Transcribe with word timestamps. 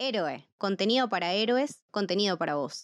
Héroe, 0.00 0.46
contenido 0.58 1.08
para 1.08 1.32
héroes, 1.32 1.82
contenido 1.90 2.38
para 2.38 2.54
vos. 2.54 2.82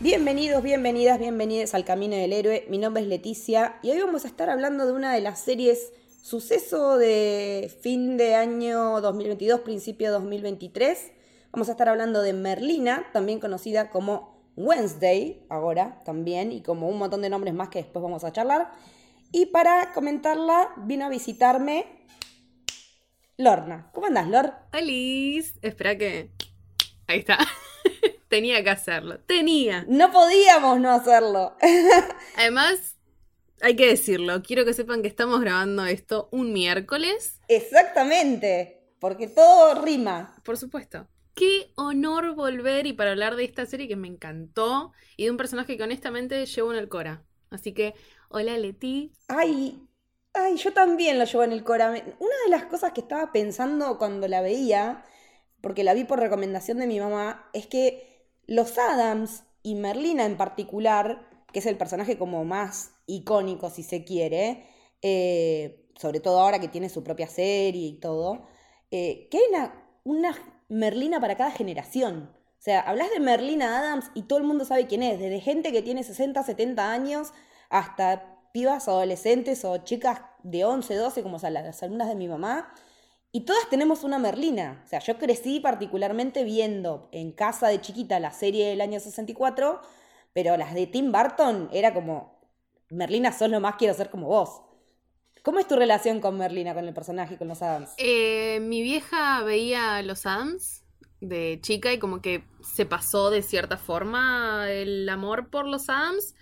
Bienvenidos, 0.00 0.62
bienvenidas, 0.62 1.18
bienvenidas 1.18 1.72
al 1.72 1.86
Camino 1.86 2.16
del 2.16 2.34
Héroe. 2.34 2.66
Mi 2.68 2.76
nombre 2.76 3.02
es 3.02 3.08
Leticia 3.08 3.78
y 3.82 3.92
hoy 3.92 4.00
vamos 4.00 4.26
a 4.26 4.28
estar 4.28 4.50
hablando 4.50 4.84
de 4.84 4.92
una 4.92 5.14
de 5.14 5.22
las 5.22 5.40
series 5.40 5.94
suceso 6.20 6.98
de 6.98 7.74
fin 7.80 8.18
de 8.18 8.34
año 8.34 9.00
2022, 9.00 9.60
principio 9.60 10.08
de 10.08 10.12
2023. 10.12 11.13
Vamos 11.54 11.68
a 11.68 11.72
estar 11.72 11.88
hablando 11.88 12.20
de 12.20 12.32
Merlina, 12.32 13.06
también 13.12 13.38
conocida 13.38 13.88
como 13.88 14.50
Wednesday, 14.56 15.46
ahora 15.48 16.02
también, 16.04 16.50
y 16.50 16.62
como 16.64 16.88
un 16.88 16.98
montón 16.98 17.22
de 17.22 17.30
nombres 17.30 17.54
más 17.54 17.68
que 17.68 17.78
después 17.78 18.02
vamos 18.02 18.24
a 18.24 18.32
charlar. 18.32 18.72
Y 19.30 19.46
para 19.46 19.92
comentarla 19.92 20.72
vino 20.78 21.04
a 21.04 21.08
visitarme 21.08 21.86
Lorna. 23.36 23.88
¿Cómo 23.92 24.08
andás, 24.08 24.26
Lor? 24.26 24.52
Alice, 24.72 25.56
espera 25.62 25.96
que... 25.96 26.32
Ahí 27.06 27.20
está. 27.20 27.38
Tenía 28.28 28.64
que 28.64 28.70
hacerlo. 28.70 29.20
Tenía. 29.20 29.84
No 29.86 30.10
podíamos 30.10 30.80
no 30.80 30.90
hacerlo. 30.90 31.56
Además, 32.36 32.96
hay 33.60 33.76
que 33.76 33.86
decirlo. 33.86 34.42
Quiero 34.42 34.64
que 34.64 34.74
sepan 34.74 35.02
que 35.02 35.08
estamos 35.08 35.40
grabando 35.40 35.86
esto 35.86 36.28
un 36.32 36.52
miércoles. 36.52 37.38
Exactamente. 37.46 38.96
Porque 38.98 39.28
todo 39.28 39.84
rima. 39.84 40.34
Por 40.42 40.56
supuesto. 40.56 41.06
Qué 41.34 41.72
honor 41.74 42.34
volver 42.36 42.86
y 42.86 42.92
para 42.92 43.10
hablar 43.10 43.34
de 43.34 43.44
esta 43.44 43.66
serie 43.66 43.88
que 43.88 43.96
me 43.96 44.06
encantó 44.06 44.92
y 45.16 45.24
de 45.24 45.30
un 45.32 45.36
personaje 45.36 45.76
que 45.76 45.82
honestamente 45.82 46.46
llevo 46.46 46.72
en 46.72 46.78
el 46.78 46.88
Cora. 46.88 47.24
Así 47.50 47.72
que, 47.72 47.94
hola 48.28 48.56
Leti. 48.56 49.12
Ay, 49.26 49.82
ay, 50.32 50.56
yo 50.56 50.72
también 50.72 51.18
lo 51.18 51.24
llevo 51.24 51.42
en 51.42 51.52
el 51.52 51.64
Cora. 51.64 51.90
Una 51.90 52.36
de 52.44 52.50
las 52.50 52.66
cosas 52.66 52.92
que 52.92 53.00
estaba 53.00 53.32
pensando 53.32 53.98
cuando 53.98 54.28
la 54.28 54.42
veía, 54.42 55.04
porque 55.60 55.82
la 55.82 55.94
vi 55.94 56.04
por 56.04 56.20
recomendación 56.20 56.78
de 56.78 56.86
mi 56.86 57.00
mamá, 57.00 57.50
es 57.52 57.66
que 57.66 58.28
los 58.46 58.78
Adams 58.78 59.42
y 59.64 59.74
Merlina 59.74 60.26
en 60.26 60.36
particular, 60.36 61.28
que 61.52 61.58
es 61.58 61.66
el 61.66 61.76
personaje 61.76 62.16
como 62.16 62.44
más 62.44 62.92
icónico 63.06 63.70
si 63.70 63.82
se 63.82 64.04
quiere, 64.04 64.66
eh, 65.02 65.90
sobre 65.96 66.20
todo 66.20 66.38
ahora 66.38 66.60
que 66.60 66.68
tiene 66.68 66.88
su 66.88 67.02
propia 67.02 67.26
serie 67.26 67.88
y 67.88 67.98
todo, 67.98 68.46
eh, 68.92 69.28
que 69.30 69.38
hay 69.38 69.44
una, 69.50 69.98
una 70.04 70.53
Merlina 70.68 71.20
para 71.20 71.36
cada 71.36 71.50
generación. 71.50 72.30
O 72.58 72.62
sea, 72.64 72.80
hablas 72.80 73.10
de 73.10 73.20
Merlina 73.20 73.78
Adams 73.78 74.10
y 74.14 74.22
todo 74.22 74.38
el 74.38 74.44
mundo 74.44 74.64
sabe 74.64 74.86
quién 74.86 75.02
es, 75.02 75.18
desde 75.18 75.40
gente 75.40 75.72
que 75.72 75.82
tiene 75.82 76.02
60, 76.02 76.42
70 76.42 76.90
años 76.90 77.32
hasta 77.68 78.34
pibas 78.52 78.88
adolescentes 78.88 79.64
o 79.64 79.76
chicas 79.78 80.20
de 80.42 80.64
11, 80.64 80.94
12, 80.94 81.22
como 81.22 81.38
las 81.38 81.82
alumnas 81.82 82.08
de 82.08 82.14
mi 82.14 82.28
mamá. 82.28 82.72
Y 83.32 83.40
todas 83.40 83.68
tenemos 83.68 84.04
una 84.04 84.18
Merlina. 84.18 84.80
O 84.84 84.88
sea, 84.88 85.00
yo 85.00 85.18
crecí 85.18 85.58
particularmente 85.58 86.44
viendo 86.44 87.08
en 87.10 87.32
casa 87.32 87.68
de 87.68 87.80
chiquita 87.80 88.20
la 88.20 88.30
serie 88.30 88.68
del 88.68 88.80
año 88.80 89.00
64, 89.00 89.80
pero 90.32 90.56
las 90.56 90.72
de 90.72 90.86
Tim 90.86 91.10
Burton 91.10 91.68
era 91.72 91.92
como, 91.92 92.38
Merlina 92.90 93.32
solo 93.32 93.58
más 93.60 93.74
quiero 93.74 93.92
ser 93.92 94.08
como 94.08 94.28
vos. 94.28 94.62
¿Cómo 95.44 95.58
es 95.58 95.68
tu 95.68 95.76
relación 95.76 96.20
con 96.22 96.38
Merlina, 96.38 96.72
con 96.72 96.88
el 96.88 96.94
personaje, 96.94 97.36
con 97.36 97.48
los 97.48 97.60
Adams? 97.60 97.90
Eh, 97.98 98.60
mi 98.60 98.80
vieja 98.80 99.42
veía 99.42 100.00
los 100.00 100.24
Adams 100.24 100.86
de 101.20 101.58
chica 101.60 101.92
y 101.92 101.98
como 101.98 102.22
que 102.22 102.44
se 102.62 102.86
pasó 102.86 103.28
de 103.28 103.42
cierta 103.42 103.76
forma 103.76 104.70
el 104.70 105.06
amor 105.06 105.50
por 105.50 105.66
los 105.66 105.90
Adams. 105.90 106.34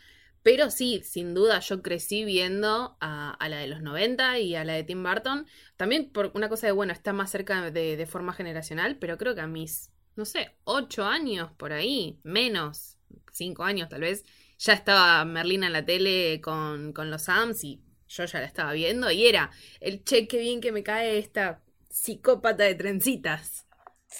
Pero 0.44 0.70
sí, 0.70 1.02
sin 1.02 1.34
duda, 1.34 1.58
yo 1.58 1.82
crecí 1.82 2.24
viendo 2.24 2.96
a, 3.00 3.36
la 3.40 3.56
de 3.56 3.66
los 3.66 3.82
90 3.82 4.38
y 4.38 4.54
a 4.54 4.62
la 4.62 4.74
de 4.74 4.84
Tim 4.84 5.02
Burton. 5.02 5.48
También 5.76 6.12
por 6.12 6.30
una 6.34 6.48
cosa 6.48 6.68
de, 6.68 6.72
bueno, 6.72 6.92
está 6.92 7.12
más 7.12 7.28
cerca 7.32 7.72
de, 7.72 8.06
forma 8.06 8.32
generacional, 8.32 8.98
pero 9.00 9.18
creo 9.18 9.34
que 9.34 9.40
a 9.40 9.48
mis, 9.48 9.90
no 10.14 10.24
sé, 10.24 10.54
8 10.62 11.04
años 11.06 11.50
por 11.56 11.72
ahí, 11.72 12.20
menos, 12.22 12.98
5 13.32 13.64
años 13.64 13.88
tal 13.88 14.02
vez, 14.02 14.24
ya 14.58 14.74
estaba 14.74 15.24
Merlina 15.24 15.66
en 15.66 15.72
la 15.72 15.84
tele 15.84 16.40
con, 16.40 16.92
con 16.92 17.10
los 17.10 17.28
Adams 17.28 17.64
y 17.64 17.82
yo 18.12 18.24
ya 18.24 18.40
la 18.40 18.46
estaba 18.46 18.72
viendo 18.72 19.10
y 19.10 19.26
era 19.26 19.50
el 19.80 20.04
che, 20.04 20.28
qué 20.28 20.38
bien 20.38 20.60
que 20.60 20.72
me 20.72 20.82
cae 20.82 21.18
esta 21.18 21.62
psicópata 21.90 22.64
de 22.64 22.74
trencitas. 22.74 23.66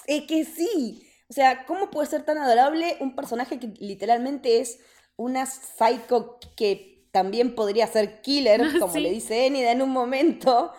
Es 0.07 0.23
que 0.23 0.45
sí. 0.45 1.07
O 1.29 1.33
sea, 1.33 1.65
¿cómo 1.65 1.89
puede 1.89 2.09
ser 2.09 2.23
tan 2.23 2.37
adorable 2.37 2.97
un 2.99 3.15
personaje 3.15 3.59
que 3.59 3.67
literalmente 3.79 4.59
es 4.59 4.79
una 5.15 5.45
psycho 5.45 6.39
que 6.55 7.07
también 7.11 7.55
podría 7.55 7.87
ser 7.87 8.21
killer, 8.21 8.61
como 8.79 8.95
le 8.97 9.11
dice 9.11 9.45
Enida 9.45 9.71
en 9.71 9.81
un 9.81 9.91
momento? 9.91 10.73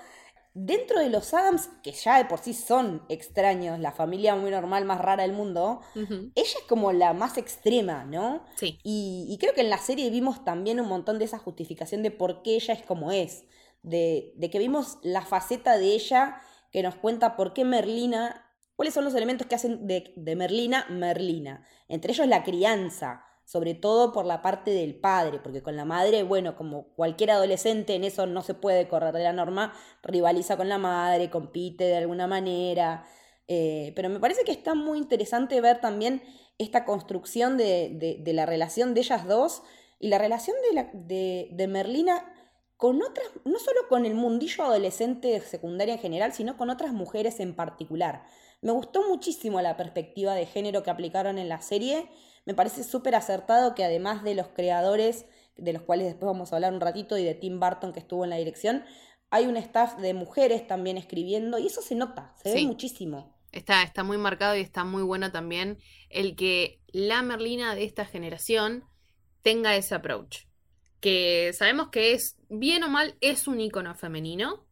Dentro 0.54 1.00
de 1.00 1.10
los 1.10 1.34
Adams, 1.34 1.68
que 1.82 1.90
ya 1.90 2.16
de 2.18 2.24
por 2.24 2.38
sí 2.38 2.54
son 2.54 3.04
extraños, 3.08 3.80
la 3.80 3.90
familia 3.90 4.36
muy 4.36 4.52
normal, 4.52 4.84
más 4.84 5.00
rara 5.00 5.24
del 5.24 5.32
mundo, 5.32 5.80
ella 5.94 6.30
es 6.36 6.64
como 6.68 6.92
la 6.92 7.12
más 7.12 7.36
extrema, 7.36 8.04
¿no? 8.04 8.44
Sí. 8.54 8.78
Y, 8.84 9.36
creo 9.40 9.52
que 9.52 9.62
en 9.62 9.70
la 9.70 9.78
serie 9.78 10.10
vimos 10.10 10.44
también 10.44 10.80
un 10.80 10.88
montón 10.88 11.18
de 11.18 11.24
esa 11.24 11.38
justificación 11.38 12.04
de 12.04 12.12
por 12.12 12.42
qué 12.42 12.54
ella 12.54 12.72
es 12.72 12.82
como 12.82 13.10
es, 13.10 13.44
de, 13.82 14.32
de 14.36 14.48
que 14.48 14.60
vimos 14.60 14.98
la 15.02 15.22
faceta 15.22 15.76
de 15.76 15.86
ella 15.86 16.40
que 16.70 16.82
nos 16.82 16.94
cuenta 16.94 17.36
por 17.36 17.52
qué 17.52 17.64
Merlina, 17.64 18.52
cuáles 18.76 18.94
son 18.94 19.04
los 19.04 19.14
elementos 19.14 19.46
que 19.48 19.56
hacen 19.56 19.86
de, 19.86 20.12
de 20.16 20.36
Merlina 20.36 20.86
Merlina. 20.88 21.66
Entre 21.88 22.12
ellos 22.12 22.28
la 22.28 22.44
crianza, 22.44 23.24
sobre 23.44 23.74
todo 23.74 24.12
por 24.12 24.24
la 24.24 24.42
parte 24.42 24.70
del 24.70 24.94
padre, 24.94 25.38
porque 25.38 25.62
con 25.62 25.76
la 25.76 25.84
madre, 25.84 26.22
bueno, 26.22 26.56
como 26.56 26.88
cualquier 26.94 27.30
adolescente 27.32 27.94
en 27.94 28.04
eso 28.04 28.26
no 28.26 28.42
se 28.42 28.54
puede 28.54 28.88
correr 28.88 29.14
de 29.14 29.22
la 29.22 29.32
norma, 29.32 29.74
rivaliza 30.02 30.56
con 30.56 30.68
la 30.68 30.78
madre, 30.78 31.30
compite 31.30 31.84
de 31.84 31.96
alguna 31.96 32.26
manera, 32.26 33.04
eh, 33.46 33.92
pero 33.94 34.08
me 34.08 34.20
parece 34.20 34.44
que 34.44 34.52
está 34.52 34.74
muy 34.74 34.98
interesante 34.98 35.60
ver 35.60 35.80
también 35.80 36.22
esta 36.58 36.84
construcción 36.84 37.56
de, 37.56 38.20
de, 38.22 38.32
la 38.32 38.46
relación 38.46 38.94
de 38.94 39.00
ellas 39.00 39.26
dos 39.26 39.62
y 39.98 40.08
la 40.08 40.18
relación 40.18 40.56
de, 40.68 40.74
la, 40.74 40.90
de, 40.92 41.48
de 41.52 41.66
Merlina 41.66 42.32
con 42.76 43.02
otras, 43.02 43.26
no 43.44 43.58
solo 43.58 43.80
con 43.88 44.06
el 44.06 44.14
mundillo 44.14 44.64
adolescente 44.64 45.40
secundaria 45.40 45.94
en 45.94 46.00
general, 46.00 46.32
sino 46.32 46.56
con 46.56 46.70
otras 46.70 46.92
mujeres 46.92 47.40
en 47.40 47.54
particular. 47.54 48.24
Me 48.62 48.72
gustó 48.72 49.06
muchísimo 49.08 49.60
la 49.60 49.76
perspectiva 49.76 50.34
de 50.34 50.46
género 50.46 50.82
que 50.82 50.90
aplicaron 50.90 51.38
en 51.38 51.48
la 51.48 51.60
serie 51.60 52.08
me 52.44 52.54
parece 52.54 52.84
súper 52.84 53.14
acertado 53.14 53.74
que 53.74 53.84
además 53.84 54.22
de 54.22 54.34
los 54.34 54.48
creadores, 54.48 55.26
de 55.56 55.72
los 55.72 55.82
cuales 55.82 56.06
después 56.06 56.26
vamos 56.26 56.52
a 56.52 56.56
hablar 56.56 56.72
un 56.72 56.80
ratito, 56.80 57.16
y 57.18 57.24
de 57.24 57.34
Tim 57.34 57.60
Burton 57.60 57.92
que 57.92 58.00
estuvo 58.00 58.24
en 58.24 58.30
la 58.30 58.36
dirección, 58.36 58.84
hay 59.30 59.46
un 59.46 59.56
staff 59.56 59.96
de 59.96 60.14
mujeres 60.14 60.66
también 60.66 60.96
escribiendo 60.96 61.58
y 61.58 61.66
eso 61.66 61.82
se 61.82 61.94
nota, 61.94 62.34
se 62.42 62.54
ve 62.54 62.66
muchísimo. 62.66 63.34
Está, 63.50 63.82
está 63.82 64.02
muy 64.02 64.18
marcado 64.18 64.56
y 64.56 64.60
está 64.60 64.84
muy 64.84 65.02
bueno 65.02 65.30
también 65.30 65.78
el 66.10 66.36
que 66.36 66.80
la 66.88 67.22
Merlina 67.22 67.74
de 67.74 67.84
esta 67.84 68.04
generación 68.04 68.84
tenga 69.42 69.76
ese 69.76 69.94
approach. 69.94 70.46
Que 71.00 71.52
sabemos 71.52 71.88
que 71.90 72.12
es, 72.12 72.36
bien 72.48 72.82
o 72.82 72.88
mal, 72.88 73.16
es 73.20 73.46
un 73.46 73.60
icono 73.60 73.94
femenino, 73.94 74.63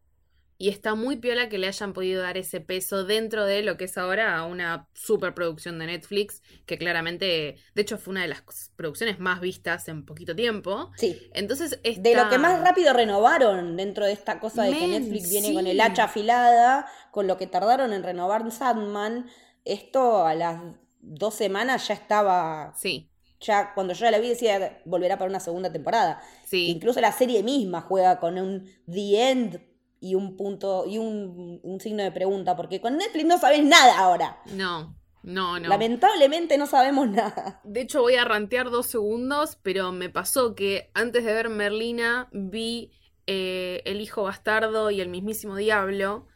y 0.63 0.69
está 0.69 0.95
muy 0.95 1.17
piola 1.17 1.49
que 1.49 1.57
le 1.57 1.67
hayan 1.67 1.91
podido 1.91 2.21
dar 2.21 2.37
ese 2.37 2.61
peso 2.61 3.03
dentro 3.03 3.45
de 3.45 3.63
lo 3.63 3.75
que 3.75 3.83
es 3.83 3.97
ahora 3.97 4.45
una 4.45 4.87
superproducción 4.93 5.77
de 5.77 5.87
Netflix, 5.87 6.41
que 6.65 6.77
claramente, 6.77 7.57
de 7.75 7.81
hecho, 7.81 7.97
fue 7.97 8.13
una 8.13 8.21
de 8.21 8.29
las 8.29 8.43
producciones 8.77 9.19
más 9.19 9.41
vistas 9.41 9.89
en 9.89 10.05
poquito 10.05 10.37
tiempo. 10.37 10.89
Sí. 10.95 11.19
Entonces, 11.33 11.81
de 11.83 12.15
lo 12.15 12.29
que 12.29 12.37
más 12.37 12.61
rápido 12.61 12.93
renovaron 12.93 13.75
dentro 13.75 14.05
de 14.05 14.13
esta 14.13 14.39
cosa 14.39 14.63
de 14.63 14.71
que 14.71 14.87
Netflix 14.87 15.29
viene 15.29 15.53
con 15.53 15.67
el 15.67 15.81
hacha 15.81 16.05
afilada, 16.05 16.87
con 17.11 17.27
lo 17.27 17.35
que 17.35 17.45
tardaron 17.45 17.91
en 17.91 18.01
renovar 18.01 18.49
Sandman, 18.49 19.29
esto 19.65 20.25
a 20.25 20.33
las 20.33 20.61
dos 21.01 21.33
semanas 21.33 21.89
ya 21.89 21.95
estaba. 21.95 22.73
Sí 22.77 23.09
ya 23.41 23.73
cuando 23.73 23.93
yo 23.93 24.09
la 24.09 24.19
vi 24.19 24.29
decía 24.29 24.81
volverá 24.85 25.17
para 25.17 25.29
una 25.29 25.41
segunda 25.41 25.69
temporada. 25.69 26.21
Sí. 26.45 26.69
Incluso 26.69 27.01
la 27.01 27.11
serie 27.11 27.43
misma 27.43 27.81
juega 27.81 28.21
con 28.21 28.37
un 28.37 28.71
The 28.89 29.29
End 29.29 29.72
y 30.03 30.15
un 30.15 30.35
punto 30.35 30.83
y 30.85 30.97
un, 30.97 31.79
signo 31.79 32.03
de 32.03 32.11
pregunta, 32.11 32.57
porque 32.57 32.81
con 32.81 32.97
Netflix 32.97 33.25
no 33.25 33.37
sabes 33.37 33.63
nada 33.63 33.97
ahora. 33.97 34.37
No, 34.47 34.93
no, 35.23 35.57
no. 35.57 35.69
Lamentablemente 35.69 36.57
no 36.57 36.67
sabemos 36.67 37.07
nada. 37.07 37.61
De 37.63 37.81
hecho, 37.81 38.01
voy 38.01 38.15
a 38.15 38.25
rantear 38.25 38.69
dos 38.69 38.87
segundos, 38.87 39.57
pero 39.63 39.93
me 39.93 40.09
pasó 40.09 40.55
que 40.55 40.91
antes 40.93 41.23
de 41.23 41.33
ver 41.33 41.47
Merlina 41.47 42.27
vi 42.33 42.91
eh, 43.27 43.81
El 43.85 44.01
Hijo 44.01 44.23
Bastardo 44.23 44.91
y 44.91 44.99
El 44.99 45.07
mismísimo 45.07 45.55
Diablo, 45.55 46.27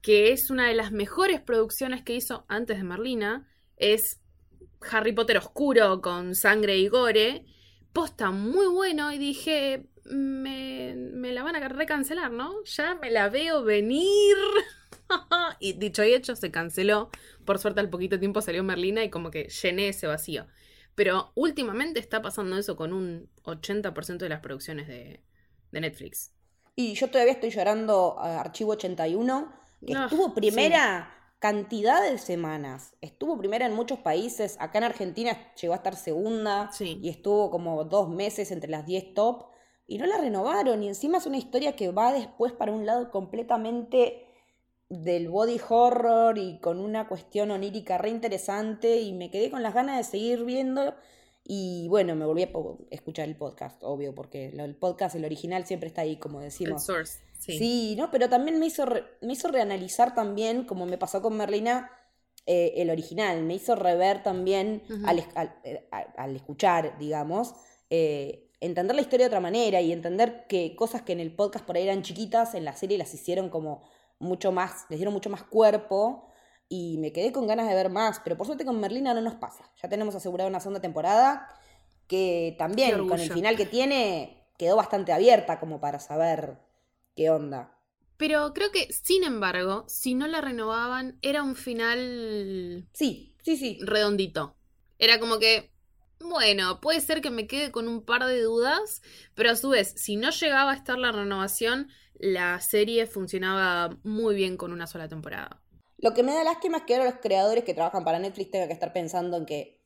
que 0.00 0.32
es 0.32 0.48
una 0.50 0.66
de 0.66 0.74
las 0.74 0.90
mejores 0.90 1.42
producciones 1.42 2.02
que 2.02 2.14
hizo 2.14 2.46
antes 2.48 2.78
de 2.78 2.84
Merlina. 2.84 3.46
Es 3.76 4.22
Harry 4.90 5.12
Potter 5.12 5.36
oscuro 5.36 6.00
con 6.00 6.34
sangre 6.34 6.78
y 6.78 6.88
gore. 6.88 7.44
Posta 7.92 8.30
muy 8.30 8.68
bueno 8.68 9.12
y 9.12 9.18
dije, 9.18 9.84
me, 10.10 10.94
me 10.96 11.32
la 11.32 11.42
van 11.42 11.56
a 11.56 11.68
recancelar, 11.68 12.30
¿no? 12.30 12.62
Ya 12.64 12.94
me 12.94 13.10
la 13.10 13.28
veo 13.28 13.62
venir. 13.64 14.36
y 15.60 15.74
dicho 15.74 16.04
y 16.04 16.14
hecho, 16.14 16.36
se 16.36 16.50
canceló. 16.50 17.10
Por 17.44 17.58
suerte, 17.58 17.80
al 17.80 17.90
poquito 17.90 18.18
tiempo 18.18 18.40
salió 18.40 18.62
Merlina 18.62 19.04
y 19.04 19.10
como 19.10 19.30
que 19.30 19.48
llené 19.48 19.88
ese 19.88 20.06
vacío. 20.06 20.46
Pero 20.94 21.32
últimamente 21.34 22.00
está 22.00 22.22
pasando 22.22 22.56
eso 22.56 22.76
con 22.76 22.92
un 22.92 23.28
80% 23.44 24.18
de 24.18 24.28
las 24.28 24.40
producciones 24.40 24.88
de, 24.88 25.22
de 25.70 25.80
Netflix. 25.80 26.32
Y 26.74 26.94
yo 26.94 27.08
todavía 27.08 27.32
estoy 27.34 27.50
llorando 27.50 28.18
a 28.18 28.40
Archivo 28.40 28.72
81, 28.72 29.52
que 29.86 29.94
Ah, 29.94 30.04
estuvo 30.04 30.34
primera 30.34 31.12
cantidad 31.38 32.02
de 32.02 32.18
semanas. 32.18 32.94
Estuvo 33.00 33.38
primera 33.38 33.66
en 33.66 33.74
muchos 33.74 33.98
países. 33.98 34.56
Acá 34.58 34.78
en 34.78 34.84
Argentina 34.84 35.52
llegó 35.54 35.74
a 35.74 35.76
estar 35.76 35.96
segunda 35.96 36.70
Sí. 36.72 36.98
y 37.02 37.08
estuvo 37.10 37.50
como 37.50 37.84
dos 37.84 38.08
meses 38.08 38.50
entre 38.50 38.70
las 38.70 38.86
10 38.86 39.14
top. 39.14 39.46
Y 39.86 39.98
no 39.98 40.06
la 40.06 40.18
renovaron. 40.18 40.82
Y 40.82 40.88
encima 40.88 41.18
es 41.18 41.26
una 41.26 41.36
historia 41.38 41.76
que 41.76 41.90
va 41.92 42.12
después 42.12 42.52
para 42.52 42.72
un 42.72 42.86
lado 42.86 43.10
completamente 43.10 44.24
del 44.88 45.28
body 45.28 45.60
horror 45.68 46.38
y 46.38 46.58
con 46.60 46.78
una 46.78 47.08
cuestión 47.08 47.50
onírica 47.50 47.98
re 47.98 48.10
interesante. 48.10 49.00
Y 49.00 49.12
me 49.12 49.30
quedé 49.30 49.50
con 49.50 49.62
las 49.62 49.74
ganas 49.74 49.96
de 49.98 50.04
seguir 50.04 50.44
viendo. 50.44 50.94
Y 51.44 51.86
bueno, 51.88 52.16
me 52.16 52.24
volví 52.26 52.42
a 52.42 52.50
escuchar 52.90 53.28
el 53.28 53.36
podcast, 53.36 53.80
obvio, 53.84 54.12
porque 54.14 54.46
el 54.46 54.74
podcast, 54.74 55.14
el 55.14 55.24
original, 55.24 55.64
siempre 55.64 55.88
está 55.88 56.00
ahí, 56.02 56.16
como 56.16 56.38
El 56.40 56.46
decimos. 56.46 56.84
Source. 56.84 57.20
Sí. 57.38 57.58
Sí, 57.58 57.94
¿no? 57.96 58.10
Pero 58.10 58.28
también 58.28 58.58
me 58.58 58.66
hizo, 58.66 58.84
re- 58.86 59.04
me 59.20 59.34
hizo 59.34 59.46
reanalizar 59.48 60.14
también, 60.14 60.64
como 60.64 60.86
me 60.86 60.98
pasó 60.98 61.22
con 61.22 61.36
Merlina, 61.36 61.90
eh, 62.46 62.72
el 62.78 62.90
original. 62.90 63.44
Me 63.44 63.54
hizo 63.54 63.76
rever 63.76 64.24
también, 64.24 64.82
al, 65.04 65.22
al- 65.36 65.54
eh, 65.62 65.86
al- 65.92 66.12
al 66.16 66.34
escuchar, 66.34 66.98
digamos, 66.98 67.54
eh, 67.90 68.45
entender 68.60 68.96
la 68.96 69.02
historia 69.02 69.24
de 69.24 69.28
otra 69.28 69.40
manera 69.40 69.80
y 69.80 69.92
entender 69.92 70.46
que 70.48 70.74
cosas 70.76 71.02
que 71.02 71.12
en 71.12 71.20
el 71.20 71.34
podcast 71.34 71.64
por 71.64 71.76
ahí 71.76 71.82
eran 71.82 72.02
chiquitas, 72.02 72.54
en 72.54 72.64
la 72.64 72.76
serie 72.76 72.98
las 72.98 73.12
hicieron 73.14 73.48
como 73.50 73.82
mucho 74.18 74.52
más, 74.52 74.86
les 74.88 74.98
dieron 74.98 75.12
mucho 75.12 75.30
más 75.30 75.42
cuerpo 75.42 76.28
y 76.68 76.98
me 76.98 77.12
quedé 77.12 77.32
con 77.32 77.46
ganas 77.46 77.68
de 77.68 77.74
ver 77.74 77.90
más. 77.90 78.20
Pero 78.24 78.36
por 78.36 78.46
suerte 78.46 78.64
con 78.64 78.80
Merlina 78.80 79.14
no 79.14 79.20
nos 79.20 79.34
pasa. 79.34 79.70
Ya 79.82 79.88
tenemos 79.88 80.14
asegurada 80.14 80.48
una 80.48 80.60
segunda 80.60 80.80
temporada 80.80 81.48
que 82.06 82.54
también 82.58 83.08
con 83.08 83.20
el 83.20 83.30
final 83.30 83.56
que 83.56 83.66
tiene 83.66 84.48
quedó 84.58 84.76
bastante 84.76 85.12
abierta 85.12 85.60
como 85.60 85.80
para 85.80 85.98
saber 86.00 86.58
qué 87.14 87.30
onda. 87.30 87.72
Pero 88.16 88.54
creo 88.54 88.70
que, 88.70 88.90
sin 88.92 89.24
embargo, 89.24 89.84
si 89.88 90.14
no 90.14 90.26
la 90.26 90.40
renovaban, 90.40 91.18
era 91.20 91.42
un 91.42 91.54
final 91.54 92.88
Sí, 92.94 93.36
sí, 93.42 93.56
sí. 93.56 93.78
redondito. 93.82 94.56
Era 94.98 95.20
como 95.20 95.38
que, 95.38 95.70
bueno, 96.20 96.80
puede 96.80 97.00
ser 97.00 97.20
que 97.20 97.30
me 97.30 97.46
quede 97.46 97.70
con 97.72 97.88
un 97.88 98.04
par 98.04 98.24
de 98.26 98.40
dudas, 98.42 99.02
pero 99.34 99.50
a 99.50 99.56
su 99.56 99.68
vez, 99.70 99.92
si 99.96 100.16
no 100.16 100.30
llegaba 100.30 100.72
a 100.72 100.76
estar 100.76 100.98
la 100.98 101.12
renovación, 101.12 101.88
la 102.14 102.60
serie 102.60 103.06
funcionaba 103.06 103.98
muy 104.02 104.34
bien 104.34 104.56
con 104.56 104.72
una 104.72 104.86
sola 104.86 105.08
temporada. 105.08 105.62
Lo 105.98 106.12
que 106.14 106.22
me 106.22 106.34
da 106.34 106.44
lástima 106.44 106.78
es 106.78 106.82
que 106.84 106.94
ahora 106.94 107.10
los 107.10 107.20
creadores 107.20 107.64
que 107.64 107.74
trabajan 107.74 108.04
para 108.04 108.18
Netflix 108.18 108.50
tengan 108.50 108.68
que 108.68 108.74
estar 108.74 108.92
pensando 108.92 109.36
en 109.36 109.46
que 109.46 109.80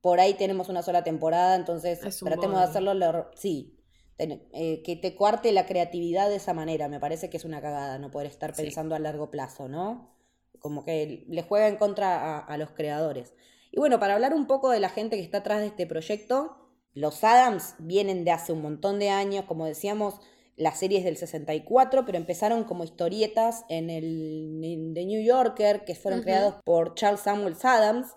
por 0.00 0.20
ahí 0.20 0.34
tenemos 0.34 0.68
una 0.68 0.82
sola 0.82 1.04
temporada, 1.04 1.56
entonces 1.56 2.00
tratemos 2.22 2.58
de 2.58 2.64
bodrio. 2.64 2.70
hacerlo. 2.70 2.94
lo- 2.94 3.30
sí, 3.36 3.78
ten- 4.16 4.48
eh, 4.52 4.82
que 4.84 4.96
te 4.96 5.16
cuarte 5.16 5.52
la 5.52 5.66
creatividad 5.66 6.28
de 6.30 6.36
esa 6.36 6.54
manera. 6.54 6.88
Me 6.88 7.00
parece 7.00 7.30
que 7.30 7.36
es 7.38 7.44
una 7.44 7.60
cagada 7.62 7.98
no 7.98 8.10
poder 8.10 8.28
estar 8.28 8.54
Sí. 8.54 8.62
pensando 8.64 8.94
a 8.94 8.98
largo 9.00 9.30
plazo, 9.30 9.68
¿no? 9.68 10.16
Como 10.60 10.84
que 10.84 11.24
le 11.28 11.42
juega 11.42 11.68
en 11.68 11.76
contra 11.76 12.38
a, 12.38 12.40
a 12.40 12.58
los 12.58 12.70
creadores. 12.72 13.34
Y 13.72 13.78
bueno, 13.80 13.98
para 13.98 14.14
hablar 14.14 14.34
un 14.34 14.46
poco 14.46 14.70
de 14.70 14.78
la 14.80 14.90
gente 14.90 15.16
que 15.16 15.22
está 15.22 15.38
atrás 15.38 15.60
de 15.60 15.66
este 15.68 15.86
proyecto, 15.86 16.56
los 16.94 17.24
Adams 17.24 17.74
vienen 17.80 18.24
de 18.24 18.30
hace 18.30 18.52
un 18.52 18.62
montón 18.62 19.00
de 19.00 19.10
años, 19.10 19.46
como 19.46 19.66
decíamos, 19.66 20.20
la 20.56 20.72
serie 20.76 20.98
es 20.98 21.04
del 21.04 21.16
64, 21.16 22.04
pero 22.04 22.18
empezaron 22.18 22.64
como 22.64 22.84
historietas 22.84 23.64
en 23.70 23.90
el 23.90 24.60
en 24.62 24.94
The 24.94 25.06
New 25.06 25.24
Yorker, 25.24 25.84
que 25.84 25.94
fueron 25.96 26.20
creados 26.20 26.56
por 26.64 26.94
Charles 26.94 27.22
Samuels 27.22 27.64
Adams. 27.64 28.14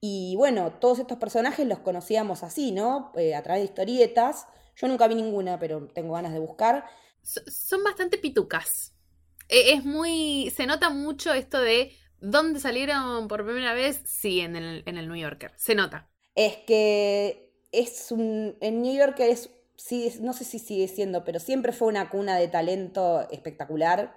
Y 0.00 0.34
bueno, 0.36 0.72
todos 0.80 0.98
estos 0.98 1.18
personajes 1.18 1.66
los 1.66 1.78
conocíamos 1.78 2.42
así, 2.42 2.72
¿no? 2.72 3.12
Eh, 3.16 3.34
a 3.34 3.42
través 3.42 3.62
de 3.62 3.66
historietas. 3.68 4.46
Yo 4.74 4.88
nunca 4.88 5.08
vi 5.08 5.14
ninguna, 5.14 5.58
pero 5.58 5.88
tengo 5.88 6.14
ganas 6.14 6.32
de 6.32 6.40
buscar. 6.40 6.84
So- 7.22 7.40
son 7.48 7.82
bastante 7.84 8.18
pitucas. 8.18 8.92
E- 9.48 9.72
Es 9.74 9.84
muy. 9.84 10.52
Se 10.54 10.66
nota 10.66 10.90
mucho 10.90 11.32
esto 11.32 11.60
de 11.60 11.92
dónde 12.20 12.60
salieron 12.60 13.28
por 13.28 13.44
primera 13.44 13.72
vez. 13.74 14.00
Sí, 14.04 14.40
en 14.40 14.56
el, 14.56 14.82
en 14.86 14.96
el 14.98 15.08
New 15.08 15.16
Yorker. 15.16 15.52
Se 15.56 15.74
nota. 15.74 16.08
Es 16.34 16.56
que 16.66 17.52
es 17.72 18.10
un. 18.12 18.56
En 18.60 18.82
New 18.82 18.94
York 18.94 19.18
es. 19.20 19.50
Sí, 19.76 20.10
no 20.20 20.32
sé 20.32 20.44
si 20.44 20.58
sigue 20.58 20.88
siendo, 20.88 21.22
pero 21.24 21.38
siempre 21.38 21.72
fue 21.72 21.88
una 21.88 22.08
cuna 22.08 22.36
de 22.38 22.48
talento 22.48 23.28
espectacular. 23.30 24.16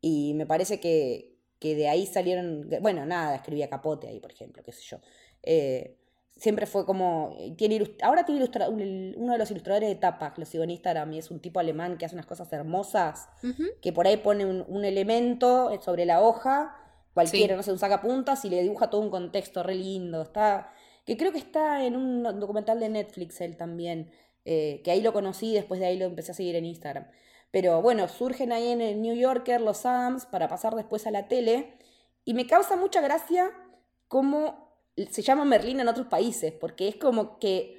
Y 0.00 0.34
me 0.34 0.46
parece 0.46 0.80
que, 0.80 1.36
que 1.58 1.74
de 1.74 1.88
ahí 1.88 2.06
salieron. 2.06 2.68
Bueno, 2.80 3.06
nada, 3.06 3.36
escribía 3.36 3.68
Capote 3.70 4.08
ahí, 4.08 4.20
por 4.20 4.32
ejemplo, 4.32 4.62
qué 4.64 4.72
sé 4.72 4.82
yo. 4.82 4.98
Eh, 5.42 5.96
siempre 6.36 6.66
fue 6.66 6.84
como. 6.84 7.36
Tiene 7.56 7.94
ahora 8.02 8.24
tiene 8.24 8.40
ilustra- 8.44 8.68
uno 8.68 9.32
de 9.32 9.38
los 9.38 9.50
ilustradores 9.50 9.88
de 9.88 9.94
tapas, 9.96 10.36
lo 10.38 10.44
sigo 10.44 10.64
en 10.64 10.70
Instagram, 10.70 11.12
y 11.12 11.18
es 11.18 11.30
un 11.30 11.40
tipo 11.40 11.58
alemán 11.60 11.96
que 11.96 12.04
hace 12.06 12.14
unas 12.14 12.26
cosas 12.26 12.52
hermosas. 12.52 13.28
Que 13.80 13.92
por 13.92 14.06
ahí 14.06 14.16
pone 14.18 14.44
un, 14.46 14.64
un 14.68 14.84
elemento 14.84 15.70
sobre 15.82 16.04
la 16.06 16.20
hoja, 16.22 16.76
cualquiera, 17.18 17.54
Sí. 17.54 17.56
no 17.56 17.62
sé, 17.62 17.72
un 17.72 17.78
sacapuntas 17.78 18.44
y 18.44 18.50
le 18.50 18.62
dibuja 18.62 18.90
todo 18.90 19.00
un 19.00 19.10
contexto 19.10 19.62
re 19.62 19.74
lindo. 19.74 20.22
Está, 20.22 20.72
que 21.04 21.16
creo 21.16 21.32
que 21.32 21.38
está 21.38 21.84
en 21.84 21.96
un 21.96 22.22
documental 22.40 22.78
de 22.80 22.88
Netflix 22.88 23.40
él 23.40 23.56
también, 23.56 24.10
eh, 24.44 24.80
que 24.84 24.90
ahí 24.92 25.00
lo 25.02 25.12
conocí, 25.12 25.52
después 25.54 25.80
de 25.80 25.86
ahí 25.86 25.98
lo 25.98 26.04
empecé 26.06 26.32
a 26.32 26.34
seguir 26.34 26.54
en 26.56 26.64
Instagram. 26.64 27.06
Pero 27.50 27.80
bueno, 27.82 28.08
surgen 28.08 28.52
ahí 28.52 28.68
en 28.68 28.80
el 28.80 29.00
New 29.00 29.14
Yorker 29.16 29.60
los 29.60 29.84
Adams 29.86 30.26
para 30.26 30.48
pasar 30.48 30.74
después 30.74 31.06
a 31.06 31.10
la 31.10 31.28
tele 31.28 31.74
y 32.24 32.34
me 32.34 32.46
causa 32.46 32.76
mucha 32.76 33.00
gracia 33.00 33.50
cómo 34.06 34.68
se 35.10 35.22
llama 35.22 35.44
Merlina 35.44 35.82
en 35.82 35.88
otros 35.88 36.06
países, 36.08 36.52
porque 36.52 36.88
es 36.88 36.96
como 36.96 37.38
que 37.38 37.76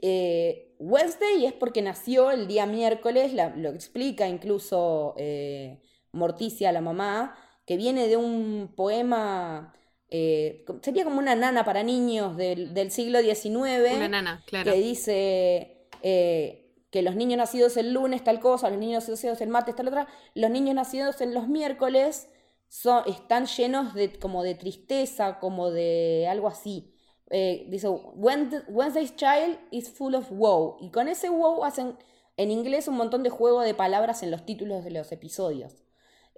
eh, 0.00 0.74
Wednesday 0.78 1.46
es 1.46 1.52
porque 1.52 1.82
nació 1.82 2.30
el 2.30 2.46
día 2.46 2.66
miércoles, 2.66 3.32
la- 3.34 3.54
lo 3.56 3.70
explica 3.70 4.28
incluso 4.28 5.14
eh, 5.16 5.80
Morticia, 6.12 6.72
la 6.72 6.80
mamá, 6.80 7.34
que 7.72 7.76
viene 7.78 8.06
de 8.06 8.16
un 8.18 8.70
poema, 8.76 9.74
eh, 10.10 10.64
sería 10.82 11.04
como 11.04 11.18
una 11.18 11.34
nana 11.34 11.64
para 11.64 11.82
niños 11.82 12.36
del, 12.36 12.74
del 12.74 12.90
siglo 12.90 13.20
XIX, 13.20 13.94
Una 13.96 14.08
nana, 14.08 14.42
claro. 14.46 14.70
que 14.70 14.78
dice 14.78 15.88
eh, 16.02 16.70
que 16.90 17.00
los 17.02 17.14
niños 17.16 17.38
nacidos 17.38 17.78
el 17.78 17.94
lunes 17.94 18.22
tal 18.22 18.40
cosa, 18.40 18.68
los 18.68 18.78
niños 18.78 19.08
nacidos 19.08 19.40
el 19.40 19.48
martes 19.48 19.74
tal 19.74 19.88
otra, 19.88 20.06
los 20.34 20.50
niños 20.50 20.74
nacidos 20.74 21.20
en 21.22 21.32
los 21.32 21.48
miércoles 21.48 22.28
son, 22.68 23.04
están 23.06 23.46
llenos 23.46 23.94
de 23.94 24.18
como 24.18 24.42
de 24.42 24.54
tristeza, 24.54 25.38
como 25.38 25.70
de 25.70 26.26
algo 26.28 26.48
así. 26.48 26.94
Eh, 27.30 27.66
dice, 27.70 27.88
"Wed- 27.88 28.64
Wednesday's 28.68 29.16
child 29.16 29.58
is 29.70 29.88
full 29.90 30.14
of 30.14 30.26
woe. 30.30 30.76
Y 30.80 30.90
con 30.90 31.08
ese 31.08 31.30
woe 31.30 31.66
hacen 31.66 31.96
en 32.36 32.50
inglés 32.50 32.86
un 32.88 32.96
montón 32.96 33.22
de 33.22 33.30
juego 33.30 33.62
de 33.62 33.72
palabras 33.74 34.22
en 34.22 34.30
los 34.30 34.44
títulos 34.44 34.84
de 34.84 34.90
los 34.90 35.10
episodios. 35.12 35.81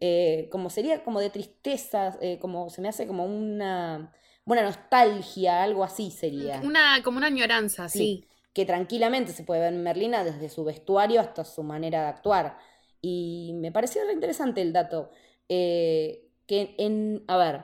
Eh, 0.01 0.49
como 0.51 0.71
sería 0.71 1.03
como 1.05 1.21
de 1.21 1.31
tristeza, 1.31 2.17
eh, 2.21 2.39
como 2.41 2.69
se 2.71 2.81
me 2.83 2.89
hace 2.89 3.07
como 3.07 3.25
una, 3.25 4.13
una 4.45 4.63
nostalgia, 4.63 5.63
algo 5.63 5.85
así 5.85 6.11
sería. 6.11 6.61
Una, 6.65 7.01
como 7.05 7.19
una 7.19 7.29
añoranza, 7.29 7.89
sí. 7.89 7.99
Sí, 7.99 8.29
que 8.53 8.65
tranquilamente 8.65 9.33
se 9.33 9.45
puede 9.45 9.61
ver 9.61 9.73
en 9.73 9.83
Merlina 9.83 10.25
desde 10.25 10.49
su 10.49 10.65
vestuario 10.65 11.21
hasta 11.21 11.45
su 11.45 11.63
manera 11.63 12.03
de 12.03 12.09
actuar. 12.09 12.59
Y 13.01 13.53
me 13.55 13.71
pareció 13.73 14.05
re 14.05 14.13
interesante 14.13 14.63
el 14.63 14.73
dato. 14.73 15.11
eh, 15.49 16.21
que 16.47 16.75
en, 16.79 17.25
a 17.27 17.37
ver, 17.39 17.63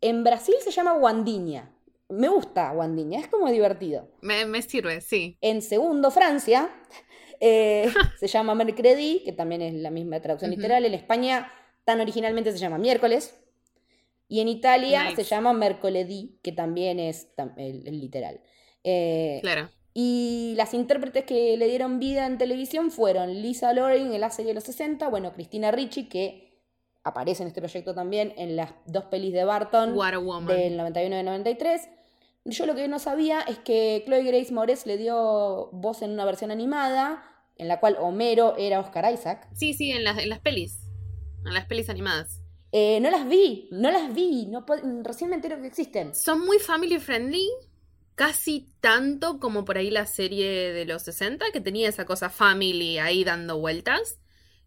en 0.00 0.24
Brasil 0.24 0.54
se 0.62 0.70
llama 0.70 0.92
guandiña. 0.92 1.70
Me 2.08 2.28
gusta 2.28 2.72
guandiña, 2.72 3.18
es 3.20 3.28
como 3.28 3.50
divertido. 3.50 4.08
Me, 4.22 4.46
me 4.46 4.62
sirve, 4.62 5.00
sí. 5.02 5.36
En 5.42 5.60
segundo, 5.62 6.10
Francia, 6.10 6.70
eh, 7.40 7.92
se 8.18 8.26
llama 8.26 8.54
Mercredi, 8.54 9.22
que 9.24 9.32
también 9.32 9.60
es 9.62 9.74
la 9.74 9.90
misma 9.90 10.20
traducción 10.20 10.50
literal. 10.50 10.84
En 10.86 10.94
España, 10.94 11.50
tan 11.84 12.00
originalmente 12.00 12.52
se 12.52 12.58
llama 12.58 12.78
miércoles. 12.78 13.34
Y 14.28 14.40
en 14.40 14.48
Italia 14.48 15.04
Nice. 15.04 15.16
se 15.22 15.24
llama 15.24 15.52
mercoledì, 15.52 16.38
que 16.42 16.52
también 16.52 16.98
es 16.98 17.28
tam- 17.36 17.54
el, 17.58 17.86
el 17.86 18.00
literal. 18.00 18.40
Eh, 18.82 19.38
Claro. 19.42 19.70
y 19.92 20.54
las 20.56 20.74
intérpretes 20.74 21.24
que 21.24 21.56
le 21.56 21.68
dieron 21.68 21.98
vida 22.00 22.26
en 22.26 22.38
televisión 22.38 22.90
fueron 22.90 23.32
Lisa 23.42 23.72
Loring 23.72 24.12
en 24.14 24.20
la 24.20 24.30
serie 24.30 24.50
de 24.50 24.54
los 24.54 24.64
60, 24.64 25.08
bueno, 25.08 25.32
Cristina 25.32 25.70
Ricci, 25.70 26.08
que 26.08 26.58
aparece 27.04 27.42
en 27.42 27.48
este 27.48 27.60
proyecto 27.60 27.94
también 27.94 28.32
en 28.38 28.56
las 28.56 28.72
dos 28.86 29.04
pelis 29.04 29.32
de 29.34 29.44
Barton 29.44 29.94
What 29.96 30.14
a 30.14 30.18
woman. 30.18 30.46
del 30.56 30.76
91 30.78 31.14
y 31.14 31.16
del 31.18 31.26
93. 31.26 31.88
Yo 32.46 32.66
lo 32.66 32.74
que 32.74 32.88
no 32.88 32.98
sabía 32.98 33.40
es 33.42 33.58
que 33.58 34.02
Chloe 34.06 34.22
Grace 34.24 34.52
Moretz 34.52 34.84
le 34.86 34.96
dio 34.98 35.68
voz 35.72 36.00
en 36.02 36.10
una 36.12 36.24
versión 36.24 36.50
animada, 36.50 37.22
en 37.56 37.68
la 37.68 37.78
cual 37.78 37.96
Homero 38.00 38.56
era 38.56 38.80
Oscar 38.80 39.10
Isaac. 39.12 39.48
Sí, 39.54 39.74
sí, 39.74 39.92
en 39.92 40.02
las, 40.04 40.18
en 40.18 40.28
las 40.30 40.40
pelis. 40.40 40.80
En 41.46 41.54
las 41.54 41.66
pelis 41.66 41.88
animadas. 41.90 42.40
Eh, 42.72 42.98
no 43.00 43.10
las 43.10 43.28
vi, 43.28 43.68
no 43.70 43.90
las 43.92 44.12
vi, 44.14 44.46
no 44.46 44.64
recién 45.04 45.30
me 45.30 45.36
entero 45.36 45.60
que 45.60 45.68
existen. 45.68 46.14
Son 46.14 46.40
muy 46.44 46.58
family 46.58 46.98
friendly. 46.98 47.48
casi 48.16 48.68
tanto 48.80 49.40
como 49.40 49.64
por 49.64 49.76
ahí 49.76 49.90
la 49.90 50.06
serie 50.06 50.72
de 50.72 50.84
los 50.84 51.02
60, 51.02 51.46
que 51.52 51.60
tenía 51.60 51.88
esa 51.88 52.04
cosa 52.04 52.30
family 52.30 52.98
ahí 52.98 53.24
dando 53.24 53.58
vueltas. 53.58 54.20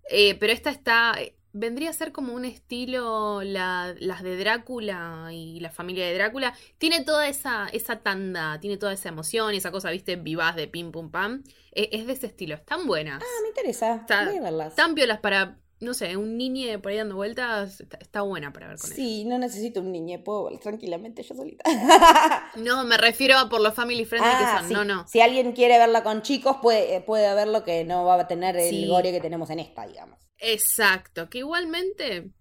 Eh, 0.09 0.35
pero 0.35 0.51
esta 0.51 0.69
está. 0.69 1.15
Vendría 1.53 1.89
a 1.89 1.93
ser 1.93 2.11
como 2.11 2.33
un 2.33 2.43
estilo 2.43 3.41
la- 3.43 3.95
las 3.99 4.21
de 4.21 4.35
Drácula 4.37 5.29
y 5.31 5.59
la 5.61 5.71
familia 5.71 6.05
de 6.05 6.13
Drácula. 6.13 6.53
Tiene 6.77 7.03
toda 7.05 7.29
esa, 7.29 7.67
esa 7.71 7.99
tanda, 8.01 8.59
tiene 8.59 8.75
toda 8.77 8.91
esa 8.93 9.07
emoción 9.09 9.53
y 9.53 9.57
esa 9.57 9.71
cosa, 9.71 9.89
viste, 9.91 10.17
vivaz 10.17 10.55
de 10.57 10.67
pim 10.67 10.91
pum 10.91 11.09
pam. 11.09 11.41
Eh, 11.71 11.87
es 11.93 12.05
de 12.05 12.13
ese 12.13 12.27
estilo, 12.27 12.55
están 12.55 12.85
buenas. 12.85 13.23
Ah, 13.23 13.41
me 13.43 13.47
interesa. 13.47 13.95
Está- 13.95 14.25
Voy 14.25 14.37
a 14.37 14.41
verlas. 14.41 14.69
Están 14.71 14.93
piolas 14.93 15.19
para, 15.19 15.57
no 15.79 15.93
sé, 15.93 16.17
un 16.17 16.37
niño 16.37 16.81
por 16.81 16.91
ahí 16.91 16.97
dando 16.97 17.15
vueltas. 17.15 17.79
Está, 17.81 17.97
está 17.97 18.21
buena 18.21 18.51
para 18.51 18.67
ver 18.69 18.77
con 18.77 18.89
él. 18.89 18.95
Sí, 18.95 19.25
no 19.25 19.37
necesito 19.37 19.79
un 19.81 19.91
niño, 19.91 20.23
puedo 20.23 20.45
verlas 20.45 20.61
tranquilamente 20.61 21.23
yo 21.23 21.35
solita. 21.35 21.63
No, 22.55 22.83
me 22.85 22.97
refiero 22.97 23.37
a 23.37 23.49
por 23.49 23.61
los 23.61 23.73
family 23.75 24.05
friendly 24.05 24.29
Ah, 24.33 24.53
que 24.55 24.59
son. 24.59 24.67
sí. 24.69 24.73
No, 24.73 24.83
no. 24.83 25.07
Si 25.07 25.21
alguien 25.21 25.51
quiere 25.51 25.77
verla 25.77 26.01
con 26.03 26.21
chicos, 26.23 26.57
puede, 26.61 26.95
eh, 26.95 27.01
puede 27.01 27.31
verlo 27.35 27.63
que 27.63 27.83
no 27.83 28.05
va 28.05 28.19
a 28.21 28.27
tener 28.27 28.57
el 28.57 28.87
gore 28.87 29.11
que 29.11 29.21
tenemos 29.21 29.49
en 29.51 29.59
esta, 29.59 29.85
digamos. 29.85 30.19
Exacto. 30.39 31.29
Que 31.29 31.39
igualmente, 31.39 32.31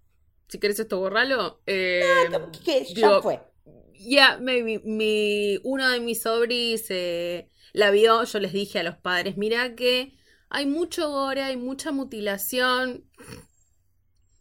si 0.47 0.59
querés 0.59 0.79
esto 0.79 0.99
borralo. 0.99 1.61
Eh, 1.67 2.01
Que 2.65 2.85
ya 2.85 2.93
digo, 3.09 3.21
fue. 3.21 3.39
Ya, 3.99 4.37
maybe, 4.39 4.79
mi, 4.83 5.59
uno 5.63 5.87
de 5.89 5.99
mis 5.99 6.21
sobris 6.23 6.85
eh, 6.89 7.49
la 7.73 7.91
vio, 7.91 8.23
yo 8.23 8.39
les 8.39 8.53
dije 8.53 8.79
a 8.79 8.83
los 8.83 8.95
padres, 8.97 9.37
mira 9.37 9.75
que 9.75 10.13
hay 10.49 10.65
mucho 10.65 11.09
gore, 11.09 11.43
hay 11.43 11.57
mucha 11.57 11.91
mutilación. 11.91 13.03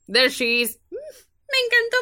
There 0.07 0.29
she 0.29 0.61
is. 0.63 0.79
Me 0.91 1.59
encantó 1.67 1.97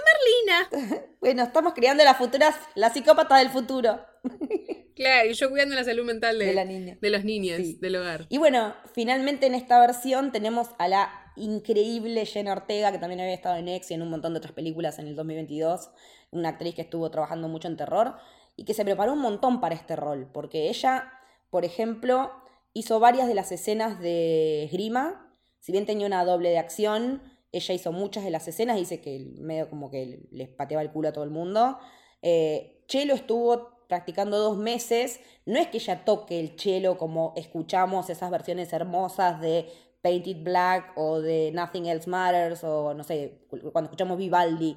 Merlina. 0.70 1.04
Bueno, 1.24 1.42
estamos 1.42 1.72
criando 1.72 2.04
las 2.04 2.18
futuras, 2.18 2.54
las 2.74 2.92
psicópatas 2.92 3.38
del 3.38 3.48
futuro 3.48 3.98
Claro, 4.94 5.30
y 5.30 5.32
yo 5.32 5.48
cuidando 5.48 5.74
la 5.74 5.82
salud 5.82 6.04
mental 6.04 6.38
de, 6.38 6.44
de 6.44 6.52
la 6.52 6.66
niña. 6.66 6.98
de 7.00 7.08
los 7.10 7.24
niños 7.24 7.56
Sí. 7.56 7.78
del 7.80 7.96
hogar. 7.96 8.26
Y 8.28 8.36
bueno, 8.36 8.74
finalmente 8.94 9.46
en 9.46 9.54
esta 9.54 9.80
versión 9.80 10.32
tenemos 10.32 10.68
a 10.78 10.86
la 10.86 11.10
increíble 11.36 12.26
Jenna 12.26 12.52
Ortega, 12.52 12.92
que 12.92 12.98
también 12.98 13.20
había 13.22 13.32
estado 13.32 13.56
en 13.56 13.68
X 13.68 13.90
y 13.90 13.94
en 13.94 14.02
un 14.02 14.10
montón 14.10 14.34
de 14.34 14.38
otras 14.38 14.52
películas 14.52 14.98
en 14.98 15.06
el 15.08 15.16
2022, 15.16 15.90
una 16.30 16.50
actriz 16.50 16.74
que 16.74 16.82
estuvo 16.82 17.10
trabajando 17.10 17.48
mucho 17.48 17.68
en 17.68 17.78
terror 17.78 18.16
y 18.54 18.66
que 18.66 18.74
se 18.74 18.84
preparó 18.84 19.14
un 19.14 19.20
montón 19.20 19.60
para 19.62 19.74
este 19.74 19.96
rol, 19.96 20.28
porque 20.30 20.68
ella, 20.68 21.10
por 21.48 21.64
ejemplo, 21.64 22.30
hizo 22.74 23.00
varias 23.00 23.26
de 23.26 23.34
las 23.34 23.50
escenas 23.50 23.98
de 24.00 24.68
Grima, 24.70 25.34
si 25.60 25.72
bien 25.72 25.86
tenía 25.86 26.06
una 26.06 26.24
doble 26.24 26.50
de 26.50 26.58
acción, 26.58 27.22
ella 27.50 27.74
hizo 27.74 27.92
muchas 27.92 28.24
de 28.24 28.30
las 28.30 28.46
escenas, 28.46 28.76
dice 28.76 29.00
que 29.00 29.32
medio 29.38 29.70
como 29.70 29.90
que 29.90 30.28
les 30.30 30.48
pateaba 30.50 30.82
el 30.82 30.90
culo 30.90 31.08
a 31.08 31.12
todo 31.12 31.24
el 31.24 31.30
mundo. 31.30 31.78
Eh, 32.20 32.84
Chelo 32.86 33.14
estuvo 33.14 33.74
practicando 33.88 34.38
dos 34.38 34.56
meses. 34.56 35.20
No 35.46 35.58
es 35.58 35.68
que 35.68 35.78
ella 35.78 36.04
toque 36.04 36.40
el 36.40 36.56
chelo 36.56 36.98
como 36.98 37.32
escuchamos 37.36 38.10
esas 38.10 38.30
versiones 38.30 38.72
hermosas 38.72 39.40
de 39.40 39.68
Painted 40.02 40.42
Black 40.42 40.92
o 40.96 41.20
de 41.20 41.50
Nothing 41.52 41.86
Else 41.86 42.10
Matters 42.10 42.64
o 42.64 42.92
no 42.94 43.04
sé, 43.04 43.46
cuando 43.48 43.84
escuchamos 43.84 44.18
Vivaldi, 44.18 44.76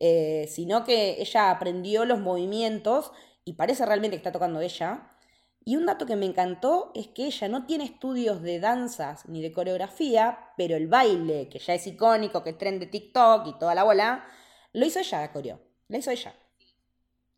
eh, 0.00 0.46
sino 0.48 0.84
que 0.84 1.20
ella 1.20 1.50
aprendió 1.50 2.04
los 2.04 2.20
movimientos 2.20 3.12
y 3.44 3.52
parece 3.52 3.86
realmente 3.86 4.16
que 4.16 4.18
está 4.18 4.32
tocando 4.32 4.60
ella. 4.60 5.10
Y 5.66 5.76
un 5.76 5.86
dato 5.86 6.04
que 6.04 6.16
me 6.16 6.26
encantó 6.26 6.92
es 6.94 7.08
que 7.08 7.26
ella 7.26 7.48
no 7.48 7.64
tiene 7.64 7.84
estudios 7.84 8.42
de 8.42 8.60
danzas 8.60 9.26
ni 9.28 9.40
de 9.40 9.52
coreografía, 9.52 10.50
pero 10.58 10.76
el 10.76 10.88
baile, 10.88 11.48
que 11.48 11.58
ya 11.58 11.74
es 11.74 11.86
icónico, 11.86 12.42
que 12.42 12.50
es 12.50 12.58
tren 12.58 12.78
de 12.78 12.86
TikTok 12.86 13.46
y 13.46 13.58
toda 13.58 13.74
la 13.74 13.84
bola, 13.84 14.26
lo 14.74 14.84
hizo 14.84 14.98
ella 14.98 15.20
la 15.20 15.32
coreo. 15.32 15.62
La 15.88 15.98
hizo 15.98 16.10
ella. 16.10 16.34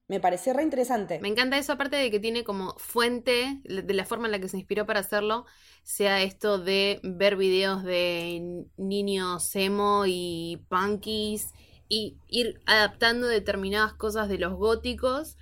Me 0.09 0.21
pareció 0.21 0.53
re 0.55 0.63
interesante. 0.63 1.21
Me 1.21 1.29
encanta 1.29 1.59
eso, 1.59 1.73
aparte 1.73 1.97
de 1.97 2.11
que 2.11 2.21
tiene 2.21 2.43
como 2.43 2.75
fuente, 2.79 3.61
de 3.65 3.95
la 3.95 4.05
forma 4.05 4.27
en 4.27 4.33
la 4.33 4.39
que 4.41 4.49
se 4.49 4.57
inspiró 4.57 4.87
para 4.87 5.01
hacerlo, 5.01 5.47
sea 5.83 6.23
esto 6.23 6.59
de 6.59 7.01
ver 7.03 7.37
videos 7.37 7.85
de 7.85 8.67
niños 8.77 9.55
emo 9.55 10.05
y 10.07 10.65
punkies 10.69 11.53
y 11.89 12.19
ir 12.29 12.61
adaptando 12.67 13.27
determinadas 13.29 13.95
cosas 13.95 14.29
de 14.29 14.39
los 14.39 14.55
góticos 14.55 15.37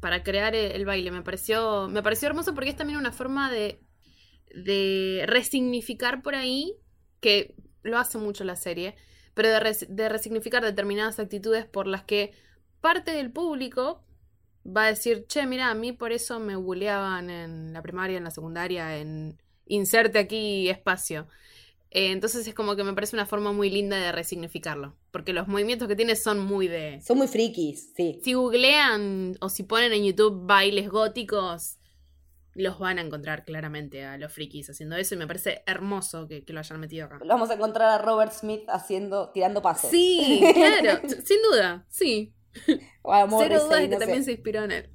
para 0.00 0.22
crear 0.22 0.54
el, 0.54 0.72
el 0.72 0.84
baile. 0.84 1.10
Me 1.10 1.22
pareció, 1.22 1.88
me 1.88 2.02
pareció 2.02 2.28
hermoso 2.28 2.54
porque 2.54 2.70
es 2.70 2.76
también 2.76 2.98
una 2.98 3.12
forma 3.12 3.50
de, 3.50 3.80
de 4.54 5.24
resignificar 5.26 6.22
por 6.22 6.34
ahí, 6.34 6.74
que 7.20 7.54
lo 7.82 7.98
hace 7.98 8.18
mucho 8.18 8.44
la 8.44 8.56
serie, 8.56 8.96
pero 9.34 9.48
de, 9.48 9.60
res- 9.60 9.86
de 9.88 10.08
resignificar 10.08 10.64
determinadas 10.64 11.18
actitudes 11.18 11.66
por 11.66 11.86
las 11.86 12.04
que 12.04 12.32
parte 12.80 13.12
del 13.12 13.32
público 13.32 14.04
va 14.66 14.84
a 14.84 14.88
decir, 14.88 15.26
che, 15.28 15.46
mira, 15.46 15.70
a 15.70 15.74
mí 15.74 15.92
por 15.92 16.12
eso 16.12 16.40
me 16.40 16.56
bulleaban 16.56 17.30
en 17.30 17.72
la 17.72 17.82
primaria, 17.82 18.18
en 18.18 18.24
la 18.24 18.30
secundaria, 18.30 18.98
en 18.98 19.40
inserte 19.66 20.18
aquí 20.18 20.68
espacio. 20.68 21.28
Eh, 21.90 22.12
entonces 22.12 22.46
es 22.46 22.54
como 22.54 22.76
que 22.76 22.84
me 22.84 22.92
parece 22.92 23.16
una 23.16 23.26
forma 23.26 23.52
muy 23.52 23.70
linda 23.70 23.96
de 23.96 24.12
resignificarlo, 24.12 24.94
porque 25.10 25.32
los 25.32 25.48
movimientos 25.48 25.88
que 25.88 25.96
tiene 25.96 26.16
son 26.16 26.38
muy 26.38 26.68
de... 26.68 27.00
Son 27.00 27.16
muy 27.16 27.28
frikis, 27.28 27.92
sí. 27.96 28.20
Si 28.22 28.34
googlean 28.34 29.36
o 29.40 29.48
si 29.48 29.62
ponen 29.62 29.92
en 29.92 30.04
YouTube 30.04 30.46
bailes 30.46 30.90
góticos, 30.90 31.78
los 32.54 32.78
van 32.78 32.98
a 32.98 33.02
encontrar 33.02 33.44
claramente 33.44 34.04
a 34.04 34.18
los 34.18 34.32
frikis 34.32 34.68
haciendo 34.68 34.96
eso 34.96 35.14
y 35.14 35.18
me 35.18 35.26
parece 35.26 35.62
hermoso 35.66 36.26
que, 36.28 36.44
que 36.44 36.52
lo 36.52 36.58
hayan 36.58 36.80
metido 36.80 37.06
acá. 37.06 37.18
Lo 37.22 37.28
vamos 37.28 37.50
a 37.50 37.54
encontrar 37.54 37.88
a 37.88 37.98
Robert 38.04 38.32
Smith 38.32 38.64
haciendo, 38.68 39.30
tirando 39.30 39.62
pasos. 39.62 39.90
Sí, 39.90 40.42
claro, 40.54 41.00
sin 41.24 41.38
duda, 41.50 41.86
sí. 41.88 42.34
Cero 42.64 43.64
dudas 43.64 43.80
de 43.80 43.88
que 43.88 43.88
no 43.88 43.98
sé. 43.98 43.98
también 43.98 44.24
se 44.24 44.32
inspiró 44.32 44.64
en 44.64 44.72
él. 44.72 44.90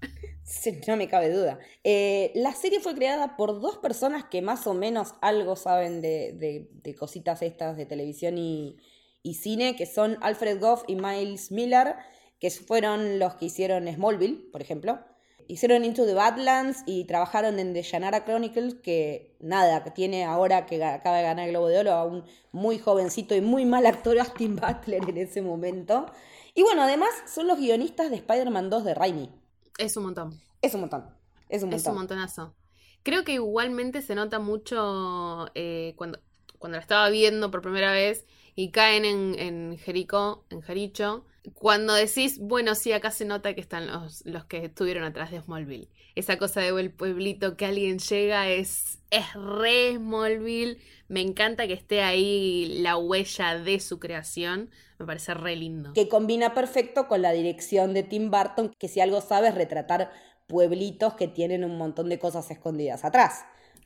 No 0.87 0.97
me 0.97 1.07
cabe 1.07 1.29
duda. 1.29 1.59
Eh, 1.83 2.31
la 2.35 2.53
serie 2.53 2.79
fue 2.81 2.95
creada 2.95 3.37
por 3.37 3.61
dos 3.61 3.77
personas 3.77 4.25
que 4.25 4.41
más 4.41 4.67
o 4.67 4.73
menos 4.73 5.15
algo 5.21 5.55
saben 5.55 6.01
de, 6.01 6.67
de- 6.83 6.95
cositas 6.95 7.41
estas 7.41 7.77
de 7.77 7.85
televisión 7.85 8.37
y, 8.37 8.77
y 9.21 9.35
cine, 9.35 9.75
que 9.75 9.85
son 9.85 10.17
Alfred 10.21 10.59
Goff 10.59 10.83
y 10.87 10.95
Miles 10.95 11.51
Miller, 11.51 11.95
que 12.39 12.51
fueron 12.51 13.19
los 13.19 13.35
que 13.35 13.45
hicieron 13.45 13.87
Smallville, 13.87 14.49
por 14.51 14.61
ejemplo. 14.61 14.99
Hicieron 15.47 15.83
Into 15.85 16.05
the 16.05 16.13
Badlands 16.13 16.83
y 16.85 17.05
trabajaron 17.05 17.57
en 17.59 17.73
The 17.73 17.81
Shannara 17.83 18.23
Chronicles, 18.25 18.75
que 18.75 19.35
nada, 19.39 19.83
que 19.83 19.91
tiene 19.91 20.23
ahora 20.25 20.65
que 20.65 20.83
acaba 20.83 21.17
de 21.17 21.23
ganar 21.23 21.45
el 21.45 21.51
Globo 21.51 21.67
de 21.67 21.79
Oro 21.79 21.91
a 21.93 22.05
un 22.05 22.23
muy 22.51 22.79
jovencito 22.79 23.33
y 23.35 23.41
muy 23.41 23.65
mal 23.65 23.85
actor 23.85 24.19
Austin 24.19 24.55
Butler 24.57 25.03
en 25.09 25.17
ese 25.17 25.41
momento. 25.41 26.05
Y 26.53 26.63
bueno, 26.63 26.83
además 26.83 27.09
son 27.33 27.47
los 27.47 27.57
guionistas 27.59 28.09
de 28.09 28.17
Spider-Man 28.17 28.69
2 28.69 28.83
de 28.85 28.93
Raimi. 28.93 29.29
Es 29.77 29.97
un 29.97 30.03
montón. 30.03 30.39
Es 30.61 30.73
un 30.73 30.81
montón. 30.81 31.05
Es 31.49 31.63
un 31.63 31.69
montón. 31.69 31.79
Es 31.79 31.87
un 31.87 31.95
montonazo. 31.95 32.53
Creo 33.03 33.23
que 33.23 33.33
igualmente 33.33 34.01
se 34.01 34.15
nota 34.15 34.39
mucho 34.39 35.49
eh, 35.55 35.93
cuando, 35.97 36.19
cuando 36.57 36.77
la 36.77 36.81
estaba 36.81 37.09
viendo 37.09 37.51
por 37.51 37.61
primera 37.61 37.91
vez 37.91 38.25
y 38.55 38.71
caen 38.71 39.05
en, 39.05 39.35
en 39.37 39.77
Jericó, 39.77 40.45
en 40.49 40.61
Jericho, 40.61 41.25
cuando 41.53 41.93
decís, 41.93 42.39
bueno, 42.39 42.73
sí, 42.75 42.91
acá 42.93 43.11
se 43.11 43.25
nota 43.25 43.53
que 43.53 43.61
están 43.61 43.87
los, 43.87 44.25
los 44.25 44.45
que 44.45 44.65
estuvieron 44.65 45.03
atrás 45.03 45.31
de 45.31 45.41
Smallville. 45.41 45.89
Esa 46.15 46.37
cosa 46.37 46.61
de 46.61 46.69
el 46.69 46.91
pueblito 46.91 47.57
que 47.57 47.65
alguien 47.65 47.99
llega 47.99 48.47
es, 48.49 48.99
es 49.11 49.25
re 49.33 49.95
Smallville. 49.95 50.77
Me 51.09 51.21
encanta 51.21 51.67
que 51.67 51.73
esté 51.73 52.01
ahí 52.01 52.79
la 52.81 52.97
huella 52.97 53.59
de 53.59 53.79
su 53.79 53.99
creación. 53.99 54.69
Me 54.99 55.05
parece 55.05 55.33
re 55.33 55.55
lindo. 55.55 55.91
que 55.93 56.07
combina 56.07 56.53
perfecto 56.53 57.07
con 57.07 57.21
la 57.21 57.33
dirección 57.33 57.93
de 57.93 58.03
Tim 58.03 58.31
Burton, 58.31 58.71
que 58.79 58.87
si 58.87 59.01
algo 59.01 59.19
sabe 59.21 59.49
es 59.49 59.55
retratar 59.55 60.11
pueblitos 60.47 61.15
que 61.15 61.27
tienen 61.27 61.63
un 61.65 61.77
montón 61.77 62.09
de 62.09 62.19
cosas 62.19 62.49
escondidas 62.51 63.03
atrás. 63.03 63.43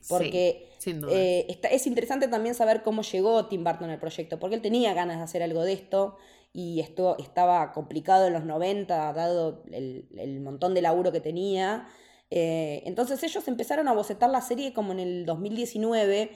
Porque 0.08 0.68
Sí, 0.78 0.92
sin 0.92 1.00
duda. 1.00 1.12
eh, 1.12 1.46
está- 1.48 1.68
es 1.68 1.86
interesante 1.88 2.28
también 2.28 2.54
saber 2.54 2.82
cómo 2.84 3.02
llegó 3.02 3.46
Tim 3.46 3.64
Burton 3.64 3.90
al 3.90 3.98
proyecto, 3.98 4.38
porque 4.38 4.54
él 4.56 4.62
tenía 4.62 4.94
ganas 4.94 5.16
de 5.16 5.24
hacer 5.24 5.42
algo 5.42 5.64
de 5.64 5.72
esto 5.72 6.16
y 6.52 6.80
esto 6.80 7.16
estaba 7.18 7.72
complicado 7.72 8.26
en 8.26 8.32
los 8.32 8.44
90, 8.44 9.12
dado 9.12 9.62
el, 9.70 10.08
el 10.16 10.40
montón 10.40 10.74
de 10.74 10.82
laburo 10.82 11.12
que 11.12 11.20
tenía. 11.20 11.88
Eh, 12.30 12.82
entonces 12.84 13.22
ellos 13.22 13.46
empezaron 13.48 13.88
a 13.88 13.94
bocetar 13.94 14.30
la 14.30 14.40
serie 14.40 14.72
como 14.72 14.92
en 14.92 15.00
el 15.00 15.26
2019, 15.26 16.30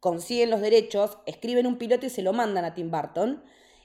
consiguen 0.00 0.50
los 0.50 0.60
derechos, 0.60 1.18
escriben 1.26 1.66
un 1.66 1.78
piloto 1.78 2.06
y 2.06 2.10
se 2.10 2.22
lo 2.22 2.32
mandan 2.32 2.64
a 2.64 2.74
Tim 2.74 2.90
Burton. 2.90 3.42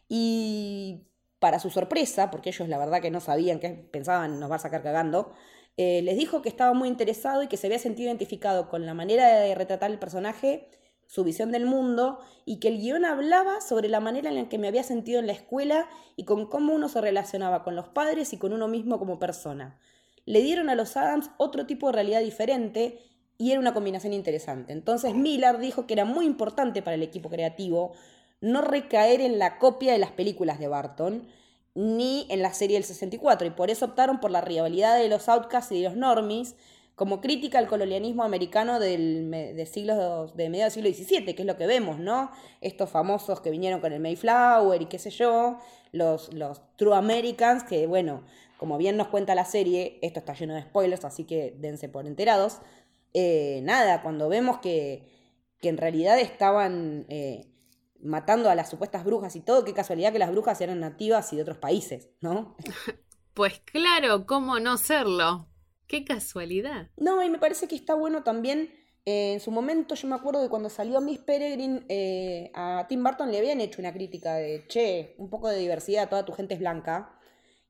Y 0.08 1.08
para 1.40 1.60
su 1.60 1.70
sorpresa, 1.70 2.32
porque 2.32 2.50
ellos 2.50 2.68
la 2.68 2.78
verdad 2.78 3.02
que 3.02 3.12
no 3.12 3.20
sabían 3.22 3.60
que 3.60 3.70
pensaban 3.70 4.40
nos 4.40 4.52
va 4.52 4.56
a 4.56 4.60
sacar 4.60 4.84
cagando, 4.84 5.34
eh, 5.78 6.02
les 6.02 6.18
dijo 6.18 6.42
que 6.42 6.50
estaba 6.50 6.74
muy 6.74 6.90
interesado 6.90 7.44
y 7.44 7.48
que 7.48 7.58
se 7.58 7.68
había 7.68 7.80
sentido 7.80 8.10
identificado 8.10 8.70
con 8.70 8.86
la 8.86 8.94
manera 8.94 9.40
de 9.40 9.56
retratar 9.56 9.92
el 9.92 10.00
personaje, 10.00 10.70
su 11.10 11.24
visión 11.24 11.52
del 11.52 11.66
mundo, 11.66 12.20
y 12.46 12.60
que 12.60 12.68
el 12.68 12.78
guion 12.78 13.04
hablaba 13.04 13.62
sobre 13.62 13.90
la 13.90 14.00
manera 14.00 14.30
en 14.30 14.36
la 14.36 14.48
que 14.48 14.60
me 14.60 14.68
había 14.68 14.84
sentido 14.84 15.20
en 15.20 15.26
la 15.26 15.34
escuela 15.34 15.90
y 16.16 16.24
con 16.24 16.46
cómo 16.46 16.72
uno 16.72 16.88
se 16.88 17.02
relacionaba 17.02 17.64
con 17.64 17.76
los 17.76 17.88
padres 17.88 18.32
y 18.32 18.38
con 18.38 18.54
uno 18.54 18.68
mismo 18.68 19.00
como 19.00 19.18
persona. 19.18 19.80
Le 20.26 20.42
dieron 20.42 20.70
a 20.70 20.76
los 20.76 20.96
Adams 20.96 21.32
otro 21.38 21.66
tipo 21.66 21.88
de 21.88 21.94
realidad 21.94 22.22
diferente 22.22 23.00
y 23.40 23.50
era 23.50 23.60
una 23.60 23.74
combinación 23.74 24.14
interesante. 24.14 24.72
Entonces 24.72 25.16
Miller 25.16 25.58
dijo 25.58 25.88
que 25.88 25.96
era 25.96 26.06
muy 26.06 26.28
importante 26.28 26.84
para 26.84 26.94
el 26.94 27.02
equipo 27.02 27.30
creativo 27.30 27.94
no 28.40 28.62
recaer 28.62 29.20
en 29.20 29.40
la 29.40 29.58
copia 29.58 29.92
de 29.92 29.98
las 29.98 30.12
películas 30.12 30.60
de 30.60 30.68
Barton 30.68 31.28
ni 31.74 32.28
en 32.30 32.44
la 32.44 32.54
serie 32.54 32.78
del 32.78 32.84
64, 32.84 33.48
y 33.48 33.52
por 33.52 33.72
eso 33.72 33.86
optaron 33.86 34.20
por 34.20 34.30
la 34.30 34.42
rivalidad 34.42 34.98
de 34.98 35.10
los 35.10 35.28
outcasts 35.28 35.72
y 35.72 35.82
de 35.82 35.90
los 35.90 35.96
normies 35.96 36.56
como 37.00 37.22
crítica 37.22 37.60
al 37.60 37.68
colonialismo 37.68 38.26
americano 38.26 38.78
del, 38.78 39.32
de 39.32 39.54
de 39.56 40.50
mediados 40.50 40.76
del 40.76 40.94
siglo 40.94 41.08
XVII, 41.08 41.34
que 41.34 41.44
es 41.44 41.46
lo 41.46 41.56
que 41.56 41.66
vemos, 41.66 41.98
¿no? 41.98 42.30
Estos 42.60 42.90
famosos 42.90 43.40
que 43.40 43.50
vinieron 43.50 43.80
con 43.80 43.94
el 43.94 44.02
Mayflower 44.02 44.82
y 44.82 44.88
qué 44.88 45.00
sé 45.00 45.10
yo, 45.10 45.60
los, 45.94 46.34
los 46.34 46.62
True 46.76 46.98
Americans, 46.98 47.64
que 47.64 47.88
bueno, 47.88 48.26
como 48.58 48.78
bien 48.78 48.98
nos 48.98 49.08
cuenta 49.08 49.34
la 49.34 49.46
serie, 49.46 49.98
esto 50.02 50.20
está 50.20 50.34
lleno 50.34 50.56
de 50.56 50.64
spoilers, 50.64 51.06
así 51.06 51.24
que 51.24 51.56
dense 51.58 51.88
por 51.88 52.06
enterados. 52.06 52.58
Eh, 53.14 53.62
nada, 53.64 54.02
cuando 54.02 54.28
vemos 54.28 54.58
que, 54.58 55.08
que 55.62 55.70
en 55.70 55.78
realidad 55.78 56.20
estaban 56.20 57.06
eh, 57.08 57.48
matando 58.02 58.50
a 58.50 58.56
las 58.56 58.70
supuestas 58.70 59.06
brujas 59.06 59.38
y 59.38 59.40
todo, 59.40 59.64
qué 59.64 59.74
casualidad 59.74 60.12
que 60.12 60.20
las 60.20 60.32
brujas 60.32 60.60
eran 60.60 60.82
nativas 60.82 61.32
y 61.32 61.38
de 61.38 61.44
otros 61.44 61.60
países, 61.60 62.10
¿no? 62.20 62.58
Pues 63.36 63.62
claro, 63.62 64.26
¿cómo 64.26 64.60
no 64.60 64.76
serlo? 64.76 65.48
Qué 65.90 66.06
casualidad. 66.06 66.92
No, 66.98 67.22
y 67.24 67.30
me 67.30 67.40
parece 67.40 67.68
que 67.68 67.76
está 67.76 67.96
bueno 67.96 68.24
también. 68.24 68.72
Eh, 69.06 69.34
en 69.34 69.40
su 69.40 69.50
momento, 69.50 69.96
yo 69.96 70.08
me 70.08 70.16
acuerdo 70.16 70.44
que 70.44 70.50
cuando 70.50 70.70
salió 70.70 71.02
Miss 71.02 71.18
Peregrine, 71.18 71.84
eh, 71.90 72.52
a 72.54 72.86
Tim 72.88 73.04
Burton 73.04 73.32
le 73.32 73.40
habían 73.40 73.60
hecho 73.60 73.82
una 73.82 73.92
crítica 73.92 74.36
de, 74.36 74.66
che, 74.68 75.16
un 75.18 75.32
poco 75.32 75.50
de 75.50 75.58
diversidad, 75.58 76.08
toda 76.08 76.26
tu 76.26 76.32
gente 76.32 76.54
es 76.54 76.60
blanca. 76.60 77.20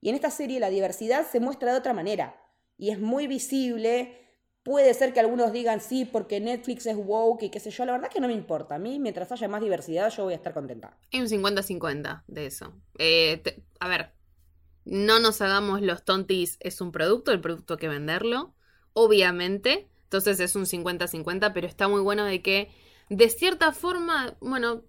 Y 0.02 0.10
en 0.10 0.16
esta 0.16 0.32
serie 0.32 0.60
la 0.60 0.70
diversidad 0.70 1.26
se 1.26 1.40
muestra 1.40 1.72
de 1.72 1.80
otra 1.80 1.94
manera. 1.94 2.36
Y 2.78 2.90
es 2.90 3.00
muy 3.00 3.26
visible, 3.26 4.20
Puede 4.64 4.94
ser 4.94 5.14
que 5.14 5.22
algunos 5.22 5.54
digan 5.54 5.80
sí 5.80 6.06
porque 6.06 6.40
Netflix 6.40 6.86
es 6.86 6.98
woke 6.98 7.44
y 7.44 7.50
qué 7.50 7.60
sé 7.60 7.72
yo. 7.72 7.86
La 7.86 7.94
verdad 7.94 8.10
que 8.10 8.20
no 8.20 8.28
me 8.28 8.34
importa. 8.34 8.76
A 8.76 8.78
mí, 8.78 9.00
mientras 9.00 9.32
haya 9.32 9.48
más 9.48 9.62
diversidad, 9.62 10.12
yo 10.12 10.26
voy 10.26 10.34
a 10.34 10.36
estar 10.36 10.54
contenta. 10.54 10.98
Hay 11.14 11.22
un 11.22 11.28
50-50 11.28 12.24
de 12.28 12.46
eso. 12.46 12.74
Eh, 12.98 13.42
a 13.80 13.88
ver, 13.88 14.12
no 14.90 15.20
nos 15.20 15.42
hagamos 15.42 15.82
los 15.82 16.04
tontis. 16.04 16.58
Es 16.60 16.82
un 16.82 16.92
producto, 16.92 17.32
el 17.32 17.42
producto 17.42 17.76
hay 17.76 17.80
que 17.80 17.88
venderlo. 17.88 18.54
Obviamente. 18.94 19.88
Entonces 20.04 20.40
es 20.40 20.56
un 20.56 20.66
50-50, 20.66 21.54
pero 21.54 21.68
está 21.68 21.88
muy 21.88 22.02
bueno 22.02 22.26
de 22.26 22.42
que, 22.42 22.72
de 23.10 23.30
cierta 23.30 23.72
forma, 23.72 24.36
bueno, 24.40 24.84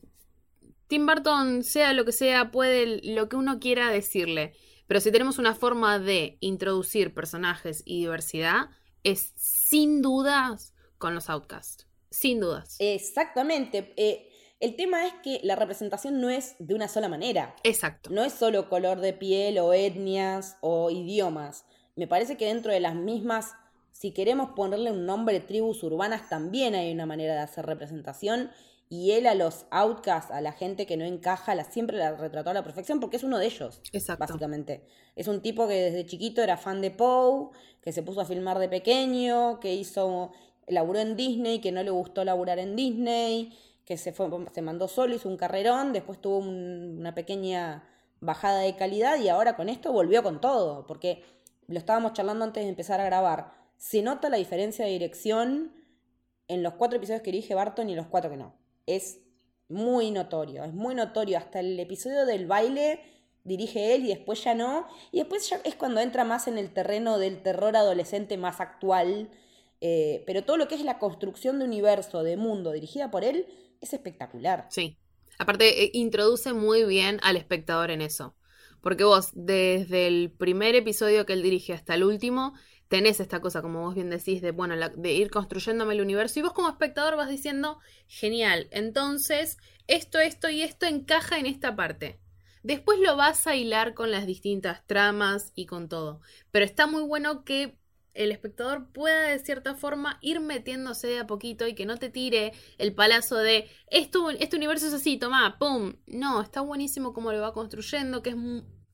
Tim 0.86 1.04
Burton, 1.04 1.62
sea 1.62 1.92
lo 1.92 2.06
que 2.06 2.12
sea, 2.12 2.50
puede 2.50 3.00
lo 3.04 3.28
que 3.28 3.36
uno 3.36 3.60
quiera 3.60 3.90
decirle. 3.90 4.54
Pero 4.86 5.00
si 5.00 5.12
tenemos 5.12 5.38
una 5.38 5.54
forma 5.54 5.98
de 5.98 6.38
introducir 6.40 7.12
personajes 7.12 7.82
y 7.84 8.00
diversidad, 8.00 8.70
es 9.04 9.32
sin 9.36 10.00
dudas 10.00 10.74
con 10.96 11.14
los 11.14 11.28
Outcasts. 11.28 11.86
Sin 12.10 12.40
dudas. 12.40 12.76
Exactamente. 12.78 13.92
Eh, 13.96 14.29
el 14.60 14.76
tema 14.76 15.06
es 15.06 15.14
que 15.22 15.40
la 15.42 15.56
representación 15.56 16.20
no 16.20 16.28
es 16.28 16.54
de 16.58 16.74
una 16.74 16.86
sola 16.86 17.08
manera. 17.08 17.56
Exacto. 17.64 18.10
No 18.10 18.22
es 18.22 18.34
solo 18.34 18.68
color 18.68 19.00
de 19.00 19.14
piel 19.14 19.58
o 19.58 19.72
etnias 19.72 20.58
o 20.60 20.90
idiomas. 20.90 21.64
Me 21.96 22.06
parece 22.06 22.36
que 22.36 22.46
dentro 22.46 22.70
de 22.70 22.80
las 22.80 22.94
mismas, 22.94 23.54
si 23.92 24.12
queremos 24.12 24.50
ponerle 24.50 24.90
un 24.90 25.06
nombre 25.06 25.40
tribus 25.40 25.82
urbanas, 25.82 26.28
también 26.28 26.74
hay 26.74 26.92
una 26.92 27.06
manera 27.06 27.34
de 27.34 27.40
hacer 27.40 27.64
representación 27.64 28.50
y 28.90 29.12
él 29.12 29.26
a 29.26 29.34
los 29.34 29.66
outcasts, 29.70 30.32
a 30.32 30.40
la 30.40 30.52
gente 30.52 30.84
que 30.84 30.96
no 30.96 31.04
encaja, 31.04 31.54
la, 31.54 31.64
siempre 31.64 31.96
la 31.96 32.16
retrató 32.16 32.50
a 32.50 32.54
la 32.54 32.64
perfección 32.64 33.00
porque 33.00 33.16
es 33.16 33.22
uno 33.22 33.38
de 33.38 33.46
ellos, 33.46 33.80
Exacto. 33.92 34.26
básicamente. 34.26 34.84
Es 35.16 35.28
un 35.28 35.40
tipo 35.40 35.68
que 35.68 35.74
desde 35.74 36.04
chiquito 36.04 36.42
era 36.42 36.56
fan 36.56 36.82
de 36.82 36.90
Poe, 36.90 37.50
que 37.80 37.92
se 37.92 38.02
puso 38.02 38.20
a 38.20 38.24
filmar 38.26 38.58
de 38.58 38.68
pequeño, 38.68 39.58
que 39.60 39.72
hizo, 39.72 40.32
laburó 40.66 40.98
en 40.98 41.16
Disney, 41.16 41.60
que 41.60 41.72
no 41.72 41.82
le 41.82 41.90
gustó 41.90 42.24
laburar 42.24 42.58
en 42.58 42.74
Disney, 42.76 43.56
que 43.90 43.96
se, 43.96 44.12
fue, 44.12 44.30
se 44.54 44.62
mandó 44.62 44.86
solo, 44.86 45.16
hizo 45.16 45.28
un 45.28 45.36
carrerón, 45.36 45.92
después 45.92 46.20
tuvo 46.20 46.38
una 46.38 47.12
pequeña 47.12 47.82
bajada 48.20 48.60
de 48.60 48.76
calidad 48.76 49.18
y 49.18 49.28
ahora 49.28 49.56
con 49.56 49.68
esto 49.68 49.92
volvió 49.92 50.22
con 50.22 50.40
todo, 50.40 50.86
porque 50.86 51.24
lo 51.66 51.76
estábamos 51.76 52.12
charlando 52.12 52.44
antes 52.44 52.62
de 52.62 52.68
empezar 52.68 53.00
a 53.00 53.04
grabar. 53.04 53.52
Se 53.78 54.00
nota 54.02 54.28
la 54.28 54.36
diferencia 54.36 54.84
de 54.84 54.92
dirección 54.92 55.72
en 56.46 56.62
los 56.62 56.74
cuatro 56.74 56.98
episodios 56.98 57.22
que 57.22 57.32
dirige 57.32 57.54
Barton 57.54 57.88
y 57.88 57.96
los 57.96 58.06
cuatro 58.06 58.30
que 58.30 58.36
no 58.36 58.54
es 58.86 59.20
muy 59.68 60.10
notorio, 60.10 60.64
es 60.64 60.72
muy 60.72 60.94
notorio. 60.94 61.38
Hasta 61.38 61.60
el 61.60 61.78
episodio 61.78 62.26
del 62.26 62.46
baile 62.46 63.00
dirige 63.44 63.94
él 63.94 64.04
y 64.04 64.08
después 64.08 64.42
ya 64.42 64.54
no. 64.54 64.86
Y 65.12 65.18
después 65.18 65.48
ya 65.48 65.60
es 65.64 65.74
cuando 65.74 66.00
entra 66.00 66.24
más 66.24 66.48
en 66.48 66.58
el 66.58 66.72
terreno 66.72 67.18
del 67.18 67.42
terror 67.42 67.76
adolescente 67.76 68.36
más 68.36 68.60
actual. 68.60 69.30
Eh, 69.80 70.22
pero 70.26 70.44
todo 70.44 70.56
lo 70.56 70.68
que 70.68 70.74
es 70.74 70.84
la 70.84 70.98
construcción 70.98 71.58
de 71.58 71.64
universo, 71.64 72.22
de 72.22 72.36
mundo, 72.36 72.72
dirigida 72.72 73.10
por 73.10 73.24
él, 73.24 73.46
es 73.80 73.92
espectacular. 73.92 74.66
Sí. 74.70 74.98
Aparte, 75.38 75.84
eh, 75.84 75.90
introduce 75.94 76.52
muy 76.52 76.84
bien 76.84 77.18
al 77.22 77.36
espectador 77.36 77.90
en 77.90 78.02
eso. 78.02 78.36
Porque 78.82 79.04
vos, 79.04 79.30
desde 79.34 80.06
el 80.06 80.30
primer 80.30 80.74
episodio 80.74 81.26
que 81.26 81.32
él 81.34 81.42
dirige 81.42 81.72
hasta 81.72 81.94
el 81.94 82.04
último, 82.04 82.54
tenés 82.88 83.20
esta 83.20 83.40
cosa, 83.40 83.62
como 83.62 83.82
vos 83.82 83.94
bien 83.94 84.10
decís, 84.10 84.42
de, 84.42 84.50
bueno, 84.50 84.74
de 84.76 85.12
ir 85.12 85.30
construyéndome 85.30 85.94
el 85.94 86.00
universo 86.00 86.38
y 86.38 86.42
vos 86.42 86.52
como 86.52 86.68
espectador 86.68 87.16
vas 87.16 87.28
diciendo, 87.28 87.78
genial, 88.08 88.68
entonces 88.70 89.58
esto, 89.86 90.18
esto 90.18 90.50
y 90.50 90.62
esto 90.62 90.86
encaja 90.86 91.38
en 91.38 91.46
esta 91.46 91.76
parte. 91.76 92.20
Después 92.62 92.98
lo 92.98 93.16
vas 93.16 93.46
a 93.46 93.56
hilar 93.56 93.94
con 93.94 94.10
las 94.10 94.26
distintas 94.26 94.86
tramas 94.86 95.52
y 95.54 95.66
con 95.66 95.88
todo. 95.88 96.20
Pero 96.50 96.64
está 96.64 96.86
muy 96.86 97.02
bueno 97.02 97.44
que 97.44 97.78
el 98.14 98.32
espectador 98.32 98.92
pueda 98.92 99.28
de 99.28 99.38
cierta 99.38 99.74
forma 99.74 100.18
ir 100.20 100.40
metiéndose 100.40 101.06
de 101.06 101.18
a 101.20 101.26
poquito 101.26 101.66
y 101.66 101.74
que 101.74 101.86
no 101.86 101.96
te 101.96 102.10
tire 102.10 102.52
el 102.78 102.94
palazo 102.94 103.36
de 103.36 103.68
esto, 103.88 104.30
este 104.30 104.56
universo 104.56 104.88
es 104.88 104.94
así, 104.94 105.18
toma, 105.18 105.58
pum. 105.58 105.94
No, 106.06 106.40
está 106.42 106.60
buenísimo 106.60 107.12
cómo 107.12 107.32
lo 107.32 107.40
va 107.40 107.52
construyendo, 107.52 108.22
que 108.22 108.30
es 108.30 108.36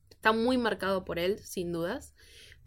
está 0.09 0.31
muy 0.31 0.57
marcado 0.57 1.05
por 1.05 1.19
él, 1.19 1.39
sin 1.39 1.71
dudas 1.71 2.13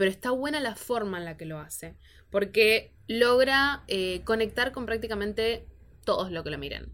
pero 0.01 0.11
está 0.11 0.31
buena 0.31 0.61
la 0.61 0.77
forma 0.77 1.19
en 1.19 1.27
la 1.27 1.37
que 1.37 1.45
lo 1.45 1.59
hace, 1.59 1.95
porque 2.31 2.97
logra 3.07 3.85
eh, 3.87 4.23
conectar 4.25 4.73
con 4.73 4.87
prácticamente 4.87 5.69
todos 6.07 6.33
los 6.33 6.43
que 6.43 6.49
lo 6.49 6.57
miren. 6.57 6.91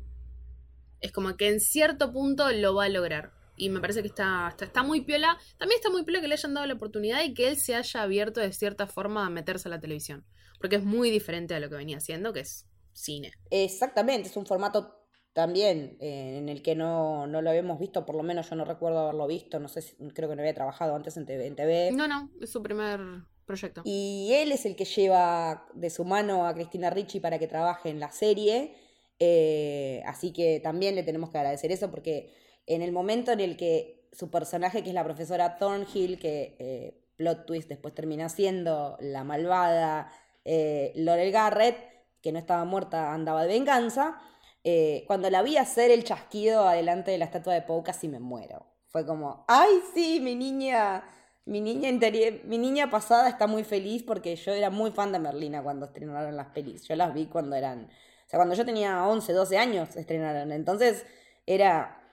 Es 0.99 1.13
como 1.13 1.37
que 1.37 1.47
en 1.47 1.61
cierto 1.61 2.13
punto 2.13 2.51
lo 2.51 2.75
va 2.75 2.87
a 2.87 2.89
lograr. 2.89 3.33
Y 3.57 3.71
me 3.71 3.81
parece 3.81 4.03
que 4.03 4.09
está, 4.09 4.49
está, 4.51 4.67
está, 4.67 4.83
muy 4.83 5.01
piola. 5.01 5.39
También 5.59 5.79
está 5.79 5.91
muy 5.91 6.05
piola 6.05 6.21
que 6.21 6.29
le 6.29 6.35
hayan 6.35 6.55
dado 6.55 6.67
la 6.67 6.75
oportunidad 6.75 7.25
y 7.25 7.35
que 7.35 7.49
él 7.49 7.57
se 7.57 7.75
haya 7.75 8.03
abierto 8.03 8.41
de 8.41 8.53
cierta 8.53 8.87
forma 8.87 9.27
a 9.27 9.31
meterse 9.31 9.69
a 9.69 9.71
la 9.71 9.81
televisión. 9.81 10.27
Porque 10.61 10.77
es 10.77 10.85
muy 10.85 11.11
diferente 11.11 11.55
a 11.55 11.61
lo 11.61 11.69
que 11.69 11.77
venía 11.77 11.97
haciendo, 11.97 12.33
que 12.33 12.41
es 12.41 12.67
cine. 12.93 13.33
Exactamente, 13.51 14.29
es 14.29 14.37
un 14.37 14.47
formato 14.47 14.97
también 15.33 15.99
eh, 16.01 16.39
en 16.39 16.49
el 16.49 16.63
que 16.63 16.75
no, 16.75 17.27
no, 17.27 17.43
lo 17.43 17.51
habíamos 17.51 17.79
visto, 17.79 18.07
por 18.07 18.15
lo 18.15 18.23
menos 18.23 18.49
yo 18.49 18.57
no 18.57 18.65
recuerdo 18.65 19.01
haberlo 19.01 19.27
visto, 19.27 19.61
no 19.61 19.69
sé 19.69 19.83
si, 19.83 19.95
creo 20.15 20.31
que 20.31 20.35
no 20.35 20.41
había 20.41 20.55
trabajado 20.55 20.95
antes 20.95 21.17
en 21.19 21.27
TV, 21.27 21.47
en 21.47 21.57
TV. 21.57 21.91
No, 21.93 22.09
no, 22.09 22.31
es 22.41 22.49
su 22.49 22.63
primer 22.63 23.01
proyecto. 23.45 23.83
Y 23.85 24.31
él 24.33 24.51
es 24.51 24.65
el 24.65 24.77
que 24.77 24.87
lleva 24.87 25.67
de 25.75 25.91
su 25.91 26.07
mano 26.07 26.47
a 26.47 26.55
Cristina 26.55 26.89
Ricci 26.89 27.21
para 27.21 27.39
que 27.39 27.47
trabaje 27.47 27.91
en 27.91 28.01
la 28.01 28.11
serie, 28.13 28.75
eh, 29.19 30.03
así 30.07 30.33
que 30.33 30.59
también 30.61 30.95
le 30.95 31.03
tenemos 31.03 31.29
que 31.29 31.37
agradecer 31.37 31.71
eso 31.71 31.91
porque 31.91 32.35
en 32.67 32.83
el 32.83 32.93
momento 32.93 33.33
en 33.33 33.41
el 33.41 33.57
que 33.57 34.09
su 34.13 34.31
personaje, 34.31 34.83
que 34.83 34.91
es 34.91 34.95
la 34.95 35.05
profesora 35.05 35.59
Thornhill, 35.59 36.19
que 36.19 36.57
eh, 36.59 37.03
plot 37.17 37.47
twist 37.47 37.69
después 37.69 37.95
termina 37.95 38.29
siendo 38.29 38.97
la 39.01 39.25
malvada 39.25 40.13
Laurel 40.45 41.33
Garrett, 41.33 41.77
que 42.23 42.33
no 42.33 42.39
estaba 42.39 42.65
muerta, 42.65 43.13
andaba 43.13 43.43
de 43.43 43.49
venganza, 43.49 44.21
eh, 44.69 45.05
cuando 45.07 45.31
la 45.31 45.43
vi 45.43 45.57
hacer 45.59 45.93
el 45.93 46.03
chasquido 46.03 46.67
adelante 46.67 47.13
de 47.13 47.19
la 47.19 47.27
estatua 47.27 47.55
de 47.55 47.63
Poe, 47.63 47.85
casi 47.85 48.09
me 48.09 48.19
muero. 48.19 48.67
Fue 48.89 49.07
como, 49.07 49.45
ay, 49.47 49.71
sí, 49.95 50.19
mi 50.19 50.35
niña, 50.35 51.05
mi 51.45 51.61
niña 51.61 51.89
interior, 51.89 52.41
mi 52.47 52.59
niña 52.59 52.91
pasada 52.91 53.29
está 53.29 53.47
muy 53.47 53.63
feliz 53.63 54.03
porque 54.03 54.35
yo 54.35 54.53
era 54.53 54.69
muy 54.71 54.91
fan 54.91 55.13
de 55.13 55.21
Merlina 55.21 55.63
cuando 55.63 55.87
estrenaron 55.87 56.37
las 56.37 56.49
pelis. 56.49 56.83
Yo 56.83 56.97
las 56.97 57.15
vi 57.15 57.27
cuando 57.27 57.55
eran, 57.55 57.85
o 57.85 58.29
sea, 58.29 58.41
cuando 58.41 58.57
yo 58.57 58.65
tenía 58.65 59.07
11, 59.07 59.33
12 59.33 59.57
años 59.57 59.95
estrenaron. 59.95 60.51
Entonces 60.51 61.07
era, 61.47 62.06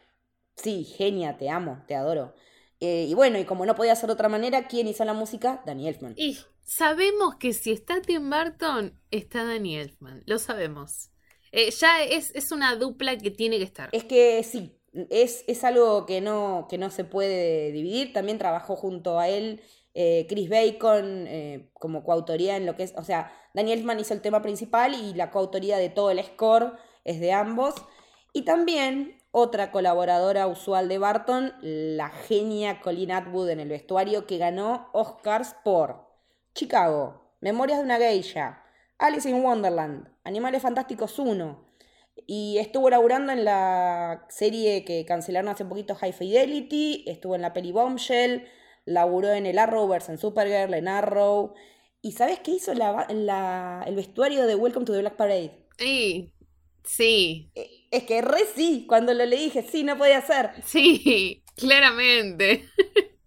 sí, 0.55 0.83
genia, 0.83 1.37
te 1.37 1.49
amo, 1.49 1.83
te 1.87 1.95
adoro. 1.95 2.33
Eh, 2.79 3.05
y 3.07 3.13
bueno, 3.13 3.39
y 3.39 3.45
como 3.45 3.65
no 3.65 3.75
podía 3.75 3.95
ser 3.95 4.07
de 4.07 4.13
otra 4.13 4.29
manera, 4.29 4.67
¿quién 4.67 4.87
hizo 4.87 5.05
la 5.05 5.13
música? 5.13 5.61
Danny 5.65 5.87
Elfman. 5.87 6.15
Y 6.17 6.37
sabemos 6.63 7.35
que 7.35 7.53
si 7.53 7.71
está 7.71 8.01
Tim 8.01 8.29
Burton, 8.29 8.99
está 9.11 9.45
Danny 9.45 9.77
Elfman. 9.77 10.23
Lo 10.25 10.37
sabemos. 10.37 11.09
Eh, 11.51 11.69
ya 11.71 12.03
es, 12.03 12.51
una 12.51 12.75
dupla 12.75 13.17
que 13.17 13.31
tiene 13.31 13.57
que 13.57 13.63
estar. 13.63 13.89
Es 13.91 14.03
que 14.03 14.43
sí, 14.43 14.75
es, 15.09 15.43
es 15.47 15.63
algo 15.63 16.05
que 16.05 16.19
no, 16.19 16.67
que 16.69 16.77
no 16.77 16.89
se 16.89 17.03
puede 17.03 17.71
dividir. 17.71 18.11
También 18.11 18.37
trabajó 18.37 18.75
junto 18.75 19.19
a 19.19 19.29
él 19.29 19.61
eh, 19.93 20.25
Chris 20.27 20.49
Bacon 20.49 21.27
eh, 21.27 21.69
como 21.73 22.03
coautoría 22.03 22.57
en 22.57 22.65
lo 22.65 22.75
que 22.75 22.81
es, 22.81 22.93
o 22.97 23.03
sea, 23.03 23.31
Daniel 23.53 23.79
Elfman 23.79 23.99
hizo 23.99 24.15
el 24.15 24.21
tema 24.21 24.41
principal 24.41 24.95
y 24.95 25.13
la 25.13 25.29
coautoría 25.29 25.77
de 25.77 25.89
todo 25.89 26.09
el 26.09 26.23
score 26.23 26.73
es 27.03 27.19
de 27.19 27.31
ambos. 27.31 27.75
Y 28.33 28.43
también 28.43 29.21
otra 29.33 29.71
colaboradora 29.71 30.47
usual 30.47 30.87
de 30.89 30.99
Barton, 30.99 31.53
la 31.61 32.09
genia 32.09 32.81
Colleen 32.81 33.11
Atwood 33.11 33.49
en 33.49 33.59
el 33.59 33.69
vestuario, 33.69 34.27
que 34.27 34.37
ganó 34.37 34.89
Oscars 34.93 35.55
por 35.65 36.07
Chicago, 36.55 37.35
Memorias 37.41 37.79
de 37.79 37.85
una 37.85 37.97
Geisha, 37.97 38.63
Alice 38.99 39.29
in 39.29 39.43
Wonderland, 39.43 40.07
Animales 40.23 40.61
Fantásticos 40.61 41.19
1, 41.19 41.65
Y 42.27 42.57
estuvo 42.59 42.89
laburando 42.89 43.31
en 43.33 43.43
la 43.45 44.25
serie 44.29 44.85
que 44.85 45.05
cancelaron 45.05 45.49
hace 45.49 45.65
poquito 45.65 45.95
High 45.95 46.13
Fidelity, 46.13 47.05
estuvo 47.07 47.35
en 47.35 47.41
la 47.41 47.53
peli 47.53 47.71
Bombshell, 47.71 48.47
laburó 48.85 49.31
en 49.33 49.45
el 49.47 49.59
Arrowverse, 49.59 50.11
en 50.13 50.17
Supergirl, 50.19 50.73
en 50.75 50.87
Arrow. 50.87 51.53
¿Y 52.01 52.11
sabes 52.13 52.39
qué 52.41 52.51
hizo 52.51 52.73
la, 52.75 53.07
la- 53.09 53.83
el 53.87 53.95
vestuario 53.95 54.45
de 54.47 54.55
Welcome 54.55 54.85
to 54.85 54.93
the 54.93 54.99
Black 55.01 55.15
Parade? 55.17 55.51
Ey, 55.77 56.33
sí, 56.83 57.51
Eh, 57.55 57.82
Es 57.93 58.03
que 58.03 58.21
re 58.21 58.41
sí, 58.55 58.85
cuando 58.89 59.13
lo 59.13 59.25
leí 59.25 59.45
dije, 59.45 59.63
sí, 59.63 59.83
no 59.85 59.97
podía 59.97 60.21
ser. 60.21 60.51
sí, 60.65 61.43
claramente. 61.55 62.65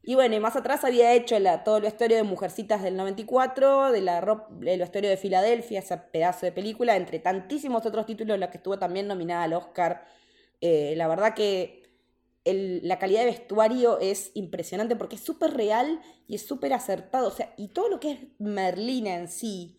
Y 0.03 0.15
bueno, 0.15 0.37
y 0.37 0.41
más 0.41 0.55
atrás 0.55 0.85
había 0.85 1.13
hecho 1.15 1.39
la, 1.41 1.65
todo 1.65 1.79
el 1.79 1.83
vestuario 1.83 2.17
de 2.17 2.23
Mujercitas 2.23 2.81
del 2.83 2.97
94, 2.97 3.91
de 3.91 4.01
la 4.03 4.19
el 4.65 4.79
vestuario 4.81 5.11
de 5.11 5.17
Filadelfia, 5.17 5.81
ese 5.81 5.97
pedazo 5.99 6.47
de 6.47 6.53
película, 6.53 6.97
entre 6.97 7.19
tantísimos 7.19 7.85
otros 7.85 8.07
títulos 8.07 8.35
en 8.35 8.41
los 8.41 8.51
que 8.51 8.59
estuvo 8.59 8.79
también 8.79 9.09
nominada 9.09 9.43
al 9.45 9.55
Oscar. 9.55 10.07
Eh, 10.61 10.95
la 10.97 11.09
verdad 11.09 11.35
que 11.35 11.83
el- 12.45 12.87
la 12.87 12.99
calidad 13.01 13.21
de 13.21 13.27
vestuario 13.27 13.99
es 14.01 14.31
impresionante 14.35 14.95
porque 14.97 15.17
es 15.17 15.23
súper 15.23 15.55
real 15.55 16.01
y 16.29 16.37
es 16.37 16.47
súper 16.47 16.73
acertado. 16.73 17.27
O 17.29 17.31
sea, 17.33 17.53
y 17.57 17.69
todo 17.69 17.89
lo 17.89 17.99
que 18.01 18.13
es 18.13 18.21
Merlina 18.39 19.17
en 19.17 19.29
sí, 19.29 19.77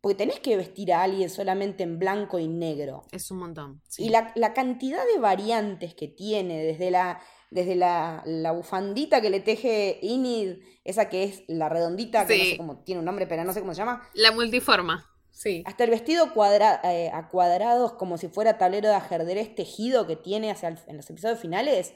porque 0.00 0.14
tenés 0.16 0.40
que 0.40 0.56
vestir 0.56 0.92
a 0.92 1.02
alguien 1.02 1.28
solamente 1.30 1.82
en 1.82 1.98
blanco 1.98 2.38
y 2.38 2.48
negro. 2.48 3.02
Es 3.12 3.30
un 3.30 3.38
montón. 3.38 3.82
sí. 3.88 4.04
Y 4.04 4.08
la, 4.08 4.32
la 4.34 4.54
cantidad 4.54 5.02
de 5.14 5.20
variantes 5.20 5.94
que 5.94 6.08
tiene, 6.08 6.62
desde 6.64 6.90
la, 6.90 7.20
desde 7.50 7.74
la, 7.76 8.22
la 8.24 8.52
bufandita 8.52 9.20
que 9.20 9.30
le 9.30 9.40
teje 9.40 9.98
Inid, 10.02 10.58
esa 10.84 11.08
que 11.08 11.24
es 11.24 11.42
la 11.48 11.68
redondita, 11.68 12.26
que 12.26 12.38
no 12.38 12.44
sé 12.44 12.56
cómo 12.56 12.78
tiene 12.84 12.98
un 13.00 13.04
nombre, 13.04 13.26
pero 13.26 13.44
no 13.44 13.52
sé 13.52 13.60
cómo 13.60 13.74
se 13.74 13.78
llama, 13.78 14.08
La 14.14 14.32
multiforma. 14.32 15.06
Sí. 15.32 15.62
hasta 15.64 15.84
el 15.84 15.90
vestido 15.90 16.34
cuadra, 16.34 16.80
eh, 16.84 17.10
a 17.14 17.28
cuadrados 17.28 17.92
como 17.94 18.18
si 18.18 18.28
fuera 18.28 18.58
tablero 18.58 18.88
de 18.88 18.94
ajedrez 18.96 19.54
tejido 19.54 20.06
que 20.06 20.16
tiene 20.16 20.50
hacia 20.50 20.68
el- 20.70 20.78
en 20.86 20.96
los 20.96 21.08
episodios 21.08 21.38
finales, 21.38 21.94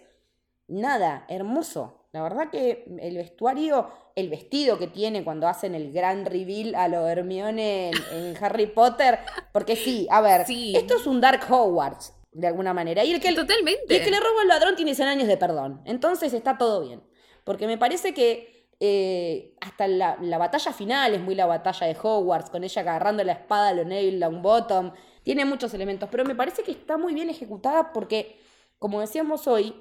nada, 0.68 1.24
hermoso. 1.29 2.00
La 2.12 2.22
verdad 2.22 2.48
que 2.50 2.85
el 3.00 3.16
vestuario, 3.16 3.88
el 4.14 4.29
vestido 4.29 4.79
que 4.79 4.87
tiene 4.87 5.24
cuando 5.24 5.48
hacen 5.48 5.74
el 5.74 5.92
gran 5.92 6.24
reveal 6.27 6.74
a 6.77 6.87
lo 6.87 7.09
Hermione 7.09 7.88
en, 7.90 7.94
en 8.12 8.44
Harry 8.44 8.66
Potter, 8.66 9.18
porque 9.53 9.74
sí, 9.74 10.07
a 10.11 10.20
ver, 10.20 10.46
Sí. 10.46 10.74
esto 10.77 10.94
es 10.96 11.07
un 11.09 11.20
Dark 11.20 11.40
Hogwarts, 11.50 12.14
de 12.31 12.46
alguna 12.46 12.72
manera. 12.72 13.03
Y 13.05 13.12
el 13.12 13.20
que, 13.20 13.33
y 13.33 13.35
Totalmente. 13.35 13.96
el 13.96 14.05
que 14.05 14.11
le 14.12 14.20
roba 14.20 14.42
al 14.42 14.48
ladrón 14.48 14.77
tiene 14.77 14.94
100 14.94 15.09
años 15.09 15.27
de 15.27 15.37
perdón. 15.37 15.81
Entonces 15.85 16.33
está 16.35 16.57
todo 16.57 16.83
bien. 16.83 17.03
Porque 17.42 17.66
me 17.66 17.79
parece 17.79 18.14
que 18.14 18.68
eh, 18.79 19.57
hasta 19.61 19.88
la, 19.88 20.16
la 20.20 20.38
batalla 20.38 20.72
final 20.72 21.14
es 21.14 21.20
muy 21.20 21.35
la 21.35 21.46
batalla 21.46 21.87
de 21.88 21.96
Hogwarts, 22.00 22.50
con 22.50 22.62
ella 22.62 22.83
agarrando 22.83 23.24
la 23.24 23.33
espada 23.33 23.68
a 23.70 23.74
lo 23.74 23.85
Neville 23.85 24.18
Longbottom. 24.18 24.92
Tiene 25.24 25.44
muchos 25.46 25.74
elementos, 25.74 26.09
pero 26.12 26.24
me 26.24 26.35
parece 26.37 26.62
que 26.62 26.70
está 26.70 26.96
muy 26.96 27.12
bien 27.12 27.29
ejecutada 27.29 27.92
porque, 27.92 28.38
como 28.79 29.00
decíamos 29.00 29.48
hoy, 29.48 29.74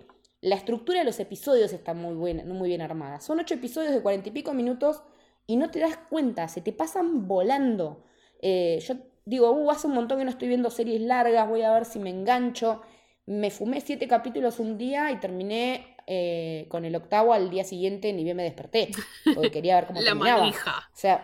la 0.44 0.56
estructura 0.56 1.00
de 1.00 1.06
los 1.06 1.20
episodios 1.22 1.72
está 1.72 1.94
muy, 1.94 2.16
buena, 2.16 2.44
muy 2.44 2.68
bien 2.68 2.82
armada. 2.82 3.22
Son 3.22 3.40
ocho 3.40 3.54
episodios 3.54 3.94
de 3.94 4.02
cuarenta 4.02 4.28
y 4.30 4.34
pico 4.34 4.54
minutos 4.54 5.02
y 5.48 5.56
no 5.56 5.72
te 5.72 5.80
das 5.80 5.98
cuenta, 6.10 6.48
se 6.50 6.60
te 6.62 6.74
pasan 6.74 7.28
volando. 7.30 8.04
Eh, 8.42 8.80
yo 8.86 8.96
digo, 9.26 9.52
uh, 9.52 9.72
hace 9.72 9.88
un 9.88 9.94
montón 9.94 10.18
que 10.20 10.26
no 10.26 10.32
estoy 10.32 10.50
viendo 10.50 10.70
series 10.70 11.00
largas, 11.02 11.48
voy 11.48 11.62
a 11.62 11.72
ver 11.72 11.86
si 11.86 11.98
me 12.00 12.10
engancho. 12.10 12.82
Me 13.26 13.52
fumé 13.52 13.80
siete 13.80 14.08
capítulos 14.10 14.60
un 14.60 14.78
día 14.78 15.12
y 15.12 15.20
terminé 15.22 15.96
eh, 16.08 16.66
con 16.70 16.84
el 16.84 16.94
octavo 16.98 17.34
al 17.34 17.50
día 17.50 17.64
siguiente, 17.64 18.12
ni 18.12 18.26
bien 18.26 18.36
me 18.36 18.44
desperté, 18.44 18.90
porque 19.34 19.50
quería 19.50 19.76
ver 19.76 19.88
cómo 19.88 20.02
La 20.02 20.08
terminaba. 20.08 20.42
manija. 20.42 20.90
O 20.94 20.98
sea, 20.98 21.24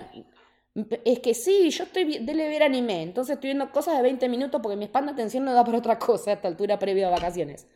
es 1.04 1.20
que 1.20 1.34
sí, 1.34 1.70
yo 1.72 1.84
estoy 1.84 2.20
dele 2.20 2.48
ver 2.48 2.64
anime, 2.64 3.02
entonces 3.02 3.34
estoy 3.34 3.50
viendo 3.50 3.70
cosas 3.72 3.98
de 3.98 4.04
20 4.04 4.30
minutos 4.30 4.62
porque 4.62 4.78
mi 4.78 4.86
span 4.86 5.08
de 5.08 5.12
atención 5.12 5.44
no 5.44 5.54
da 5.54 5.66
para 5.66 5.78
otra 5.78 6.00
cosa 6.00 6.32
a 6.32 6.34
esta 6.36 6.48
altura 6.48 6.80
previo 6.80 7.08
a 7.08 7.12
vacaciones. 7.12 7.68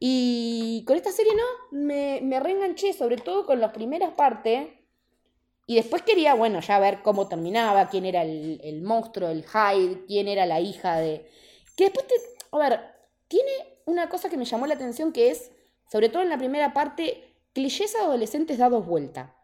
Y 0.00 0.84
con 0.86 0.96
esta 0.96 1.10
serie 1.10 1.32
no, 1.34 1.78
me, 1.78 2.20
me 2.22 2.40
reenganché, 2.40 2.92
sobre 2.92 3.16
todo 3.16 3.46
con 3.46 3.60
la 3.60 3.72
primera 3.72 4.14
parte. 4.16 4.86
Y 5.66 5.74
después 5.74 6.02
quería, 6.02 6.34
bueno, 6.34 6.60
ya 6.60 6.78
ver 6.78 7.02
cómo 7.02 7.28
terminaba, 7.28 7.88
quién 7.88 8.04
era 8.06 8.22
el, 8.22 8.60
el 8.64 8.80
monstruo, 8.82 9.28
el 9.28 9.44
Hyde, 9.44 10.06
quién 10.06 10.28
era 10.28 10.46
la 10.46 10.60
hija 10.60 10.96
de... 10.96 11.28
Que 11.76 11.84
después 11.84 12.06
te... 12.06 12.14
A 12.52 12.58
ver, 12.58 12.80
tiene 13.28 13.52
una 13.84 14.08
cosa 14.08 14.30
que 14.30 14.36
me 14.36 14.44
llamó 14.44 14.66
la 14.66 14.74
atención 14.74 15.12
que 15.12 15.30
es, 15.30 15.50
sobre 15.90 16.08
todo 16.08 16.22
en 16.22 16.30
la 16.30 16.38
primera 16.38 16.72
parte, 16.72 17.34
clichés 17.52 17.94
adolescentes 17.96 18.58
dados 18.58 18.86
vuelta. 18.86 19.36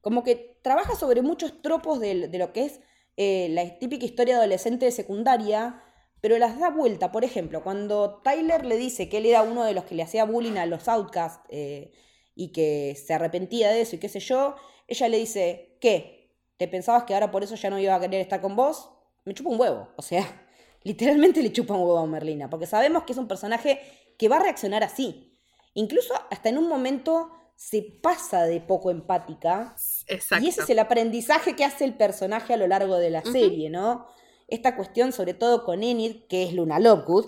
Como 0.00 0.24
que 0.24 0.58
trabaja 0.62 0.96
sobre 0.96 1.22
muchos 1.22 1.62
tropos 1.62 2.00
de, 2.00 2.28
de 2.28 2.38
lo 2.38 2.52
que 2.52 2.64
es 2.64 2.80
eh, 3.16 3.48
la 3.50 3.78
típica 3.78 4.04
historia 4.04 4.36
adolescente 4.36 4.86
de 4.86 4.92
secundaria, 4.92 5.82
pero 6.24 6.38
las 6.38 6.58
da 6.58 6.70
vuelta. 6.70 7.12
Por 7.12 7.22
ejemplo, 7.22 7.62
cuando 7.62 8.22
Tyler 8.24 8.64
le 8.64 8.78
dice 8.78 9.10
que 9.10 9.18
él 9.18 9.26
era 9.26 9.42
uno 9.42 9.62
de 9.62 9.74
los 9.74 9.84
que 9.84 9.94
le 9.94 10.02
hacía 10.02 10.24
bullying 10.24 10.56
a 10.56 10.64
los 10.64 10.88
outcasts 10.88 11.44
eh, 11.50 11.92
y 12.34 12.50
que 12.50 12.96
se 12.96 13.12
arrepentía 13.12 13.68
de 13.68 13.82
eso 13.82 13.96
y 13.96 13.98
qué 13.98 14.08
sé 14.08 14.20
yo, 14.20 14.56
ella 14.88 15.10
le 15.10 15.18
dice, 15.18 15.76
¿qué? 15.82 16.34
¿Te 16.56 16.66
pensabas 16.66 17.04
que 17.04 17.12
ahora 17.12 17.30
por 17.30 17.44
eso 17.44 17.56
ya 17.56 17.68
no 17.68 17.78
iba 17.78 17.94
a 17.94 18.00
querer 18.00 18.22
estar 18.22 18.40
con 18.40 18.56
vos? 18.56 18.88
Me 19.26 19.34
chupa 19.34 19.50
un 19.50 19.60
huevo. 19.60 19.88
O 19.96 20.00
sea, 20.00 20.48
literalmente 20.82 21.42
le 21.42 21.52
chupa 21.52 21.74
un 21.74 21.80
huevo 21.80 21.98
a 21.98 22.06
Merlina, 22.06 22.48
porque 22.48 22.64
sabemos 22.64 23.02
que 23.02 23.12
es 23.12 23.18
un 23.18 23.28
personaje 23.28 23.82
que 24.16 24.30
va 24.30 24.36
a 24.36 24.44
reaccionar 24.44 24.82
así. 24.82 25.38
Incluso 25.74 26.14
hasta 26.30 26.48
en 26.48 26.56
un 26.56 26.70
momento 26.70 27.32
se 27.54 27.82
pasa 27.82 28.44
de 28.44 28.62
poco 28.62 28.90
empática. 28.90 29.76
Exacto. 30.06 30.42
Y 30.42 30.48
ese 30.48 30.62
es 30.62 30.70
el 30.70 30.78
aprendizaje 30.78 31.54
que 31.54 31.66
hace 31.66 31.84
el 31.84 31.98
personaje 31.98 32.54
a 32.54 32.56
lo 32.56 32.66
largo 32.66 32.96
de 32.96 33.10
la 33.10 33.20
serie, 33.20 33.68
¿no? 33.68 34.06
Esta 34.48 34.76
cuestión, 34.76 35.12
sobre 35.12 35.34
todo 35.34 35.64
con 35.64 35.82
Enid, 35.82 36.24
que 36.28 36.44
es 36.44 36.52
Luna 36.52 36.78
Lovegood. 36.78 37.26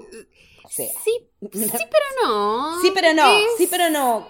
O 0.64 0.68
sea, 0.68 0.88
Sí, 1.04 1.28
sí, 1.52 1.68
pero 1.90 2.04
no. 2.24 2.80
sí, 2.82 2.90
pero 2.94 3.14
no, 3.14 3.36
Es- 3.38 3.56
sí, 3.56 3.66
pero 3.70 3.90
no. 3.90 4.28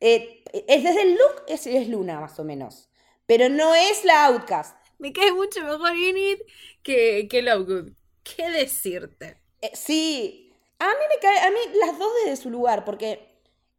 Eh, 0.00 0.42
es 0.52 0.82
desde 0.84 1.02
el 1.02 1.12
look 1.14 1.42
es, 1.48 1.66
es 1.66 1.88
Luna, 1.88 2.20
más 2.20 2.38
o 2.38 2.44
menos. 2.44 2.88
Pero 3.26 3.48
no 3.48 3.74
es 3.74 4.04
la 4.04 4.26
Outcast. 4.26 4.76
Me 4.98 5.12
cae 5.12 5.32
mucho 5.32 5.62
mejor 5.64 5.90
Enid 5.90 6.38
que, 6.82 7.26
que 7.30 7.42
Lovegood. 7.42 7.90
¿Qué 8.22 8.50
decirte? 8.50 9.38
Eh, 9.62 9.70
sí, 9.74 10.52
a 10.78 10.86
mí 10.86 11.04
me 11.08 11.18
cae, 11.20 11.38
a 11.40 11.50
mí 11.50 11.58
las 11.80 11.98
dos 11.98 12.10
desde 12.24 12.36
su 12.42 12.50
lugar, 12.50 12.84
porque 12.84 13.28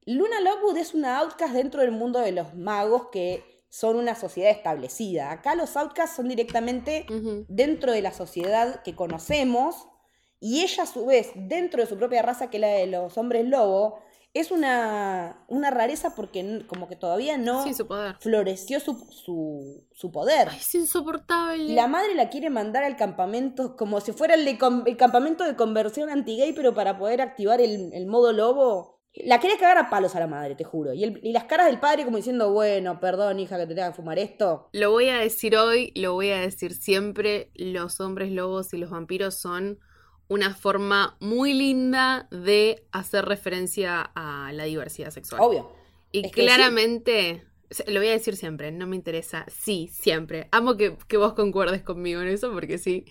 Luna 0.05 0.39
Lovegood 0.41 0.77
es 0.77 0.93
una 0.93 1.19
outcast 1.19 1.53
dentro 1.53 1.81
del 1.81 1.91
mundo 1.91 2.19
de 2.19 2.31
los 2.31 2.53
magos 2.55 3.09
que 3.11 3.43
son 3.69 3.97
una 3.97 4.15
sociedad 4.15 4.51
establecida. 4.51 5.31
Acá 5.31 5.55
los 5.55 5.75
outcasts 5.77 6.15
son 6.15 6.27
directamente 6.29 7.05
dentro 7.47 7.91
de 7.91 8.01
la 8.01 8.11
sociedad 8.13 8.81
que 8.83 8.95
conocemos 8.95 9.87
y 10.39 10.61
ella 10.63 10.83
a 10.83 10.87
su 10.87 11.05
vez 11.05 11.31
dentro 11.35 11.81
de 11.81 11.87
su 11.89 11.97
propia 11.97 12.21
raza 12.21 12.49
que 12.49 12.57
es 12.57 12.61
la 12.61 12.67
de 12.69 12.87
los 12.87 13.17
hombres 13.17 13.45
lobo 13.45 13.99
es 14.33 14.51
una, 14.51 15.43
una 15.47 15.71
rareza 15.71 16.13
porque 16.13 16.63
como 16.67 16.87
que 16.87 16.95
todavía 16.95 17.37
no 17.39 17.63
Sí, 17.63 17.73
su 17.73 17.87
poder. 17.87 18.17
floreció 18.19 18.79
su, 18.79 18.93
su, 19.09 19.87
su 19.93 20.11
poder. 20.11 20.49
Ay, 20.51 20.57
es 20.59 20.75
insoportable. 20.75 21.73
La 21.73 21.87
madre 21.87 22.13
la 22.13 22.29
quiere 22.29 22.51
mandar 22.51 22.83
al 22.83 22.97
campamento 22.97 23.75
como 23.75 23.99
si 23.99 24.11
fuera 24.11 24.35
el, 24.35 24.45
de 24.45 24.57
el 24.85 24.97
campamento 24.97 25.43
de 25.43 25.55
conversión 25.55 26.09
anti-gay, 26.09 26.53
pero 26.53 26.75
para 26.75 26.99
poder 26.99 27.21
activar 27.21 27.61
el, 27.61 27.91
el 27.93 28.05
modo 28.05 28.31
lobo. 28.31 28.96
La 29.25 29.39
quería 29.39 29.57
cagar 29.57 29.77
a 29.77 29.89
palos 29.89 30.15
a 30.15 30.19
la 30.19 30.27
madre, 30.27 30.55
te 30.55 30.63
juro. 30.63 30.93
Y, 30.93 31.03
el- 31.03 31.19
y 31.23 31.31
las 31.31 31.45
caras 31.45 31.67
del 31.67 31.79
padre 31.79 32.03
como 32.05 32.17
diciendo, 32.17 32.51
bueno, 32.51 32.99
perdón, 32.99 33.39
hija, 33.39 33.57
que 33.57 33.65
te 33.67 33.75
tenga 33.75 33.89
que 33.89 33.95
fumar 33.95 34.19
esto. 34.19 34.69
Lo 34.73 34.91
voy 34.91 35.09
a 35.09 35.17
decir 35.17 35.55
hoy, 35.57 35.91
lo 35.95 36.13
voy 36.13 36.29
a 36.31 36.39
decir 36.39 36.73
siempre. 36.73 37.49
Los 37.55 37.99
hombres 37.99 38.31
lobos 38.31 38.73
y 38.73 38.77
los 38.77 38.89
vampiros 38.89 39.35
son 39.35 39.79
una 40.27 40.53
forma 40.53 41.15
muy 41.19 41.53
linda 41.53 42.27
de 42.31 42.83
hacer 42.91 43.25
referencia 43.25 44.11
a 44.13 44.51
la 44.53 44.65
diversidad 44.65 45.11
sexual. 45.11 45.41
Obvio. 45.41 45.71
Y 46.11 46.25
Es 46.25 46.31
que 46.31 46.41
sí. 46.41 46.45
claramente, 46.47 47.43
lo 47.87 47.99
voy 47.99 48.09
a 48.09 48.11
decir 48.11 48.35
siempre, 48.35 48.71
no 48.71 48.87
me 48.87 48.95
interesa. 48.95 49.45
Sí, 49.49 49.89
siempre. 49.91 50.47
Amo 50.51 50.75
que, 50.77 50.97
que 51.07 51.17
vos 51.17 51.33
concuerdes 51.33 51.81
conmigo 51.81 52.21
en 52.21 52.27
eso, 52.27 52.51
porque 52.51 52.77
sí. 52.77 53.05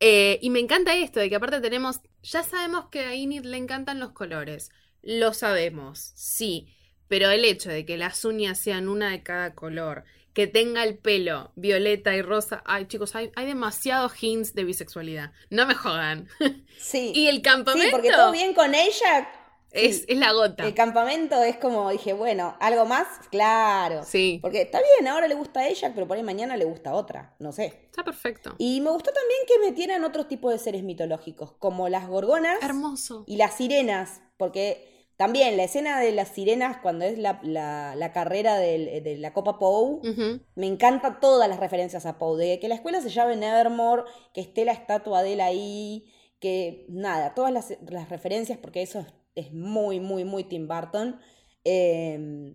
Eh, 0.00 0.38
y 0.42 0.50
me 0.50 0.60
encanta 0.60 0.94
esto, 0.96 1.18
de 1.20 1.28
que 1.28 1.36
aparte 1.36 1.60
tenemos, 1.60 2.00
ya 2.22 2.42
sabemos 2.42 2.86
que 2.90 3.00
a 3.00 3.14
Inid 3.14 3.44
le 3.44 3.56
encantan 3.56 3.98
los 3.98 4.10
colores. 4.12 4.70
Lo 5.02 5.32
sabemos, 5.34 6.12
sí. 6.14 6.74
Pero 7.08 7.30
el 7.30 7.44
hecho 7.44 7.70
de 7.70 7.86
que 7.86 7.96
las 7.96 8.24
uñas 8.24 8.58
sean 8.58 8.88
una 8.88 9.10
de 9.10 9.22
cada 9.22 9.54
color, 9.54 10.04
que 10.34 10.46
tenga 10.46 10.84
el 10.84 10.98
pelo 10.98 11.50
violeta 11.56 12.14
y 12.14 12.22
rosa. 12.22 12.62
Ay, 12.66 12.86
chicos, 12.86 13.14
hay, 13.16 13.32
hay 13.34 13.46
demasiados 13.46 14.12
hints 14.22 14.54
de 14.54 14.64
bisexualidad. 14.64 15.32
No 15.50 15.66
me 15.66 15.74
jodan. 15.74 16.28
Sí. 16.78 17.10
y 17.12 17.26
el 17.26 17.42
campamento 17.42 17.86
sí, 17.86 17.90
porque 17.90 18.10
todo 18.12 18.30
bien 18.30 18.54
con 18.54 18.72
ella. 18.72 19.28
es, 19.72 19.96
sí. 19.98 20.04
es 20.06 20.18
la 20.18 20.30
gota. 20.32 20.64
El 20.64 20.74
campamento 20.74 21.42
es 21.42 21.56
como, 21.56 21.90
dije, 21.90 22.12
bueno, 22.12 22.56
¿algo 22.60 22.84
más? 22.84 23.08
Claro. 23.32 24.04
Sí, 24.04 24.38
Porque 24.40 24.62
está 24.62 24.78
bien, 24.80 25.08
ahora 25.08 25.26
le 25.26 25.34
gusta 25.34 25.60
a 25.60 25.68
ella, 25.68 25.90
pero 25.92 26.06
por 26.06 26.16
ahí 26.16 26.22
mañana 26.22 26.56
le 26.56 26.66
gusta 26.66 26.90
a 26.90 26.94
otra. 26.94 27.34
No 27.40 27.50
sé. 27.50 27.80
está 27.86 28.04
perfecto. 28.04 28.54
Y 28.58 28.80
me 28.80 28.90
gustó 28.90 29.10
también 29.12 29.40
que 29.48 29.58
metieran 29.58 30.04
otros 30.04 30.28
tipos 30.28 30.52
de 30.52 30.58
seres 30.60 30.84
mitológicos, 30.84 31.50
como 31.58 31.88
las 31.88 32.06
gorgonas. 32.06 32.62
Hermoso. 32.62 33.24
y 33.26 33.38
las 33.38 33.56
sirenas, 33.56 34.20
porque 34.38 34.86
también 35.16 35.56
la 35.56 35.64
escena 35.64 36.00
de 36.00 36.12
las 36.12 36.28
sirenas 36.28 36.78
cuando 36.80 37.04
es 37.04 37.18
la, 37.18 37.40
la- 37.42 37.94
la 37.96 38.12
carrera 38.12 38.56
del- 38.58 39.02
de 39.02 39.18
la 39.18 39.32
Copa 39.34 39.58
Poe, 39.58 40.00
Ujú. 40.08 40.40
me 40.54 40.66
encanta 40.66 41.20
todas 41.20 41.48
las 41.48 41.60
referencias 41.60 42.06
a 42.06 42.18
Poe, 42.18 42.38
de 42.46 42.60
que 42.60 42.68
la 42.68 42.76
escuela 42.76 43.00
se 43.02 43.10
llame 43.10 43.36
Nevermore, 43.36 44.04
que 44.32 44.40
esté 44.40 44.64
la 44.64 44.72
estatua 44.72 45.22
de 45.22 45.32
él 45.34 45.40
ahí, 45.40 46.06
que 46.40 46.86
nada, 46.88 47.34
todas 47.34 47.52
las, 47.52 47.76
las 47.90 48.08
referencias, 48.10 48.58
porque 48.58 48.82
eso 48.82 49.00
es, 49.00 49.06
es 49.34 49.52
muy, 49.52 50.00
muy, 50.00 50.24
muy 50.24 50.44
Tim 50.44 50.68
Burton. 50.68 51.20
eh, 51.64 52.54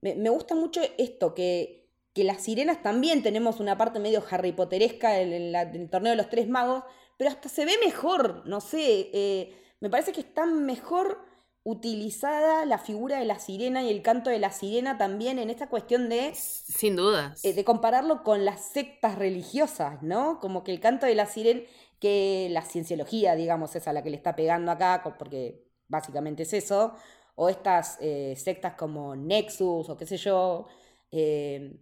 me, 0.00 0.14
me 0.14 0.30
gusta 0.30 0.54
mucho 0.54 0.80
esto, 0.98 1.34
que, 1.34 1.88
que 2.14 2.24
las 2.24 2.42
sirenas 2.42 2.82
también 2.82 3.22
tenemos 3.22 3.60
una 3.60 3.78
parte 3.78 3.98
medio 4.00 4.22
Harry 4.30 4.52
Potteresca 4.52 5.20
en, 5.20 5.32
en 5.32 5.52
la- 5.52 5.62
en 5.62 5.76
el 5.82 5.90
torneo 5.90 6.10
de 6.12 6.16
los 6.16 6.28
tres 6.30 6.48
magos, 6.48 6.84
pero 7.18 7.30
hasta 7.30 7.48
se 7.48 7.64
ve 7.64 7.72
mejor, 7.84 8.42
no 8.46 8.60
sé, 8.60 9.10
eh, 9.12 9.54
me 9.82 9.90
parece 9.90 10.12
que 10.12 10.20
está 10.20 10.46
mejor 10.46 11.18
utilizada 11.64 12.64
la 12.66 12.78
figura 12.78 13.18
de 13.18 13.24
la 13.24 13.40
sirena 13.40 13.82
y 13.82 13.90
el 13.90 14.00
canto 14.00 14.30
de 14.30 14.38
la 14.38 14.52
sirena 14.52 14.96
también 14.96 15.40
en 15.40 15.50
esta 15.50 15.68
cuestión 15.68 16.08
de, 16.08 16.32
Sin 16.34 16.94
dudas. 16.94 17.44
eh, 17.44 17.52
de 17.52 17.64
compararlo 17.64 18.22
con 18.22 18.44
las 18.44 18.70
sectas 18.70 19.18
religiosas, 19.18 20.00
¿no? 20.02 20.38
Como 20.38 20.62
que 20.62 20.70
el 20.70 20.78
canto 20.78 21.06
de 21.06 21.16
la 21.16 21.26
sirena, 21.26 21.62
que 21.98 22.46
la 22.52 22.62
cienciología, 22.62 23.34
digamos, 23.34 23.74
es 23.74 23.88
a 23.88 23.92
la 23.92 24.04
que 24.04 24.10
le 24.10 24.16
está 24.16 24.36
pegando 24.36 24.70
acá, 24.70 25.02
porque 25.18 25.64
básicamente 25.88 26.44
es 26.44 26.52
eso, 26.52 26.94
o 27.34 27.48
estas 27.48 27.98
eh, 28.00 28.34
sectas 28.36 28.74
como 28.74 29.16
Nexus 29.16 29.88
o 29.88 29.96
qué 29.96 30.06
sé 30.06 30.16
yo, 30.16 30.68
eh, 31.10 31.76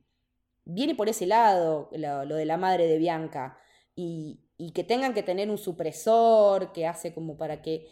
viene 0.64 0.94
por 0.94 1.10
ese 1.10 1.26
lado 1.26 1.90
lo, 1.92 2.24
lo 2.24 2.36
de 2.36 2.46
la 2.46 2.56
madre 2.56 2.86
de 2.86 2.96
Bianca 2.96 3.58
y, 3.94 4.40
y 4.60 4.72
que 4.72 4.84
tengan 4.84 5.14
que 5.14 5.22
tener 5.22 5.50
un 5.50 5.58
supresor 5.58 6.72
que 6.72 6.86
hace 6.86 7.12
como 7.14 7.36
para 7.36 7.62
que, 7.62 7.86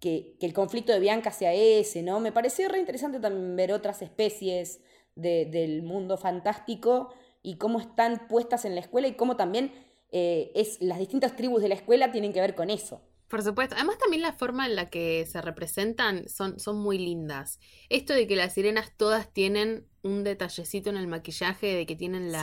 que, 0.00 0.36
que 0.38 0.46
el 0.46 0.52
conflicto 0.52 0.92
de 0.92 1.00
Bianca 1.00 1.30
sea 1.32 1.52
ese, 1.54 2.02
¿no? 2.02 2.20
Me 2.20 2.32
pareció 2.32 2.68
re 2.68 2.78
interesante 2.78 3.20
también 3.20 3.56
ver 3.56 3.72
otras 3.72 4.02
especies 4.02 4.80
de- 5.14 5.46
del 5.46 5.82
mundo 5.82 6.16
fantástico 6.18 7.12
y 7.42 7.56
cómo 7.56 7.80
están 7.80 8.26
puestas 8.28 8.64
en 8.64 8.74
la 8.74 8.80
escuela 8.80 9.08
y 9.08 9.14
cómo 9.14 9.36
también 9.36 9.72
eh, 10.12 10.50
es, 10.54 10.80
las 10.80 10.98
distintas 10.98 11.36
tribus 11.36 11.62
de 11.62 11.68
la 11.68 11.74
escuela 11.76 12.12
tienen 12.12 12.32
que 12.32 12.40
ver 12.40 12.54
con 12.54 12.68
eso. 12.68 13.00
Por 13.28 13.42
supuesto. 13.42 13.76
Además 13.76 13.96
también 13.98 14.22
la 14.22 14.32
forma 14.32 14.66
en 14.66 14.74
la 14.74 14.90
que 14.90 15.24
se 15.26 15.40
representan 15.40 16.28
son, 16.28 16.58
son 16.58 16.78
muy 16.80 16.98
lindas. 16.98 17.60
Esto 17.88 18.12
de 18.12 18.26
que 18.26 18.34
las 18.34 18.54
sirenas 18.54 18.92
todas 18.96 19.32
tienen 19.32 19.86
un 20.02 20.24
detallecito 20.24 20.90
en 20.90 20.96
el 20.96 21.06
maquillaje, 21.06 21.68
de 21.76 21.86
que 21.86 21.94
tienen 21.94 22.30
Sí. 22.32 22.36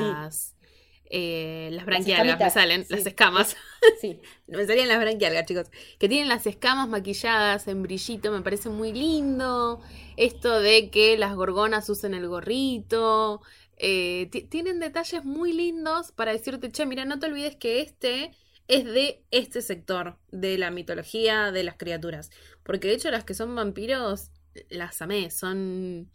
Las... 1.09 1.25
eh, 1.39 1.69
las 1.71 1.85
branquialgas, 1.85 2.39
me 2.39 2.49
salen, 2.49 2.85
sí. 2.85 2.95
las 2.95 3.05
escamas. 3.05 3.55
Sí, 3.93 4.21
Me 4.47 4.65
salían 4.65 4.87
las 4.87 4.99
branquialgas, 4.99 5.45
chicos. 5.45 5.67
Que 5.99 6.07
tienen 6.09 6.27
las 6.27 6.45
escamas 6.47 6.87
maquilladas 6.87 7.67
en 7.67 7.81
brillito, 7.83 8.31
me 8.31 8.41
parece 8.41 8.69
muy 8.69 8.93
lindo. 8.93 9.81
Esto 10.15 10.59
de 10.59 10.89
que 10.91 11.17
las 11.17 11.35
gorgonas 11.35 11.89
usen 11.89 12.13
el 12.13 12.27
gorrito. 12.27 13.41
eh, 13.77 14.27
ti- 14.31 14.43
tienen 14.43 14.79
detalles 14.79 15.23
muy 15.25 15.53
lindos 15.53 16.11
para 16.11 16.31
decirte, 16.31 16.71
che, 16.71 16.85
mira, 16.85 17.05
no 17.05 17.19
te 17.19 17.27
olvides 17.27 17.55
que 17.55 17.81
este 17.81 18.31
es 18.67 18.85
de 18.85 19.23
este 19.31 19.61
sector 19.61 20.17
de 20.31 20.57
la 20.57 20.71
mitología 20.71 21.51
de 21.51 21.63
las 21.63 21.75
criaturas. 21.77 22.29
Porque 22.63 22.87
de 22.89 22.95
hecho 22.95 23.11
las 23.11 23.23
que 23.23 23.33
son 23.33 23.55
vampiros, 23.55 24.31
las 24.69 25.01
amé, 25.01 25.29
son 25.31 26.11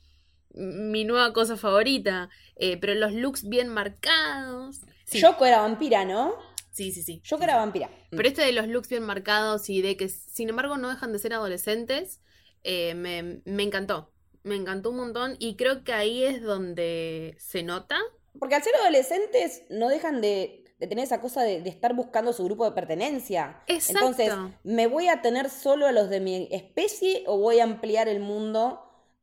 mi 0.55 1.05
nueva 1.05 1.33
cosa 1.33 1.57
favorita. 1.57 2.29
eh, 2.57 2.77
pero 2.79 2.95
los 2.95 3.12
looks 3.12 3.49
bien 3.49 3.69
marcados. 3.69 4.81
Sí, 5.05 5.21
Yoko 5.21 5.45
era 5.47 5.61
vampira, 5.61 6.05
¿no? 6.05 6.35
sí, 6.71 6.91
sí, 6.93 7.03
sí. 7.03 7.21
Yoko 7.25 7.43
sí, 7.43 7.45
era 7.45 7.55
sí. 7.55 7.59
vampira. 7.59 7.91
Pero 8.11 8.29
este 8.29 8.43
de 8.43 8.53
los 8.53 8.67
looks 8.69 8.88
bien 8.88 9.03
marcados 9.03 9.69
y 9.69 9.83
de 9.83 9.97
que, 9.97 10.09
sin 10.09 10.49
embargo, 10.49 10.77
no 10.79 10.88
dejan 10.88 11.12
de 11.12 11.19
ser 11.19 11.35
adolescentes, 11.35 12.21
eh, 12.62 12.95
me, 12.95 13.43
me 13.45 13.62
encantó. 13.62 14.12
Me 14.43 14.57
encantó 14.57 14.91
un 14.91 14.97
montón 14.97 15.37
y 15.38 15.57
creo 15.57 15.85
que 15.85 15.93
ahí 15.93 16.25
es 16.25 16.43
donde 16.43 17.37
se 17.38 17.62
nota. 17.62 17.99
Porque 18.38 18.55
al 18.55 18.62
ser 18.62 18.75
adolescentes 18.77 19.65
no 19.71 19.88
dejan 19.88 20.21
de, 20.21 20.65
de 20.79 20.87
tener 20.87 21.05
esa 21.05 21.21
cosa 21.21 21.43
de, 21.43 21.61
de 21.61 21.71
estar 21.71 21.95
buscando 21.95 22.33
su 22.33 22.45
grupo 22.45 22.65
de 22.65 22.73
pertenencia. 22.73 23.62
Exacto. 23.67 24.09
Entonces, 24.09 24.35
¿me 24.65 24.87
voy 24.88 25.09
a 25.09 25.23
tener 25.23 25.49
solo 25.51 25.87
a 25.87 25.93
los 25.93 26.09
de 26.11 26.21
mi 26.21 26.49
especie 26.51 27.23
o 27.27 27.38
voy 27.38 27.61
a 27.61 27.65
ampliar 27.65 28.09
el 28.09 28.21
mundo? 28.21 28.82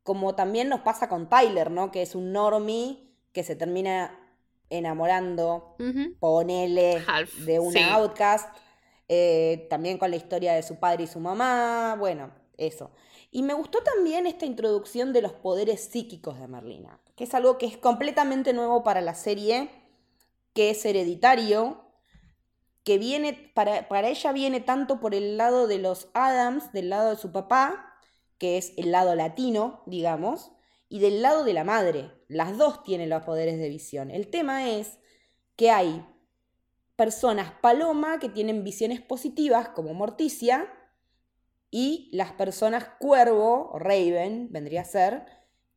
Como 0.10 0.34
también 0.34 0.69
nos 0.69 0.80
pasa 0.80 1.08
con 1.08 1.30
Tyler, 1.30 1.69
¿no? 1.69 1.91
Que 1.91 2.02
es 2.02 2.15
un 2.15 2.32
normie 2.32 3.13
que 3.32 3.43
se 3.43 3.56
termina 3.56 4.19
enamorando, 4.72 5.76
ponele, 6.19 7.04
Half, 7.06 7.32
de 7.45 7.60
una 7.60 7.80
sí. 7.80 7.86
outcast. 7.91 8.50
eh, 9.08 9.67
también 9.69 10.00
con 10.00 10.10
la 10.10 10.17
historia 10.17 10.54
de 10.54 10.63
su 10.63 10.80
padre 10.80 11.04
y 11.04 11.08
su 11.08 11.19
mamá. 11.19 11.95
Bueno, 12.00 12.32
eso. 12.58 12.89
Y 13.30 13.43
me 13.43 13.54
gustó 13.54 13.84
también 13.84 14.26
esta 14.26 14.48
introducción 14.48 15.13
de 15.13 15.22
los 15.22 15.34
poderes 15.34 15.84
psíquicos 15.84 16.39
de 16.39 16.48
Merlina, 16.48 17.00
que 17.15 17.26
es 17.26 17.36
algo 17.36 17.60
que 17.60 17.67
es 17.67 17.78
completamente 17.78 18.52
nuevo 18.52 18.84
para 18.84 19.02
la 19.02 19.13
serie, 19.13 19.69
que 20.56 20.72
es 20.72 20.84
hereditario, 20.86 21.84
que 22.84 22.98
viene, 22.98 23.52
para, 23.54 23.88
para 23.88 24.08
ella 24.10 24.32
viene 24.32 24.60
tanto 24.60 25.00
por 25.00 25.13
el 25.13 25.38
lado 25.38 25.67
de 25.67 25.78
los 25.78 26.08
Adams, 26.15 26.72
del 26.72 26.89
lado 26.89 27.12
de 27.12 27.17
su 27.17 27.32
papá, 27.32 27.88
que 28.39 28.58
es 28.58 28.73
el 28.78 28.91
lado 28.91 29.15
latino, 29.15 29.84
digamos, 29.86 30.52
y 30.88 30.99
del 30.99 31.21
lado 31.21 31.43
de 31.43 31.54
la 31.54 31.63
madre. 31.63 32.12
Las 32.28 32.58
dos 32.58 32.84
tienen 32.84 33.10
los 33.10 33.23
poderes 33.23 33.60
de 33.60 33.69
visión. 33.69 34.10
El 34.10 34.30
tema 34.30 34.69
es 34.69 34.97
que 35.56 35.69
hay 35.69 36.06
personas 36.95 37.52
paloma 37.62 38.19
que 38.19 38.30
tienen 38.30 38.63
visiones 38.63 39.02
positivas, 39.02 39.69
como 39.69 39.93
Morticia, 39.93 40.67
y 41.71 42.10
las 42.12 42.32
personas 42.32 42.86
cuervo, 42.99 43.69
o 43.71 43.80
Raven, 43.80 44.47
vendría 44.52 44.82
a 44.82 44.86
ser, 44.86 45.25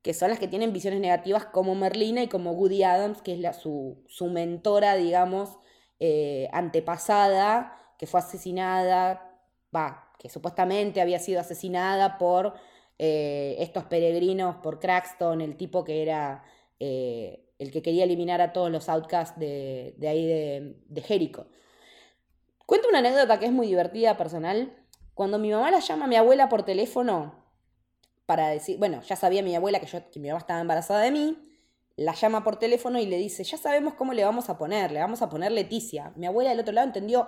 que 0.03 0.15
son 0.15 0.31
las 0.31 0.39
que 0.39 0.49
tienen 0.49 0.73
visiones 0.73 1.01
negativas 1.01 1.47
como 1.47 1.75
Merlina 1.75 2.23
y 2.23 2.29
como 2.29 2.53
Woody 2.53 2.83
Adams, 2.83 3.23
que 3.23 3.35
es 3.35 3.39
la, 3.39 3.53
su, 3.53 4.03
su 4.09 4.29
mentora, 4.29 4.97
digamos, 4.97 5.59
eh, 6.01 6.49
antepasada, 6.53 7.77
que 7.99 8.07
fue 8.07 8.21
asesinada, 8.21 9.39
va, 9.75 10.12
que 10.23 10.29
supuestamente 10.29 11.01
había 11.01 11.19
sido 11.19 11.41
asesinada 11.41 12.17
por 12.17 12.55
eh, 12.97 13.57
estos 13.59 13.83
peregrinos, 13.87 14.55
por 14.59 14.79
Craxton, 14.79 15.41
el 15.41 15.57
tipo 15.57 15.83
que 15.83 16.01
era 16.01 16.45
eh, 16.79 17.51
el 17.59 17.73
que 17.73 17.83
quería 17.83 18.05
eliminar 18.05 18.41
a 18.41 18.53
todos 18.53 18.71
los 18.71 18.89
outcasts 18.89 19.37
de, 19.37 19.97
de 19.99 20.07
ahí 20.07 20.25
de, 20.25 20.77
de 20.87 21.03
Jericho. 21.03 21.49
Cuento 22.67 22.89
una 22.89 23.01
anécdota 23.01 23.41
que 23.41 23.47
es 23.47 23.53
muy 23.53 23.67
divertida, 23.67 24.17
personal. 24.17 24.87
Cuando 25.15 25.41
mi 25.41 25.51
mamá 25.51 25.73
la 25.73 25.81
llama 25.81 26.05
a 26.05 26.09
mi 26.09 26.15
abuela 26.15 26.49
por 26.49 26.63
teléfono 26.63 27.45
para 28.25 28.47
decir, 28.47 28.79
bueno, 28.79 29.03
ya 29.03 29.17
sabía 29.17 29.43
mi 29.43 29.57
abuela 29.57 29.81
que, 29.81 29.87
yo, 29.87 30.09
que 30.09 30.21
mi 30.21 30.29
mamá 30.29 30.39
estaba 30.39 30.61
embarazada 30.61 31.01
de 31.01 31.11
mí, 31.11 31.37
la 31.97 32.15
llama 32.15 32.45
por 32.45 32.61
teléfono 32.61 33.01
y 33.01 33.07
le 33.07 33.17
dice, 33.17 33.43
ya 33.43 33.59
sabemos 33.59 33.95
cómo 33.95 34.13
le 34.13 34.23
vamos 34.23 34.49
a 34.51 34.57
poner, 34.57 34.93
le 34.93 35.01
vamos 35.01 35.21
a 35.21 35.29
poner 35.29 35.51
Leticia. 35.51 36.13
Mi 36.15 36.27
abuela 36.27 36.51
del 36.51 36.61
otro 36.61 36.73
lado 36.73 36.87
entendió, 36.87 37.27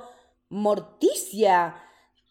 Morticia, 0.48 1.74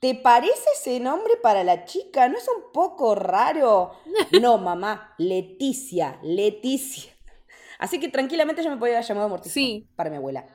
¿te 0.03 0.15
parece 0.15 0.65
ese 0.75 0.99
nombre 0.99 1.37
para 1.41 1.63
la 1.63 1.85
chica? 1.85 2.27
¿No 2.27 2.37
es 2.37 2.45
un 2.49 2.73
poco 2.73 3.15
raro? 3.15 3.93
No, 4.41 4.57
mamá, 4.57 5.15
Leticia, 5.17 6.19
Leticia. 6.21 7.13
Así 7.79 8.01
que 8.01 8.09
tranquilamente 8.09 8.61
yo 8.61 8.69
me 8.69 8.75
podía 8.75 8.95
haber 8.95 9.05
llamado 9.07 9.29
Morticia 9.29 9.53
Sí. 9.53 9.87
para 9.95 10.09
mi 10.09 10.17
abuela. 10.17 10.45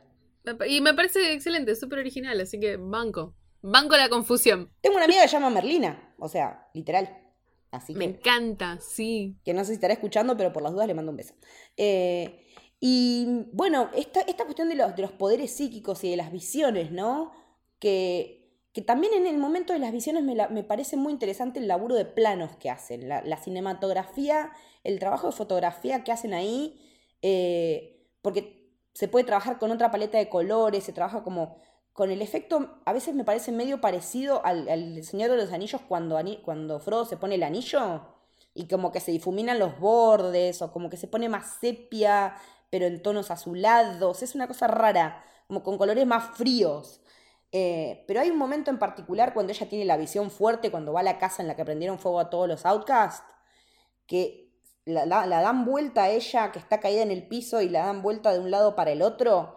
Me 0.44 0.68
Y 0.68 0.82
me 0.82 0.92
parece 0.92 1.32
excelente, 1.32 1.74
súper 1.76 1.98
original, 2.00 2.38
así 2.38 2.60
que 2.60 2.76
banco. 2.76 3.34
Banco 3.62 3.96
la 3.96 4.10
confusión. 4.10 4.70
Tengo 4.82 4.96
una 4.96 5.06
amiga 5.06 5.22
que 5.22 5.28
se 5.28 5.32
llama 5.32 5.48
Merlina, 5.48 6.14
o 6.18 6.28
sea, 6.28 6.68
literal. 6.74 7.08
Así 7.70 7.94
Me 7.94 8.00
que, 8.00 8.18
encanta, 8.18 8.78
sí. 8.82 9.38
que 9.46 9.54
no 9.54 9.60
sé 9.60 9.68
si 9.68 9.72
estará 9.74 9.94
escuchando, 9.94 10.36
pero 10.36 10.52
por 10.52 10.62
las 10.62 10.72
dudas 10.72 10.86
le 10.86 10.92
mando 10.94 11.10
un 11.10 11.16
beso. 11.16 11.32
Eh, 11.78 12.44
y 12.80 13.46
bueno, 13.52 13.88
esta, 13.96 14.20
esta 14.20 14.44
cuestión 14.44 14.68
de 14.68 14.74
los, 14.74 14.94
de 14.94 15.00
los 15.02 15.12
poderes 15.12 15.50
psíquicos 15.56 16.04
y 16.04 16.10
de 16.10 16.16
las 16.18 16.30
visiones, 16.32 16.92
¿no? 16.92 17.32
Que, 17.78 18.37
que 18.78 18.84
también 18.84 19.12
en 19.14 19.26
el 19.26 19.38
momento 19.38 19.72
de 19.72 19.80
las 19.80 19.90
visiones 19.92 20.22
me, 20.22 20.36
la- 20.36 20.48
me 20.48 20.62
parece 20.62 20.96
muy 20.96 21.12
interesante 21.12 21.58
el 21.58 21.66
laburo 21.66 21.96
de 21.96 22.04
planos 22.04 22.54
que 22.58 22.70
hacen, 22.70 23.08
la, 23.08 23.36
cinematografía, 23.38 24.52
el 24.84 25.00
trabajo 25.00 25.26
de 25.26 25.32
fotografía 25.32 26.04
que 26.04 26.12
hacen 26.12 26.32
ahí, 26.32 26.80
eh, 27.22 28.06
porque 28.22 28.70
se 28.94 29.08
puede 29.08 29.24
trabajar 29.24 29.58
con 29.58 29.72
otra 29.72 29.90
paleta 29.90 30.18
de 30.18 30.28
colores, 30.28 30.84
se 30.84 30.92
trabaja 30.92 31.24
como 31.24 31.58
con 31.92 32.10
el 32.12 32.22
efecto, 32.22 32.78
a 32.84 32.92
veces 32.92 33.14
me 33.16 33.24
parece 33.24 33.50
medio 33.50 33.80
parecido 33.80 34.44
al, 34.44 34.68
al 34.68 35.02
Señor 35.02 35.30
de 35.30 35.36
los 35.38 35.52
Anillos 35.52 35.80
cuando, 35.88 36.16
cuando 36.44 36.78
Frodo 36.78 37.04
se 37.04 37.16
pone 37.16 37.34
el 37.34 37.42
anillo 37.42 38.02
y 38.54 38.68
como 38.68 38.92
que 38.92 39.00
se 39.00 39.10
difuminan 39.10 39.58
los 39.58 39.78
bordes 39.80 40.62
o 40.62 40.72
como 40.72 40.88
que 40.90 40.96
se 40.96 41.08
pone 41.08 41.28
más 41.28 41.56
sepia, 41.60 42.36
pero 42.70 42.86
en 42.86 43.02
tonos 43.02 43.30
azulados. 43.32 44.22
Es 44.22 44.34
una 44.36 44.46
cosa 44.46 44.68
rara, 44.68 45.24
como 45.48 45.62
con 45.64 45.78
colores 45.78 46.06
más 46.06 46.36
fríos. 46.36 47.00
Eh, 47.52 48.04
pero 48.06 48.20
hay 48.20 48.30
un 48.30 48.36
momento 48.38 48.70
en 48.70 48.78
particular 48.78 49.32
cuando 49.32 49.52
ella 49.52 49.68
tiene 49.68 49.84
la 49.86 49.96
visión 49.96 50.30
fuerte, 50.30 50.70
cuando 50.70 50.92
va 50.92 51.00
a 51.00 51.02
la 51.02 51.18
casa 51.18 51.40
en 51.42 51.48
la 51.48 51.56
que 51.56 51.64
prendieron 51.64 51.98
fuego 51.98 52.20
a 52.20 52.28
todos 52.30 52.46
los 52.48 52.66
outcasts, 52.66 53.24
que 54.06 54.50
la, 54.84 55.06
la- 55.06 55.26
la 55.26 55.40
dan 55.40 55.64
vuelta 55.64 56.04
a 56.04 56.10
ella, 56.10 56.52
que 56.52 56.58
está 56.58 56.80
caída 56.80 57.02
en 57.02 57.10
el 57.10 57.26
piso, 57.28 57.60
y 57.62 57.68
la 57.68 57.86
dan 57.86 58.02
vuelta 58.02 58.32
de 58.32 58.40
un 58.40 58.50
lado 58.50 58.74
para 58.76 58.90
el 58.92 59.02
otro. 59.02 59.56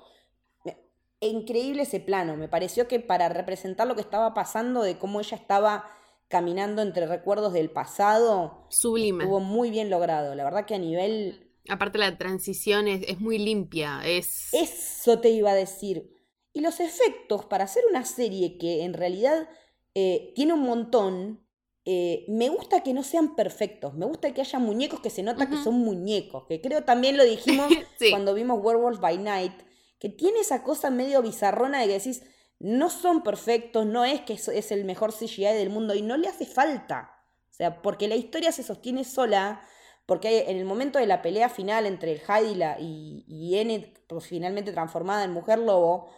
Increíble 1.23 1.83
ese 1.83 1.99
plano. 1.99 2.35
Me 2.35 2.47
pareció 2.47 2.87
que 2.87 2.99
para 2.99 3.29
representar 3.29 3.85
lo 3.87 3.93
que 3.95 4.01
estaba 4.01 4.33
pasando, 4.33 4.81
de 4.81 4.97
cómo 4.97 5.19
ella 5.19 5.37
estaba 5.37 5.85
caminando 6.29 6.81
entre 6.81 7.05
recuerdos 7.05 7.53
del 7.53 7.69
pasado, 7.69 8.65
Sublime. 8.69 9.23
estuvo 9.23 9.39
muy 9.39 9.69
bien 9.69 9.89
logrado. 9.91 10.33
La 10.33 10.43
verdad 10.43 10.65
que 10.65 10.75
a 10.75 10.79
nivel 10.79 11.51
Aparte 11.69 11.99
la 11.99 12.17
transición 12.17 12.87
es, 12.87 13.03
es 13.07 13.19
muy 13.19 13.37
limpia, 13.37 14.01
es... 14.03 14.51
Eso 14.51 15.19
te 15.19 15.29
iba 15.29 15.51
a 15.51 15.55
decir. 15.55 16.10
Y 16.53 16.61
los 16.61 16.79
efectos, 16.79 17.45
para 17.45 17.63
hacer 17.63 17.83
una 17.89 18.03
serie 18.05 18.57
que 18.57 18.83
en 18.83 18.93
realidad 18.93 19.47
eh, 19.95 20.33
tiene 20.35 20.53
un 20.53 20.61
montón, 20.61 21.45
eh, 21.85 22.25
me 22.27 22.49
gusta 22.49 22.83
que 22.83 22.93
no 22.93 23.03
sean 23.03 23.35
perfectos. 23.35 23.93
Me 23.95 24.05
gusta 24.05 24.33
que 24.33 24.41
haya 24.41 24.59
muñecos 24.59 24.99
que 24.99 25.09
se 25.09 25.23
nota 25.23 25.49
que 25.49 25.57
son 25.57 25.75
muñecos. 25.75 26.45
Que 26.47 26.61
creo 26.61 26.83
también 26.83 27.17
lo 27.17 27.23
dijimos 27.23 27.71
Sí. 27.99 28.09
cuando 28.09 28.33
vimos 28.33 28.59
Werewolf 28.63 28.99
by 28.99 29.17
Night. 29.17 29.53
Que 29.99 30.09
tiene 30.09 30.39
esa 30.39 30.63
cosa 30.63 30.89
medio 30.89 31.21
bizarrona 31.21 31.79
de 31.79 31.87
que 31.87 31.93
decís, 31.93 32.23
no 32.59 32.89
son 32.89 33.23
perfectos, 33.23 33.85
no 33.85 34.03
es 34.03 34.21
que 34.21 34.33
es, 34.33 34.47
es 34.47 34.71
el 34.71 34.83
mejor 34.85 35.13
CGI 35.13 35.53
del 35.53 35.69
mundo 35.69 35.95
y 35.95 36.01
no 36.01 36.17
le 36.17 36.27
hace 36.27 36.45
falta. 36.45 37.11
O 37.49 37.53
sea, 37.53 37.81
porque 37.81 38.07
la 38.07 38.15
historia 38.15 38.51
se 38.51 38.63
sostiene 38.63 39.03
sola. 39.03 39.61
Porque 40.05 40.49
en 40.49 40.57
el 40.57 40.65
momento 40.65 40.99
de 40.99 41.05
la 41.05 41.21
pelea 41.21 41.47
final 41.47 41.85
entre 41.85 42.11
el 42.11 42.19
Hyde 42.19 42.51
y, 42.51 42.55
la, 42.55 42.77
y, 42.79 43.23
y 43.27 43.57
Enid, 43.57 43.85
pues, 44.07 44.25
finalmente 44.25 44.73
transformada 44.73 45.23
en 45.23 45.31
mujer 45.31 45.59
lobo, 45.59 46.09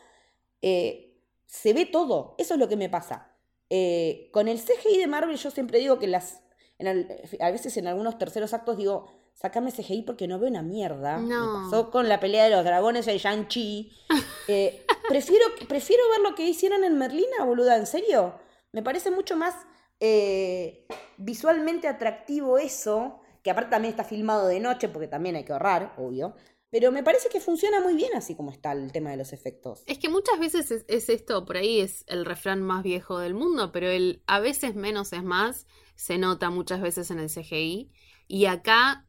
eh, 0.63 1.19
se 1.45 1.73
ve 1.73 1.85
todo. 1.85 2.33
Eso 2.39 2.55
es 2.55 2.59
lo 2.59 2.67
que 2.67 2.75
me 2.75 2.89
pasa. 2.89 3.31
Eh, 3.69 4.29
con 4.31 4.47
el 4.47 4.59
CGI 4.59 4.97
de 4.97 5.07
Marvel 5.07 5.37
yo 5.37 5.51
siempre 5.51 5.77
digo 5.79 5.99
que 5.99 6.07
las... 6.07 6.41
en 6.79 7.07
a 7.39 7.51
veces 7.51 7.77
en 7.77 7.87
algunos 7.87 8.17
terceros 8.17 8.53
actos 8.53 8.77
digo, 8.77 9.07
sacame 9.33 9.71
CGI 9.71 10.03
porque 10.03 10.27
no 10.27 10.39
veo 10.39 10.49
una 10.49 10.63
mierda. 10.63 11.17
No. 11.17 11.59
Me 11.59 11.63
pasó 11.65 11.91
con 11.91 12.09
la 12.09 12.19
pelea 12.19 12.45
de 12.45 12.51
los 12.51 12.63
dragones 12.63 13.05
de 13.05 13.17
Shang-Chi. 13.17 13.91
Eh, 14.49 14.85
prefiero, 15.07 15.45
prefiero 15.69 16.03
ver 16.09 16.19
lo 16.19 16.35
que 16.35 16.45
hicieron 16.45 16.83
en 16.83 16.97
Merlina, 16.97 17.45
boluda, 17.45 17.77
¿en 17.77 17.87
serio? 17.87 18.37
Me 18.73 18.83
parece 18.83 19.09
mucho 19.09 19.37
más 19.37 19.55
eh, 20.01 20.85
visualmente 21.15 21.87
atractivo 21.87 22.57
eso, 22.57 23.21
que 23.41 23.51
aparte 23.51 23.69
también 23.69 23.93
está 23.93 24.03
filmado 24.03 24.47
de 24.47 24.59
noche 24.59 24.89
porque 24.89 25.07
también 25.07 25.37
hay 25.37 25.45
que 25.45 25.53
ahorrar, 25.53 25.93
obvio. 25.97 26.35
Pero 26.73 26.91
me 26.91 27.03
parece 27.03 27.29
que 27.29 27.39
funciona 27.39 27.81
muy 27.81 27.93
bien 27.93 28.15
así 28.15 28.35
como 28.35 28.49
está 28.49 28.71
el 28.71 28.91
tema 28.91 29.11
de 29.11 29.17
los 29.17 29.31
efectos. 29.31 29.83
Es 29.85 29.99
que 29.99 30.09
muchas 30.09 30.39
veces 30.39 30.71
es, 30.71 30.85
es 30.87 31.07
esto, 31.07 31.45
por 31.45 31.57
ahí 31.57 31.81
es 31.81 32.03
el 32.07 32.25
refrán 32.25 32.63
más 32.63 32.81
viejo 32.81 33.19
del 33.19 33.35
mundo, 33.35 33.71
pero 33.71 33.91
el 33.91 34.23
a 34.25 34.39
veces 34.39 34.73
menos 34.73 35.13
es 35.13 35.23
más 35.23 35.67
se 35.95 36.17
nota 36.17 36.49
muchas 36.49 36.81
veces 36.81 37.11
en 37.11 37.19
el 37.19 37.29
CGI. 37.29 37.91
Y 38.27 38.45
acá 38.47 39.05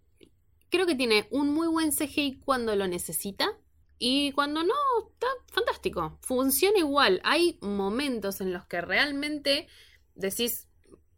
creo 0.68 0.84
que 0.84 0.94
tiene 0.94 1.26
un 1.30 1.54
muy 1.54 1.66
buen 1.66 1.90
CGI 1.90 2.38
cuando 2.44 2.76
lo 2.76 2.86
necesita 2.86 3.58
y 3.98 4.32
cuando 4.32 4.62
no, 4.62 4.74
está 5.10 5.28
fantástico. 5.50 6.18
Funciona 6.20 6.80
igual. 6.80 7.22
Hay 7.24 7.58
momentos 7.62 8.42
en 8.42 8.52
los 8.52 8.66
que 8.66 8.82
realmente 8.82 9.68
decís, 10.14 10.68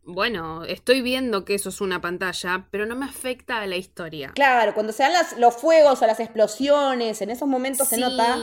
bueno, 0.07 0.65
estoy 0.65 1.03
viendo 1.03 1.45
que 1.45 1.55
eso 1.55 1.69
es 1.69 1.81
una 1.81 2.01
pantalla, 2.01 2.67
pero 2.71 2.87
no 2.87 2.95
me 2.97 3.05
afecta 3.07 3.61
a 3.61 3.67
la 3.67 3.77
historia. 3.77 4.33
Claro, 4.35 4.73
cuando 4.75 4.93
se 4.93 5.03
dan 5.03 5.13
las- 5.13 5.37
los 5.39 5.55
fuegos 5.57 6.01
o 6.01 6.07
las 6.07 6.21
explosiones, 6.21 7.21
en 7.23 7.31
esos 7.31 7.49
momentos 7.49 7.89
se 7.89 7.97
Sí. 7.97 8.01
nota, 8.01 8.39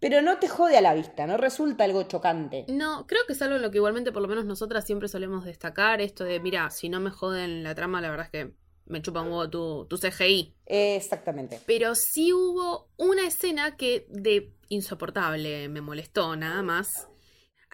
pero 0.00 0.22
no 0.22 0.38
te 0.38 0.48
jode 0.48 0.76
a 0.76 0.80
la 0.80 0.92
vista, 0.94 1.26
no 1.26 1.36
resulta 1.36 1.84
algo 1.84 2.02
chocante. 2.02 2.66
No, 2.68 3.06
creo 3.06 3.22
que 3.26 3.32
es 3.34 3.42
algo 3.42 3.56
en 3.56 3.62
lo 3.62 3.70
que 3.70 3.78
igualmente 3.78 4.12
por 4.12 4.22
lo 4.22 4.28
menos 4.28 4.44
nosotras 4.44 4.84
siempre 4.84 5.08
solemos 5.08 5.44
destacar, 5.44 6.00
esto 6.00 6.24
de, 6.24 6.40
mira, 6.40 6.68
si 6.70 6.88
no 6.88 7.00
me 7.00 7.10
joden 7.10 7.62
la 7.62 7.74
trama, 7.74 8.00
la 8.00 8.10
verdad 8.10 8.26
es 8.26 8.32
que 8.32 8.52
me 8.86 9.00
chupa 9.00 9.22
un 9.22 9.28
huevo 9.28 9.48
tu, 9.48 9.86
tu 9.88 9.96
CGI. 9.96 10.54
Exactamente. 10.66 11.58
Pero 11.66 11.94
sí 11.94 12.32
hubo 12.34 12.88
una 12.98 13.26
escena 13.26 13.76
que 13.76 14.06
de 14.10 14.52
insoportable 14.68 15.68
me 15.68 15.80
molestó 15.80 16.36
nada 16.36 16.62
más. 16.62 17.08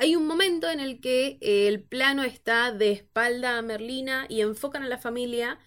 Hay 0.00 0.16
un 0.16 0.26
momento 0.26 0.70
en 0.70 0.80
el 0.80 0.98
que 0.98 1.36
eh, 1.42 1.68
el 1.68 1.82
plano 1.82 2.22
está 2.22 2.72
de 2.72 2.90
espalda 2.90 3.58
a 3.58 3.62
Merlina 3.62 4.24
y 4.30 4.40
enfocan 4.40 4.82
a 4.82 4.88
la 4.88 4.96
familia 4.96 5.58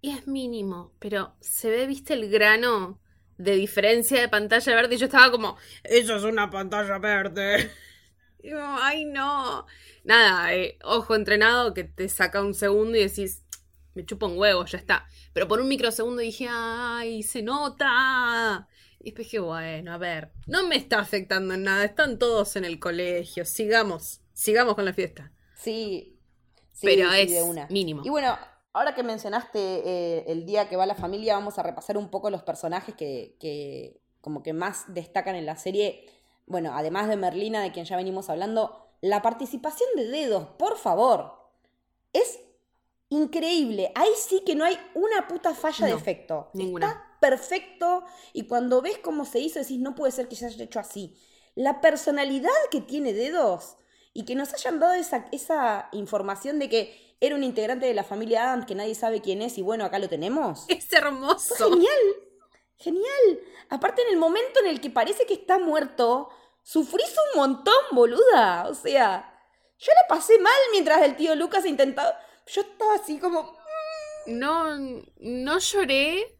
y 0.00 0.12
es 0.12 0.26
mínimo, 0.26 0.94
pero 0.98 1.36
se 1.40 1.68
ve, 1.68 1.86
viste, 1.86 2.14
el 2.14 2.30
grano 2.30 2.98
de 3.36 3.52
diferencia 3.56 4.18
de 4.18 4.30
pantalla 4.30 4.74
verde 4.74 4.94
y 4.94 4.98
yo 4.98 5.04
estaba 5.04 5.30
como, 5.30 5.58
eso 5.84 6.16
es 6.16 6.22
una 6.22 6.48
pantalla 6.48 6.98
verde. 6.98 7.70
Y 8.42 8.50
yo, 8.50 8.58
Ay, 8.80 9.04
no. 9.04 9.66
Nada, 10.04 10.54
eh, 10.54 10.78
ojo 10.82 11.14
entrenado 11.14 11.74
que 11.74 11.84
te 11.84 12.08
saca 12.08 12.40
un 12.42 12.54
segundo 12.54 12.96
y 12.96 13.02
decís, 13.02 13.44
me 13.92 14.06
chupa 14.06 14.26
un 14.26 14.38
huevo, 14.38 14.64
ya 14.64 14.78
está. 14.78 15.06
Pero 15.34 15.46
por 15.46 15.60
un 15.60 15.68
microsegundo 15.68 16.22
dije, 16.22 16.46
ay, 16.48 17.22
se 17.22 17.42
nota. 17.42 18.66
Y 19.06 19.12
dije, 19.12 19.38
bueno, 19.38 19.92
a 19.92 19.98
ver, 19.98 20.32
no 20.48 20.66
me 20.66 20.74
está 20.74 20.98
afectando 20.98 21.54
en 21.54 21.62
nada, 21.62 21.84
están 21.84 22.18
todos 22.18 22.56
en 22.56 22.64
el 22.64 22.80
colegio, 22.80 23.44
sigamos, 23.44 24.20
sigamos 24.32 24.74
con 24.74 24.84
la 24.84 24.92
fiesta. 24.92 25.30
Sí, 25.54 26.18
sí, 26.72 26.88
Pero 26.88 27.08
sí, 27.12 27.20
es 27.20 27.30
de 27.30 27.42
una. 27.44 27.68
mínimo. 27.70 28.02
Y 28.04 28.08
bueno, 28.08 28.36
ahora 28.72 28.96
que 28.96 29.04
mencionaste 29.04 29.60
eh, 29.60 30.24
el 30.26 30.44
día 30.44 30.68
que 30.68 30.74
va 30.74 30.86
la 30.86 30.96
familia, 30.96 31.34
vamos 31.34 31.56
a 31.56 31.62
repasar 31.62 31.96
un 31.96 32.10
poco 32.10 32.30
los 32.30 32.42
personajes 32.42 32.96
que, 32.96 33.36
que 33.38 34.00
como 34.20 34.42
que 34.42 34.52
más 34.52 34.92
destacan 34.92 35.36
en 35.36 35.46
la 35.46 35.54
serie. 35.54 36.10
Bueno, 36.46 36.72
además 36.74 37.06
de 37.08 37.16
Merlina, 37.16 37.62
de 37.62 37.70
quien 37.70 37.86
ya 37.86 37.96
venimos 37.96 38.28
hablando, 38.28 38.88
la 39.02 39.22
participación 39.22 39.88
de 39.94 40.08
Dedos, 40.08 40.48
por 40.58 40.78
favor. 40.78 41.32
Es 42.12 42.40
increíble. 43.08 43.92
Ahí 43.94 44.10
sí 44.18 44.42
que 44.44 44.56
no 44.56 44.64
hay 44.64 44.76
una 44.94 45.28
puta 45.28 45.54
falla 45.54 45.86
de 45.86 45.92
efecto. 45.92 46.50
ninguna. 46.54 46.86
Está 46.88 47.05
perfecto 47.28 48.04
y 48.32 48.46
cuando 48.46 48.80
ves 48.82 48.98
cómo 48.98 49.24
se 49.24 49.40
hizo 49.40 49.58
decís, 49.58 49.80
no 49.80 49.94
puede 49.94 50.12
ser 50.12 50.28
que 50.28 50.36
se 50.36 50.46
haya 50.46 50.64
hecho 50.64 50.78
así. 50.78 51.16
La 51.54 51.80
personalidad 51.80 52.50
que 52.70 52.80
tiene 52.80 53.12
Dedos 53.12 53.78
y 54.12 54.24
que 54.24 54.36
nos 54.36 54.54
hayan 54.54 54.78
dado 54.78 54.94
esa, 54.94 55.26
esa 55.32 55.88
información 55.92 56.58
de 56.58 56.68
que 56.68 57.16
era 57.20 57.34
un 57.34 57.42
integrante 57.42 57.86
de 57.86 57.94
la 57.94 58.04
familia 58.04 58.44
Adams 58.44 58.66
que 58.66 58.74
nadie 58.74 58.94
sabe 58.94 59.20
quién 59.20 59.42
es 59.42 59.58
y 59.58 59.62
bueno, 59.62 59.84
acá 59.84 59.98
lo 59.98 60.08
tenemos. 60.08 60.66
Es 60.68 60.92
hermoso. 60.92 61.54
Genial, 61.56 61.98
genial. 62.76 63.40
Aparte 63.70 64.02
en 64.02 64.08
el 64.08 64.18
momento 64.18 64.60
en 64.60 64.66
el 64.66 64.80
que 64.80 64.90
parece 64.90 65.26
que 65.26 65.34
está 65.34 65.58
muerto, 65.58 66.28
sufrís 66.62 67.12
un 67.32 67.40
montón, 67.40 67.74
boluda. 67.90 68.68
O 68.68 68.74
sea, 68.74 69.36
yo 69.78 69.92
la 69.92 70.14
pasé 70.14 70.38
mal 70.38 70.52
mientras 70.70 71.02
el 71.02 71.16
tío 71.16 71.34
Lucas 71.34 71.66
intentaba... 71.66 72.20
Yo 72.46 72.60
estaba 72.60 72.94
así 72.94 73.18
como... 73.18 73.56
No, 74.26 74.76
no 75.18 75.58
lloré, 75.58 76.35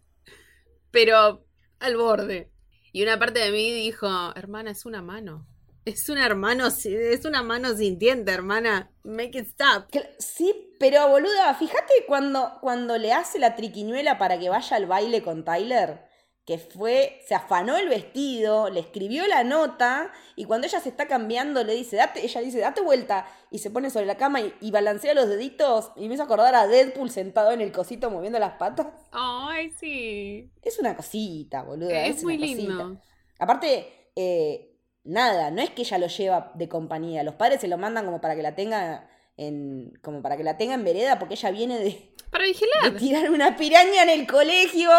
pero 0.96 1.44
al 1.78 1.94
borde. 1.98 2.50
Y 2.90 3.02
una 3.02 3.18
parte 3.18 3.40
de 3.40 3.52
mí 3.52 3.70
dijo, 3.70 4.08
hermana, 4.34 4.70
es 4.70 4.86
una 4.86 5.02
mano. 5.02 5.46
Es 5.84 6.08
una 6.08 6.24
hermano, 6.24 6.68
es 6.68 7.24
una 7.26 7.42
mano 7.42 7.76
sintiente, 7.76 8.32
hermana. 8.32 8.90
Make 9.04 9.38
it 9.40 9.46
stop. 9.48 9.90
Sí, 10.18 10.74
pero 10.80 11.06
boluda, 11.10 11.52
fíjate 11.52 11.92
cuando, 12.06 12.50
cuando 12.62 12.96
le 12.96 13.12
hace 13.12 13.38
la 13.38 13.54
triquiñuela 13.54 14.16
para 14.16 14.38
que 14.38 14.48
vaya 14.48 14.74
al 14.74 14.86
baile 14.86 15.22
con 15.22 15.44
Tyler, 15.44 16.05
que 16.46 16.58
fue, 16.58 17.20
se 17.26 17.34
afanó 17.34 17.76
el 17.76 17.88
vestido, 17.88 18.70
le 18.70 18.78
escribió 18.78 19.26
la 19.26 19.42
nota, 19.42 20.12
y 20.36 20.44
cuando 20.44 20.68
ella 20.68 20.78
se 20.78 20.88
está 20.88 21.08
cambiando, 21.08 21.64
le 21.64 21.74
dice, 21.74 21.96
date, 21.96 22.24
ella 22.24 22.40
dice, 22.40 22.60
date 22.60 22.80
vuelta, 22.82 23.26
y 23.50 23.58
se 23.58 23.70
pone 23.70 23.90
sobre 23.90 24.06
la 24.06 24.16
cama 24.16 24.40
y, 24.40 24.54
y 24.60 24.70
balancea 24.70 25.12
los 25.14 25.28
deditos, 25.28 25.90
y 25.96 26.06
me 26.06 26.14
hizo 26.14 26.22
acordar 26.22 26.54
a 26.54 26.68
Deadpool 26.68 27.10
sentado 27.10 27.50
en 27.50 27.60
el 27.60 27.72
cosito 27.72 28.10
moviendo 28.10 28.38
las 28.38 28.52
patas. 28.58 28.86
Ay, 29.10 29.72
sí. 29.78 30.48
Es 30.62 30.78
una 30.78 30.96
cosita, 30.96 31.64
boluda. 31.64 32.06
Es 32.06 32.18
Es, 32.18 32.22
muy 32.22 32.36
una 32.36 32.46
lindo. 32.46 32.84
cosita. 32.84 33.02
Aparte, 33.40 34.10
eh, 34.14 34.72
nada, 35.02 35.50
no 35.50 35.60
es 35.62 35.70
que 35.70 35.82
ella 35.82 35.98
lo 35.98 36.06
lleva 36.06 36.52
de 36.54 36.68
compañía. 36.68 37.24
Los 37.24 37.34
padres 37.34 37.60
se 37.60 37.66
lo 37.68 37.76
mandan 37.76 38.04
como 38.04 38.20
para 38.20 38.36
que 38.36 38.42
la 38.42 38.54
tenga 38.54 39.10
en. 39.36 39.98
como 40.00 40.22
para 40.22 40.36
que 40.36 40.44
la 40.44 40.56
tenga 40.56 40.74
en 40.74 40.84
vereda, 40.84 41.18
porque 41.18 41.34
ella 41.34 41.50
viene 41.50 41.78
de, 41.80 42.14
Para 42.30 42.44
de 42.44 42.50
vigilar. 42.52 42.96
tirar 42.98 43.30
una 43.30 43.56
piraña 43.56 44.04
en 44.04 44.10
el 44.10 44.26
colegio, 44.26 44.90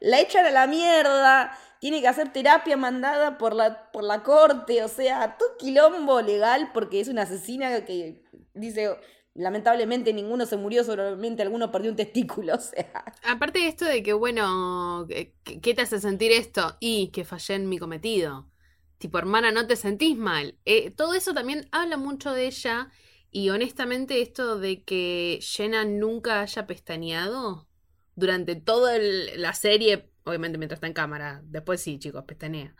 la 0.00 0.20
echan 0.20 0.46
a 0.46 0.50
la 0.50 0.66
mierda, 0.66 1.56
tiene 1.80 2.00
que 2.00 2.08
hacer 2.08 2.32
terapia 2.32 2.76
mandada 2.76 3.38
por 3.38 3.54
la, 3.54 3.90
por 3.92 4.04
la 4.04 4.22
corte, 4.22 4.82
o 4.82 4.88
sea, 4.88 5.36
todo 5.38 5.56
quilombo 5.58 6.20
legal 6.20 6.70
porque 6.72 7.00
es 7.00 7.08
una 7.08 7.22
asesina 7.22 7.84
que 7.84 8.22
dice. 8.54 8.96
Lamentablemente 9.38 10.14
ninguno 10.14 10.46
se 10.46 10.56
murió, 10.56 10.82
solamente 10.82 11.42
alguno 11.42 11.70
perdió 11.70 11.90
un 11.90 11.96
testículo, 11.96 12.54
o 12.56 12.58
sea. 12.58 13.04
Aparte 13.22 13.58
de 13.58 13.68
esto 13.68 13.84
de 13.84 14.02
que, 14.02 14.14
bueno, 14.14 15.06
¿qué 15.08 15.74
te 15.74 15.82
hace 15.82 16.00
sentir 16.00 16.32
esto? 16.32 16.78
Y 16.80 17.08
que 17.08 17.26
fallé 17.26 17.56
en 17.56 17.68
mi 17.68 17.76
cometido. 17.76 18.50
Tipo, 18.96 19.18
hermana, 19.18 19.52
no 19.52 19.66
te 19.66 19.76
sentís 19.76 20.16
mal. 20.16 20.58
Eh, 20.64 20.90
todo 20.90 21.12
eso 21.12 21.34
también 21.34 21.68
habla 21.70 21.98
mucho 21.98 22.32
de 22.32 22.46
ella. 22.46 22.88
Y 23.30 23.50
honestamente, 23.50 24.22
esto 24.22 24.58
de 24.58 24.82
que 24.84 25.38
Jenna 25.42 25.84
nunca 25.84 26.40
haya 26.40 26.66
pestañeado 26.66 27.68
durante 28.16 28.56
toda 28.56 28.96
el- 28.96 29.40
la 29.40 29.54
serie, 29.54 30.10
obviamente 30.24 30.58
mientras 30.58 30.78
está 30.78 30.86
en 30.88 30.94
cámara, 30.94 31.42
después 31.44 31.80
sí, 31.82 31.98
chicos, 31.98 32.24
pestañea. 32.24 32.74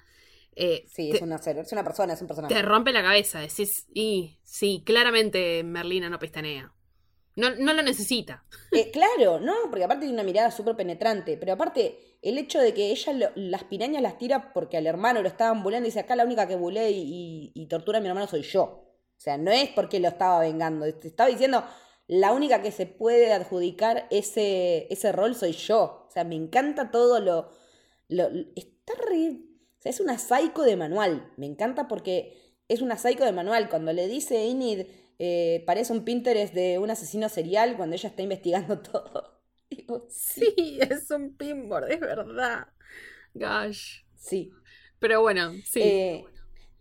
Eh, 0.56 0.86
Sí, 0.86 1.10
te, 1.10 1.18
es 1.18 1.22
una, 1.22 1.36
es 1.36 1.72
una 1.72 1.84
persona, 1.84 2.14
es 2.14 2.20
un 2.22 2.28
personaje. 2.28 2.54
te 2.54 2.62
rompe 2.62 2.92
la 2.92 3.02
cabeza. 3.02 3.40
Decís, 3.40 3.86
y 3.92 4.38
sí, 4.42 4.82
claramente 4.84 5.62
Merlina 5.64 6.08
no 6.08 6.18
pestanea. 6.18 6.72
No, 7.36 7.50
no 7.56 7.72
lo 7.74 7.82
necesita. 7.82 8.44
Eh, 8.72 8.90
claro, 8.90 9.40
no, 9.40 9.54
porque 9.70 9.84
aparte 9.84 10.02
tiene 10.02 10.14
una 10.14 10.22
mirada 10.24 10.50
súper 10.50 10.76
penetrante. 10.76 11.36
Pero 11.38 11.52
aparte, 11.52 12.18
el 12.22 12.36
hecho 12.38 12.60
de 12.60 12.74
que 12.74 12.90
ella 12.90 13.12
lo- 13.12 13.30
las 13.36 13.64
pirañas 13.64 14.02
las 14.02 14.18
tira 14.18 14.52
porque 14.52 14.76
al 14.76 14.86
hermano 14.86 15.22
lo 15.22 15.28
estaban 15.28 15.62
bulleando 15.62 15.86
y 15.86 15.90
dice, 15.90 16.00
acá 16.00 16.16
la 16.16 16.24
única 16.24 16.46
que 16.48 16.56
bulea 16.56 16.88
y, 16.90 16.94
y- 17.00 17.52
y 17.54 17.66
tortura 17.68 17.98
a 17.98 18.00
mi 18.00 18.08
hermano 18.08 18.26
soy 18.26 18.42
yo. 18.42 18.62
O 18.62 19.20
sea, 19.20 19.38
no 19.38 19.50
es 19.50 19.70
porque 19.70 20.00
lo 20.00 20.08
estaba 20.08 20.40
vengando. 20.40 20.84
Te 20.94 21.08
estaba 21.08 21.30
diciendo, 21.30 21.64
la 22.08 22.32
única 22.32 22.62
que 22.62 22.70
se 22.72 22.86
puede 22.86 23.32
adjudicar 23.32 24.06
ese, 24.10 24.86
ese 24.92 25.12
rol 25.12 25.34
soy 25.34 25.52
yo. 25.52 26.06
O 26.08 26.10
sea, 26.10 26.24
me 26.24 26.36
encanta 26.36 26.90
todo 26.90 27.20
lo... 27.20 27.50
lo 28.08 28.28
está 28.56 28.94
re... 29.08 29.40
O 29.78 29.82
sea, 29.82 29.90
es 29.90 30.00
una 30.00 30.18
psycho 30.18 30.62
de 30.62 30.76
manual. 30.76 31.32
Me 31.36 31.46
encanta 31.46 31.88
porque 31.88 32.36
es 32.68 32.80
una 32.82 32.96
psycho 32.98 33.24
de 33.24 33.32
manual. 33.32 33.68
Cuando 33.68 33.92
le 33.92 34.08
dice 34.08 34.46
Enid, 34.48 34.86
eh, 35.18 35.62
parece 35.66 35.92
un 35.92 36.04
Pinterest 36.04 36.54
de 36.54 36.78
un 36.78 36.90
asesino 36.90 37.28
serial, 37.28 37.76
cuando 37.76 37.94
ella 37.96 38.08
está 38.08 38.22
investigando 38.22 38.78
todo. 38.82 39.40
Digo, 39.70 40.06
sí. 40.08 40.54
Sí, 40.56 40.78
es 40.80 41.10
un 41.10 41.36
pinboard, 41.36 41.90
es 41.90 42.00
verdad. 42.00 42.68
Gosh. 43.34 44.04
Sí. 44.16 44.52
Pero 44.98 45.20
bueno, 45.20 45.52
sí. 45.64 45.80
Eh, 45.82 46.24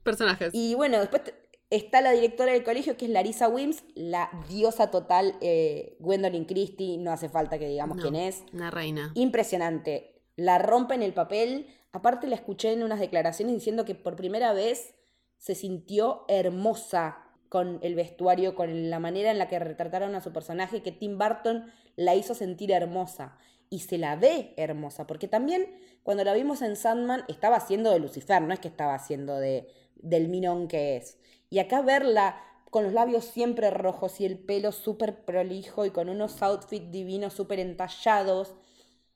Personajes. 0.03 0.53
y 0.53 0.75
bueno, 0.75 0.99
después 0.99 1.23
te- 1.23 1.33
está 1.75 2.01
la 2.01 2.11
directora 2.11 2.53
del 2.53 2.63
colegio, 2.63 2.97
que 2.97 3.05
es 3.05 3.11
Larissa 3.11 3.47
Wims, 3.47 3.83
la 3.95 4.29
diosa 4.49 4.91
total, 4.91 5.35
eh, 5.41 5.95
Gwendolyn 5.99 6.45
Christie, 6.45 6.97
no 6.97 7.11
hace 7.11 7.29
falta 7.29 7.57
que 7.57 7.67
digamos 7.67 7.97
No, 7.97 8.03
quién 8.03 8.15
es. 8.15 8.43
Una 8.53 8.71
reina. 8.71 9.11
Impresionante. 9.15 10.21
La 10.35 10.57
rompe 10.59 10.95
en 10.95 11.01
el 11.01 11.13
papel. 11.13 11.67
Aparte 11.91 12.27
la 12.27 12.35
escuché 12.35 12.73
en 12.73 12.83
unas 12.83 12.99
declaraciones 12.99 13.55
diciendo 13.55 13.85
que 13.85 13.95
por 13.95 14.15
primera 14.15 14.53
vez 14.53 14.95
se 15.37 15.55
sintió 15.55 16.25
hermosa 16.27 17.17
con 17.49 17.79
el 17.83 17.95
vestuario, 17.95 18.55
con 18.55 18.89
la 18.89 18.99
manera 18.99 19.31
en 19.31 19.37
la 19.37 19.47
que 19.47 19.59
retrataron 19.59 20.15
a 20.15 20.21
su 20.21 20.33
personaje, 20.33 20.81
que 20.81 20.91
Tim 20.91 21.17
Burton 21.17 21.71
la 21.95 22.15
hizo 22.15 22.33
sentir 22.33 22.71
hermosa. 22.71 23.37
Y 23.69 23.79
se 23.79 23.97
la 23.97 24.15
ve 24.15 24.53
hermosa, 24.57 25.07
porque 25.07 25.27
también 25.27 25.67
cuando 26.03 26.23
la 26.23 26.33
vimos 26.33 26.61
en 26.61 26.75
Sandman 26.75 27.23
estaba 27.27 27.55
haciendo 27.55 27.91
de 27.91 27.99
Lucifer, 27.99 28.41
no 28.41 28.53
es 28.53 28.59
que 28.59 28.67
estaba 28.67 28.93
haciendo 28.93 29.37
de, 29.37 29.67
del 29.95 30.27
minón 30.27 30.67
que 30.67 30.97
es. 30.97 31.17
Y 31.49 31.59
acá 31.59 31.81
verla 31.81 32.41
con 32.69 32.83
los 32.83 32.93
labios 32.93 33.25
siempre 33.25 33.69
rojos 33.71 34.19
y 34.19 34.25
el 34.25 34.37
pelo 34.37 34.71
súper 34.71 35.23
prolijo 35.25 35.85
y 35.85 35.91
con 35.91 36.09
unos 36.09 36.41
outfits 36.41 36.91
divinos 36.91 37.33
súper 37.33 37.59
entallados. 37.59 38.53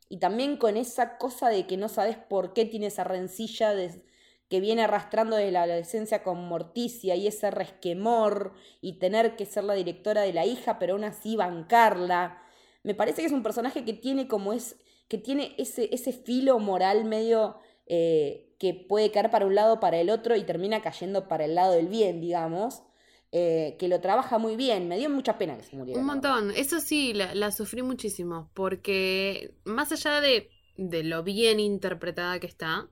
Y 0.10 0.18
también 0.18 0.58
con 0.58 0.78
esa 0.78 1.18
cosa 1.18 1.50
de 1.50 1.68
que 1.68 1.78
no 1.78 1.90
sabes 1.90 2.18
por 2.18 2.54
qué 2.54 2.66
tiene 2.66 2.88
esa 2.88 3.04
rencilla 3.04 3.74
de- 3.76 4.04
que 4.50 4.60
viene 4.60 4.84
arrastrando 4.84 5.36
de 5.36 5.52
la 5.52 5.64
adolescencia 5.64 6.24
con 6.24 6.48
Morticia 6.48 7.16
y 7.16 7.28
ese 7.28 7.52
resquemor 7.52 8.54
y 8.82 8.94
tener 9.00 9.36
que 9.36 9.46
ser 9.46 9.64
la 9.64 9.76
directora 9.76 10.22
de 10.24 10.34
la 10.34 10.46
hija, 10.46 10.80
pero 10.80 10.94
aún 10.94 11.04
así 11.04 11.36
bancarla. 11.36 12.42
Me 12.84 12.96
parece 12.96 13.22
que 13.22 13.28
es 13.28 13.34
un 13.34 13.44
personaje 13.44 13.86
que 13.86 13.94
tiene 13.94 14.28
como 14.28 14.54
es, 14.54 14.78
que 15.08 15.18
tiene 15.20 15.54
ese, 15.60 15.90
ese 15.94 16.12
filo 16.14 16.58
moral 16.60 17.06
medio 17.06 17.58
eh, 17.90 18.56
que 18.60 18.74
puede 18.74 19.12
caer 19.12 19.30
para 19.32 19.46
un 19.46 19.56
lado 19.56 19.76
o 19.76 19.80
para 19.82 20.00
el 20.00 20.10
otro 20.10 20.36
y 20.38 20.44
termina 20.46 20.82
cayendo 20.82 21.28
para 21.28 21.46
el 21.46 21.56
lado 21.56 21.74
del 21.74 21.88
bien, 21.90 22.22
digamos. 22.22 22.84
eh, 23.32 23.76
que 23.80 23.88
lo 23.88 24.02
trabaja 24.02 24.38
muy 24.40 24.56
bien. 24.56 24.88
Me 24.88 24.98
dio 24.98 25.10
mucha 25.10 25.38
pena 25.38 25.58
que 25.58 25.64
se 25.64 25.76
muriera. 25.76 26.00
Un 26.00 26.06
montón. 26.06 26.52
Eso 26.56 26.80
sí, 26.80 27.14
la, 27.14 27.36
la 27.36 27.52
sufrí 27.52 27.82
muchísimo. 27.84 28.52
Porque 28.54 29.56
más 29.66 29.92
allá 29.92 30.22
de, 30.22 30.50
de 30.78 31.04
lo 31.04 31.24
bien 31.24 31.60
interpretada 31.60 32.40
que 32.40 32.48
está, 32.48 32.90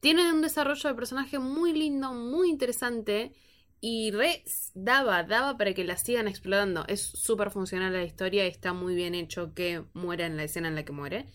tiene 0.00 0.32
un 0.32 0.42
desarrollo 0.42 0.88
de 0.88 0.94
personaje 0.94 1.38
muy 1.38 1.72
lindo, 1.72 2.12
muy 2.14 2.50
interesante. 2.50 3.32
Y 3.80 4.10
re 4.10 4.42
daba, 4.74 5.22
daba 5.22 5.56
para 5.56 5.72
que 5.74 5.84
la 5.84 5.96
sigan 5.96 6.28
explorando. 6.28 6.84
Es 6.88 7.02
súper 7.02 7.50
funcional 7.50 7.92
la 7.92 8.02
historia 8.04 8.44
y 8.46 8.48
está 8.50 8.72
muy 8.72 8.94
bien 8.96 9.14
hecho 9.14 9.54
que 9.54 9.84
muera 9.94 10.26
en 10.26 10.36
la 10.36 10.44
escena 10.44 10.68
en 10.68 10.74
la 10.74 10.84
que 10.84 10.92
muere. 10.92 11.26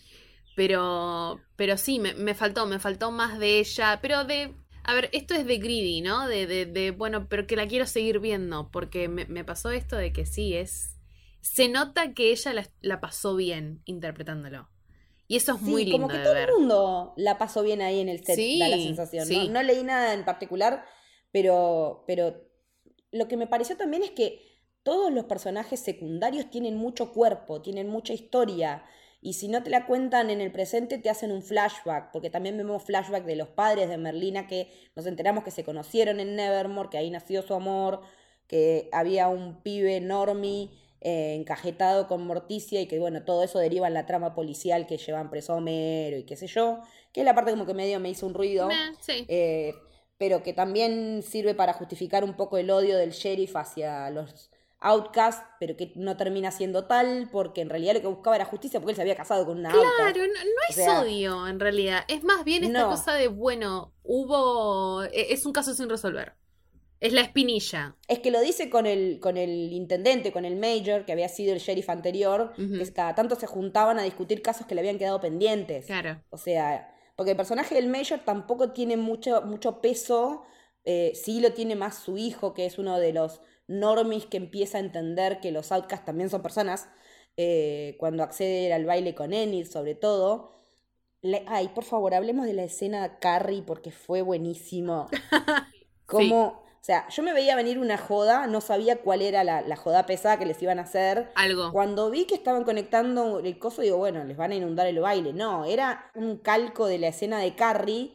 Pero, 0.56 1.40
pero 1.56 1.78
sí, 1.78 2.00
me, 2.00 2.14
me 2.14 2.36
faltó, 2.36 2.66
me 2.66 2.80
faltó 2.80 3.12
más 3.12 3.40
de 3.40 3.60
ella. 3.60 4.00
Pero 4.02 4.24
de. 4.26 4.56
A 4.84 4.94
ver, 4.94 5.10
esto 5.14 5.34
es 5.34 5.46
de 5.46 5.58
greedy, 5.58 6.02
¿no? 6.02 6.28
De, 6.28 6.46
de, 6.46 6.66
de 6.66 6.92
bueno, 6.92 7.28
pero 7.30 7.48
que 7.48 7.56
la 7.56 7.68
quiero 7.68 7.86
seguir 7.88 8.20
viendo. 8.20 8.70
Porque 8.72 9.08
me, 9.08 9.26
me 9.26 9.44
pasó 9.46 9.72
esto 9.72 9.96
de 9.96 10.14
que 10.14 10.26
sí, 10.26 10.56
es. 10.56 10.98
Se 11.42 11.68
nota 11.70 12.14
que 12.14 12.32
ella 12.32 12.54
la, 12.54 12.68
la 12.82 13.02
pasó 13.02 13.36
bien 13.36 13.82
interpretándolo. 13.86 14.70
Y 15.28 15.38
eso 15.38 15.54
es 15.56 15.60
Sí, 15.60 15.66
muy 15.72 15.86
lindo 15.86 15.98
como 15.98 16.08
que 16.10 16.18
de 16.18 16.24
todo 16.24 16.34
ver. 16.34 16.50
el 16.50 16.56
mundo 16.56 17.14
la 17.18 17.38
pasó 17.38 17.64
bien 17.64 17.82
ahí 17.82 18.00
en 18.00 18.10
el 18.10 18.24
set, 18.26 18.36
Sí, 18.36 18.60
da 18.60 18.68
la 18.68 18.78
sensación. 18.78 19.26
sí. 19.28 19.48
¿no? 19.48 19.54
No 19.56 19.64
leí 19.64 19.84
nada 19.84 20.14
en 20.14 20.26
particular, 20.26 20.86
pero, 21.32 22.04
pero 22.08 22.36
lo 23.12 23.28
que 23.28 23.38
me 23.38 23.48
pareció 23.48 23.78
también 23.78 24.04
es 24.04 24.12
que 24.12 24.42
todos 24.84 25.12
los 25.14 25.26
personajes 25.26 25.80
secundarios 25.80 26.50
tienen 26.50 26.76
mucho 26.76 27.12
cuerpo, 27.14 27.62
tienen 27.62 27.88
mucha 27.90 28.14
historia. 28.14 28.84
Y 29.26 29.34
si 29.34 29.48
no 29.48 29.64
te 29.64 29.70
la 29.70 29.86
cuentan 29.86 30.30
en 30.30 30.42
el 30.42 30.52
presente, 30.52 30.98
te 30.98 31.10
hacen 31.10 31.32
un 31.32 31.42
flashback, 31.42 32.12
porque 32.12 32.30
también 32.30 32.58
vemos 32.58 32.84
flashback 32.84 33.24
de 33.24 33.38
los 33.38 33.48
padres 33.48 33.88
de 33.88 33.98
Merlina 33.98 34.48
que 34.48 34.70
nos 34.98 35.06
enteramos 35.06 35.46
que 35.46 35.52
se 35.52 35.64
conocieron 35.64 36.20
en 36.20 36.36
Nevermore, 36.36 36.90
que 36.90 36.98
ahí 36.98 37.10
nació 37.10 37.42
su 37.42 37.54
amor, 37.54 38.02
que 38.48 38.90
había 38.92 39.30
un 39.30 39.64
pibe 39.64 40.02
normie 40.02 40.70
eh, 41.00 41.36
encajetado 41.36 42.08
con 42.08 42.28
Morticia 42.28 42.82
y 42.82 42.86
que 42.86 43.00
bueno, 43.00 43.24
todo 43.24 43.44
eso 43.44 43.60
deriva 43.60 43.88
en 43.88 43.94
la 43.94 44.06
trama 44.06 44.36
policial 44.36 44.88
que 44.88 44.98
llevan 44.98 45.30
preso 45.30 45.54
a 45.54 45.56
Homero 45.56 46.18
y 46.18 46.24
qué 46.24 46.36
sé 46.36 46.48
yo, 46.48 46.82
que 47.14 47.22
es 47.22 47.26
la 47.26 47.34
parte 47.34 47.52
como 47.52 47.66
que 47.66 47.74
medio 47.74 48.02
me 48.02 48.10
hizo 48.10 48.28
un 48.28 48.34
ruido, 48.34 48.70
sí. 49.00 49.24
eh, 49.30 49.74
pero 50.18 50.44
que 50.44 50.52
también 50.52 51.24
sirve 51.24 51.56
para 51.56 51.72
justificar 51.72 52.26
un 52.26 52.36
poco 52.36 52.58
el 52.58 52.70
odio 52.70 52.98
del 52.98 53.12
sheriff 53.12 53.56
hacia 53.56 54.10
los 54.10 54.50
outcasts, 54.84 55.44
pero 55.60 55.76
que 55.76 55.94
no 55.96 56.18
termina 56.18 56.52
siendo 56.52 56.86
tal 56.86 57.30
porque 57.32 57.62
en 57.62 57.70
realidad 57.70 57.96
lo 57.96 58.02
que 58.02 58.08
buscaba 58.08 58.36
era 58.36 58.46
justicia 58.46 58.80
porque 58.80 58.92
él 58.92 58.96
se 58.98 59.02
había 59.02 59.16
casado 59.16 59.46
con 59.46 59.58
una 59.58 59.72
outcast. 59.72 59.96
Claro, 59.98 60.20
no, 60.28 60.34
no 60.44 60.62
es 60.70 60.76
sea, 60.76 61.02
odio 61.02 61.48
en 61.48 61.60
realidad. 61.60 62.04
Es 62.08 62.24
más 62.24 62.44
bien 62.44 62.64
esta 62.64 62.82
no. 62.82 62.90
cosa 62.90 63.14
de, 63.14 63.28
bueno, 63.28 63.94
hubo. 64.04 65.04
e- 65.06 65.34
Es 65.34 65.46
un 65.46 65.54
caso 65.54 65.74
sin 65.74 65.90
resolver. 65.90 66.34
Es 67.00 67.12
la 67.12 67.22
espinilla. 67.22 67.98
Es 68.08 68.20
que 68.20 68.32
lo 68.32 68.40
dice 68.40 68.70
con 68.70 68.86
el, 68.86 69.20
con 69.20 69.36
el 69.36 69.74
intendente, 69.74 70.32
con 70.32 70.46
el 70.46 70.56
mayor, 70.56 71.06
que 71.06 71.12
había 71.12 71.28
sido 71.28 71.54
el 71.54 71.60
sheriff 71.60 71.90
anterior, 71.90 72.54
que 72.56 72.94
cada 72.94 73.14
tanto 73.14 73.36
se 73.36 73.46
juntaban 73.46 74.00
a 74.00 74.04
discutir 74.04 74.42
casos 74.42 74.66
que 74.68 74.74
le 74.74 74.80
habían 74.82 74.98
quedado 74.98 75.20
pendientes. 75.20 75.86
Claro. 75.86 76.22
O 76.30 76.38
sea, 76.38 76.96
porque 77.18 77.32
el 77.32 77.38
personaje 77.38 77.76
del 77.76 77.90
Mayor 77.90 78.22
tampoco 78.24 78.72
tiene 78.72 78.96
mucho, 78.96 79.42
mucho 79.42 79.82
peso, 79.82 80.44
eh, 80.86 81.12
sí 81.14 81.42
lo 81.42 81.52
tiene 81.52 81.76
más 81.76 81.98
su 81.98 82.18
hijo, 82.18 82.54
que 82.54 82.66
es 82.66 82.78
uno 82.78 82.98
de 82.98 83.12
los 83.12 83.42
normis 83.68 84.26
que 84.26 84.38
empieza 84.38 84.78
a 84.78 84.82
entender 84.82 85.40
que 85.40 85.52
los 85.52 85.72
outcasts 85.72 86.06
también 86.06 86.30
son 86.30 86.42
personas, 86.42 86.90
eh, 87.38 87.96
cuando 88.00 88.24
accede 88.24 88.72
al 88.74 88.86
baile 88.86 89.16
con 89.16 89.34
Enid, 89.34 89.66
sobre 89.68 89.96
todo. 89.96 90.54
Le- 91.22 91.46
ay, 91.48 91.70
por 91.70 91.84
favor, 91.86 92.14
hablemos 92.14 92.46
de 92.46 92.54
la 92.54 92.64
escena 92.64 93.08
de 93.08 93.18
Carrie 93.20 93.64
porque 93.64 93.92
fue 93.92 94.22
buenísimo. 94.22 95.08
Como, 96.06 96.48
o 96.48 96.84
sea, 96.84 97.08
yo 97.10 97.24
me 97.24 97.34
veía 97.34 97.56
venir 97.56 97.80
una 97.80 97.98
joda, 97.98 98.46
no 98.48 98.60
sabía 98.62 98.98
cuál 99.02 99.22
era 99.22 99.44
la, 99.44 99.62
la 99.62 99.76
joda 99.78 100.06
pesada 100.06 100.38
que 100.38 100.46
les 100.46 100.62
iban 100.62 100.80
a 100.80 100.84
hacer. 100.84 101.32
Algo. 101.36 101.72
Cuando 101.72 102.10
vi 102.12 102.26
que 102.26 102.36
estaban 102.36 102.66
conectando 102.66 103.40
el 103.40 103.58
coso, 103.58 103.82
digo, 103.82 103.98
bueno, 103.98 104.24
les 104.26 104.38
van 104.38 104.52
a 104.52 104.56
inundar 104.56 104.88
el 104.88 105.00
baile. 105.00 105.34
No, 105.34 105.66
era 105.66 106.12
un 106.14 106.38
calco 106.38 106.88
de 106.88 107.00
la 107.00 107.08
escena 107.08 107.40
de 107.40 107.56
Carrie. 107.56 108.14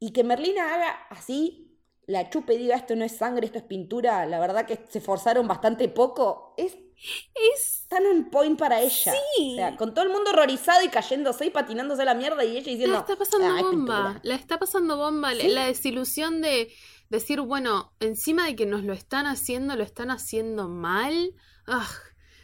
Y 0.00 0.12
que 0.12 0.22
Merlina 0.22 0.74
haga 0.74 0.90
así, 1.10 1.67
la 2.08 2.28
chupe 2.28 2.58
diga, 2.58 2.74
esto 2.74 2.96
no 2.96 3.04
es 3.04 3.16
sangre, 3.16 3.46
esto 3.46 3.58
es 3.58 3.64
pintura. 3.64 4.26
La 4.26 4.40
verdad 4.40 4.66
que 4.66 4.80
se 4.88 4.98
esforzaron 4.98 5.46
bastante 5.46 5.88
poco. 5.88 6.54
Es 6.56 6.76
Es. 7.54 7.86
tan 7.88 8.04
on 8.06 8.28
point 8.28 8.58
para 8.58 8.80
ella. 8.80 9.12
Sí. 9.36 9.52
O 9.52 9.54
sea, 9.54 9.76
con 9.76 9.94
todo 9.94 10.04
el 10.04 10.10
mundo 10.10 10.30
horrorizado 10.30 10.82
y 10.84 10.88
cayéndose 10.88 11.46
y 11.46 11.50
patinándose 11.50 12.02
a 12.02 12.06
la 12.06 12.14
mierda 12.14 12.44
y 12.44 12.56
ella 12.56 12.70
diciendo, 12.72 12.94
La 12.94 12.98
está 13.00 13.14
pasando 13.16 13.46
"Ah, 13.46 13.62
bomba. 13.62 13.70
pintura". 13.70 14.20
La 14.24 14.34
está 14.34 14.58
pasando 14.58 14.96
bomba. 14.96 15.32
La- 15.34 15.42
Sí. 15.42 15.48
La 15.50 15.66
desilusión 15.66 16.40
de 16.40 16.72
decir, 17.08 17.40
bueno, 17.42 17.92
encima 18.00 18.46
de 18.46 18.56
que 18.56 18.66
nos 18.66 18.82
lo 18.82 18.92
están 18.94 19.26
haciendo, 19.26 19.76
lo 19.76 19.84
están 19.84 20.10
haciendo 20.10 20.66
mal. 20.68 21.34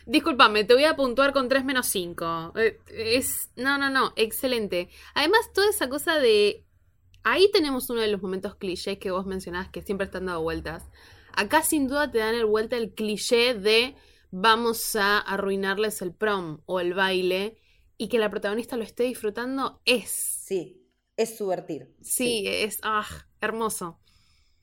Discúlpame, 0.06 0.64
te 0.64 0.74
voy 0.74 0.84
a 0.84 0.96
puntuar 0.96 1.32
con 1.32 1.48
3 1.48 1.64
menos 1.64 1.86
5. 1.86 2.52
es. 2.88 3.48
No, 3.56 3.78
no, 3.78 3.88
no. 3.88 4.12
Excelente. 4.16 4.90
Además, 5.14 5.50
toda 5.54 5.70
esa 5.70 5.88
cosa 5.88 6.18
de. 6.18 6.63
Ahí 7.24 7.50
tenemos 7.52 7.90
uno 7.90 8.00
de 8.00 8.08
los 8.08 8.22
momentos 8.22 8.54
clichés 8.56 8.98
que 8.98 9.10
vos 9.10 9.26
mencionabas 9.26 9.70
que 9.70 9.82
siempre 9.82 10.04
están 10.06 10.26
dando 10.26 10.42
vueltas. 10.42 10.84
Acá 11.32 11.62
sin 11.62 11.88
duda 11.88 12.10
te 12.10 12.18
dan 12.18 12.34
el 12.34 12.46
vuelta 12.46 12.76
el 12.76 12.94
cliché 12.94 13.54
de 13.54 13.96
vamos 14.30 14.94
a 14.96 15.18
arruinarles 15.18 16.02
el 16.02 16.12
prom 16.12 16.60
o 16.66 16.80
el 16.80 16.94
baile 16.94 17.56
y 17.96 18.08
que 18.08 18.18
la 18.18 18.30
protagonista 18.30 18.76
lo 18.76 18.82
esté 18.84 19.04
disfrutando 19.04 19.80
es. 19.84 20.10
Sí, 20.10 20.90
es 21.16 21.36
subvertir. 21.36 21.94
Sí, 22.02 22.44
es 22.46 22.78
ah, 22.82 23.06
hermoso. 23.40 23.98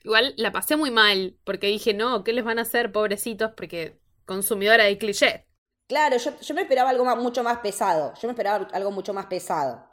Igual 0.04 0.34
la 0.36 0.52
pasé 0.52 0.76
muy 0.76 0.90
mal 0.90 1.36
porque 1.44 1.66
dije, 1.68 1.94
no, 1.94 2.24
¿qué 2.24 2.32
les 2.32 2.44
van 2.44 2.58
a 2.58 2.62
hacer, 2.62 2.92
pobrecitos? 2.92 3.52
Porque 3.56 3.98
consumidora 4.24 4.84
de 4.84 4.98
cliché. 4.98 5.46
Claro, 5.88 6.16
yo, 6.16 6.38
yo 6.40 6.54
me 6.54 6.62
esperaba 6.62 6.90
algo 6.90 7.04
más- 7.04 7.18
mucho 7.18 7.42
más 7.44 7.58
pesado. 7.58 8.14
Yo 8.20 8.28
me 8.28 8.32
esperaba 8.32 8.66
algo 8.72 8.90
mucho 8.90 9.12
más 9.12 9.26
pesado. 9.26 9.88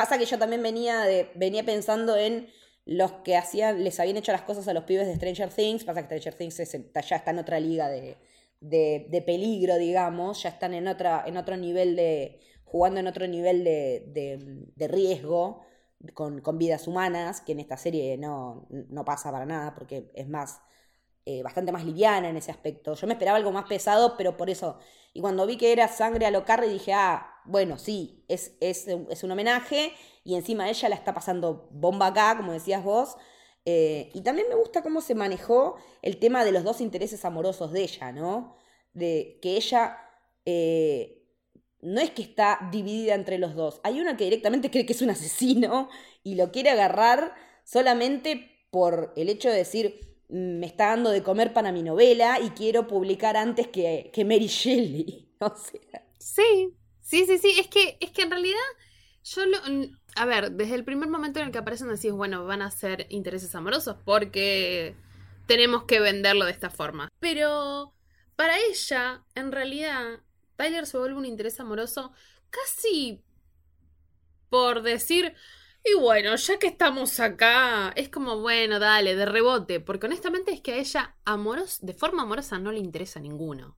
Pasa 0.00 0.16
que 0.16 0.24
yo 0.24 0.38
también 0.38 0.62
venía, 0.62 1.02
de, 1.02 1.30
venía 1.34 1.62
pensando 1.62 2.16
en 2.16 2.48
los 2.86 3.12
que 3.22 3.36
hacían, 3.36 3.84
les 3.84 4.00
habían 4.00 4.16
hecho 4.16 4.32
las 4.32 4.40
cosas 4.40 4.66
a 4.66 4.72
los 4.72 4.84
pibes 4.84 5.06
de 5.06 5.14
Stranger 5.14 5.50
Things. 5.52 5.84
Pasa 5.84 6.08
que 6.08 6.18
Stranger 6.18 6.38
Things 6.38 6.56
ya 7.06 7.16
está 7.16 7.32
en 7.32 7.38
otra 7.38 7.60
liga 7.60 7.90
de, 7.90 8.16
de, 8.60 9.08
de 9.10 9.20
peligro, 9.20 9.76
digamos. 9.76 10.42
Ya 10.42 10.48
están 10.48 10.72
en, 10.72 10.88
otra, 10.88 11.24
en 11.26 11.36
otro 11.36 11.54
nivel 11.58 11.96
de. 11.96 12.40
jugando 12.64 12.98
en 12.98 13.08
otro 13.08 13.26
nivel 13.26 13.62
de, 13.62 14.04
de, 14.06 14.38
de 14.74 14.88
riesgo 14.88 15.60
con, 16.14 16.40
con 16.40 16.56
vidas 16.56 16.88
humanas, 16.88 17.42
que 17.42 17.52
en 17.52 17.60
esta 17.60 17.76
serie 17.76 18.16
no, 18.16 18.68
no 18.70 19.04
pasa 19.04 19.30
para 19.30 19.44
nada, 19.44 19.74
porque 19.74 20.10
es 20.14 20.26
más 20.26 20.62
eh, 21.26 21.42
bastante 21.42 21.72
más 21.72 21.84
liviana 21.84 22.30
en 22.30 22.38
ese 22.38 22.50
aspecto. 22.50 22.94
Yo 22.94 23.06
me 23.06 23.12
esperaba 23.12 23.36
algo 23.36 23.52
más 23.52 23.66
pesado, 23.66 24.16
pero 24.16 24.38
por 24.38 24.48
eso. 24.48 24.78
Y 25.12 25.20
cuando 25.20 25.46
vi 25.46 25.58
que 25.58 25.72
era 25.72 25.88
sangre 25.88 26.24
a 26.24 26.30
lo 26.30 26.46
Carrie, 26.46 26.70
dije, 26.70 26.94
ah, 26.94 27.29
bueno, 27.44 27.78
sí, 27.78 28.24
es, 28.28 28.56
es, 28.60 28.86
es 28.88 29.24
un 29.24 29.30
homenaje 29.30 29.92
y 30.24 30.34
encima 30.34 30.68
ella 30.68 30.88
la 30.88 30.96
está 30.96 31.14
pasando 31.14 31.68
bomba 31.72 32.08
acá, 32.08 32.36
como 32.36 32.52
decías 32.52 32.84
vos. 32.84 33.16
Eh, 33.64 34.10
y 34.14 34.22
también 34.22 34.48
me 34.48 34.54
gusta 34.54 34.82
cómo 34.82 35.00
se 35.00 35.14
manejó 35.14 35.76
el 36.02 36.18
tema 36.18 36.44
de 36.44 36.52
los 36.52 36.64
dos 36.64 36.80
intereses 36.80 37.24
amorosos 37.24 37.72
de 37.72 37.82
ella, 37.82 38.12
¿no? 38.12 38.56
De 38.94 39.38
que 39.42 39.56
ella 39.56 39.98
eh, 40.46 41.22
no 41.80 42.00
es 42.00 42.10
que 42.10 42.22
está 42.22 42.68
dividida 42.72 43.14
entre 43.14 43.38
los 43.38 43.54
dos. 43.54 43.80
Hay 43.84 44.00
una 44.00 44.16
que 44.16 44.24
directamente 44.24 44.70
cree 44.72 44.86
que 44.86 44.92
es 44.92 45.02
un 45.02 45.10
asesino 45.10 45.88
y 46.22 46.34
lo 46.34 46.50
quiere 46.52 46.70
agarrar 46.70 47.34
solamente 47.64 48.66
por 48.70 49.12
el 49.16 49.28
hecho 49.28 49.50
de 49.50 49.56
decir, 49.56 50.18
mm, 50.28 50.58
me 50.58 50.66
está 50.66 50.86
dando 50.88 51.10
de 51.10 51.22
comer 51.22 51.52
para 51.52 51.72
mi 51.72 51.82
novela 51.82 52.38
y 52.40 52.50
quiero 52.50 52.86
publicar 52.86 53.36
antes 53.36 53.68
que, 53.68 54.10
que 54.12 54.24
Mary 54.24 54.46
Shelley. 54.46 55.26
Sí, 56.22 56.76
sí, 57.10 57.26
sí, 57.26 57.38
sí. 57.38 57.58
Es 57.58 57.66
que, 57.68 57.98
es 58.00 58.10
que 58.12 58.22
en 58.22 58.30
realidad 58.30 58.58
yo 59.24 59.44
lo, 59.46 59.58
a 60.16 60.26
ver, 60.26 60.52
desde 60.52 60.76
el 60.76 60.84
primer 60.84 61.08
momento 61.08 61.40
en 61.40 61.46
el 61.46 61.52
que 61.52 61.58
aparecen 61.58 61.88
decís, 61.88 62.12
bueno, 62.12 62.44
van 62.46 62.62
a 62.62 62.70
ser 62.70 63.06
intereses 63.10 63.54
amorosos 63.54 63.96
porque 64.04 64.94
tenemos 65.46 65.84
que 65.84 66.00
venderlo 66.00 66.44
de 66.44 66.52
esta 66.52 66.70
forma. 66.70 67.08
Pero 67.18 67.92
para 68.36 68.58
ella, 68.58 69.24
en 69.34 69.52
realidad, 69.52 70.20
Tyler 70.56 70.86
se 70.86 70.98
vuelve 70.98 71.18
un 71.18 71.26
interés 71.26 71.58
amoroso 71.60 72.12
casi 72.50 73.22
por 74.48 74.82
decir, 74.82 75.34
y 75.84 75.94
bueno, 75.98 76.34
ya 76.36 76.58
que 76.58 76.66
estamos 76.66 77.20
acá, 77.20 77.92
es 77.96 78.08
como, 78.08 78.40
bueno, 78.40 78.78
dale, 78.78 79.14
de 79.14 79.24
rebote, 79.24 79.80
porque 79.80 80.06
honestamente 80.06 80.52
es 80.52 80.60
que 80.60 80.74
a 80.74 80.78
ella 80.78 81.16
amoros, 81.24 81.78
de 81.80 81.94
forma 81.94 82.22
amorosa 82.22 82.58
no 82.58 82.72
le 82.72 82.80
interesa 82.80 83.20
ninguno. 83.20 83.76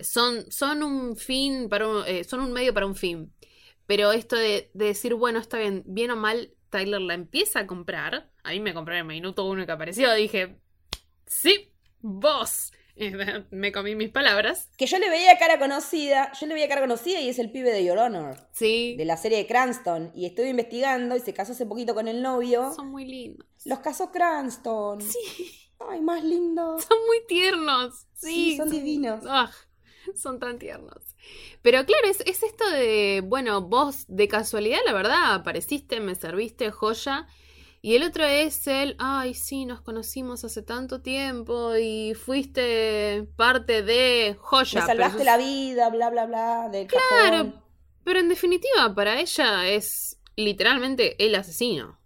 Son, 0.00 0.50
son 0.50 0.82
un 0.82 1.16
fin 1.16 1.68
para 1.68 1.88
un, 1.88 2.04
eh, 2.06 2.24
son 2.24 2.40
un 2.40 2.52
medio 2.52 2.72
para 2.74 2.86
un 2.86 2.94
fin. 2.94 3.32
Pero 3.86 4.12
esto 4.12 4.36
de, 4.36 4.70
decir, 4.74 5.14
bueno, 5.14 5.38
está 5.38 5.58
bien, 5.58 5.82
bien 5.86 6.10
o 6.10 6.16
mal, 6.16 6.52
Tyler 6.70 7.00
la 7.00 7.14
empieza 7.14 7.60
a 7.60 7.66
comprar. 7.66 8.30
A 8.42 8.50
mí 8.50 8.60
me 8.60 8.74
compró 8.74 8.94
en 8.94 9.00
el 9.00 9.06
minuto 9.06 9.44
uno 9.44 9.64
que 9.64 9.72
apareció. 9.72 10.12
Dije, 10.12 10.58
sí, 11.26 11.72
vos. 12.00 12.72
me 13.50 13.72
comí 13.72 13.94
mis 13.94 14.10
palabras. 14.10 14.68
Que 14.76 14.86
yo 14.86 14.98
le 14.98 15.08
veía 15.08 15.38
cara 15.38 15.58
conocida, 15.58 16.32
yo 16.38 16.46
le 16.46 16.54
veía 16.54 16.68
cara 16.68 16.80
conocida 16.80 17.20
y 17.20 17.28
es 17.28 17.38
el 17.38 17.50
pibe 17.50 17.70
de 17.70 17.84
Your 17.84 17.98
Honor. 17.98 18.36
Sí. 18.52 18.96
De 18.96 19.04
la 19.04 19.16
serie 19.16 19.38
de 19.38 19.46
Cranston. 19.46 20.12
Y 20.14 20.26
estuve 20.26 20.48
investigando 20.48 21.16
y 21.16 21.20
se 21.20 21.32
casó 21.32 21.52
hace 21.52 21.66
poquito 21.66 21.94
con 21.94 22.08
el 22.08 22.22
novio. 22.22 22.72
Son 22.74 22.90
muy 22.90 23.04
lindos. 23.04 23.46
Los 23.64 23.78
casó 23.80 24.10
Cranston. 24.10 25.00
Sí. 25.00 25.70
Ay, 25.88 26.00
más 26.00 26.24
lindos. 26.24 26.84
Son 26.84 26.98
muy 27.06 27.24
tiernos. 27.26 28.06
Sí, 28.14 28.56
son, 28.56 28.68
divinos. 28.68 29.24
Ah, 29.28 29.50
son 30.14 30.38
tan 30.38 30.58
tiernos. 30.58 31.16
Pero 31.62 31.84
claro, 31.84 32.08
es, 32.08 32.20
es 32.20 32.42
esto 32.42 32.68
de, 32.70 33.22
bueno, 33.24 33.62
vos 33.62 34.04
de 34.08 34.28
casualidad, 34.28 34.78
la 34.86 34.92
verdad, 34.92 35.34
apareciste, 35.34 36.00
me 36.00 36.14
serviste 36.14 36.70
joya. 36.70 37.26
Y 37.80 37.94
el 37.94 38.02
otro 38.02 38.24
es 38.24 38.66
el, 38.66 38.96
ay, 38.98 39.34
sí, 39.34 39.64
nos 39.64 39.80
conocimos 39.80 40.44
hace 40.44 40.62
tanto 40.62 41.00
tiempo 41.00 41.76
y 41.76 42.14
fuiste 42.14 43.28
parte 43.36 43.82
de 43.82 44.36
joya. 44.40 44.80
Me 44.80 44.86
salvaste 44.86 45.24
la 45.24 45.36
vida, 45.36 45.88
bla, 45.88 46.10
bla, 46.10 46.26
bla, 46.26 46.68
del 46.70 46.88
Claro, 46.88 47.52
pero 48.02 48.18
en 48.18 48.28
definitiva, 48.28 48.92
para 48.94 49.20
ella 49.20 49.68
es 49.68 50.18
literalmente 50.34 51.24
el 51.24 51.36
asesino. 51.36 52.00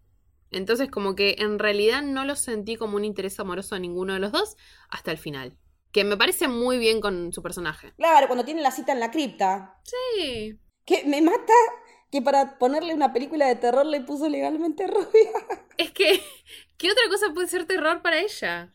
Entonces, 0.51 0.91
como 0.91 1.15
que 1.15 1.37
en 1.39 1.59
realidad 1.59 2.03
no 2.03 2.27
lo 2.27 2.37
sentí 2.37 2.77
como 2.77 2.97
un 2.97 3.07
interés 3.07 3.41
amoroso 3.41 3.75
a 3.75 3.79
ninguno 3.79 4.13
de 4.13 4.19
los 4.19 4.33
dos 4.33 4.57
hasta 4.91 5.11
el 5.11 5.17
final 5.17 5.57
que 5.93 6.05
me 6.05 6.17
parece 6.17 6.49
muy 6.49 6.79
bien 6.79 7.01
con 7.01 7.33
su 7.33 7.43
personaje. 7.43 7.93
Claro, 7.97 8.27
cuando 8.27 8.45
tiene 8.45 8.63
la 8.63 8.71
cita 8.71 8.93
en 8.93 9.01
la 9.01 9.11
cripta. 9.11 9.79
Sí. 9.85 10.59
Que 10.85 11.05
me 11.05 11.21
mata 11.21 11.53
que 12.11 12.23
para 12.23 12.59
ponerle 12.59 12.95
una 12.95 13.13
película 13.13 13.47
de 13.47 13.57
terror 13.57 13.87
le 13.87 14.01
puso 14.01 14.29
legalmente 14.29 14.87
rubia. 14.89 15.31
Es 15.77 15.93
que, 15.93 16.21
¿qué 16.79 16.91
otra 16.91 17.05
cosa 17.09 17.33
puede 17.33 17.47
ser 17.47 17.67
terror 17.67 18.03
para 18.03 18.21
ella? 18.21 18.73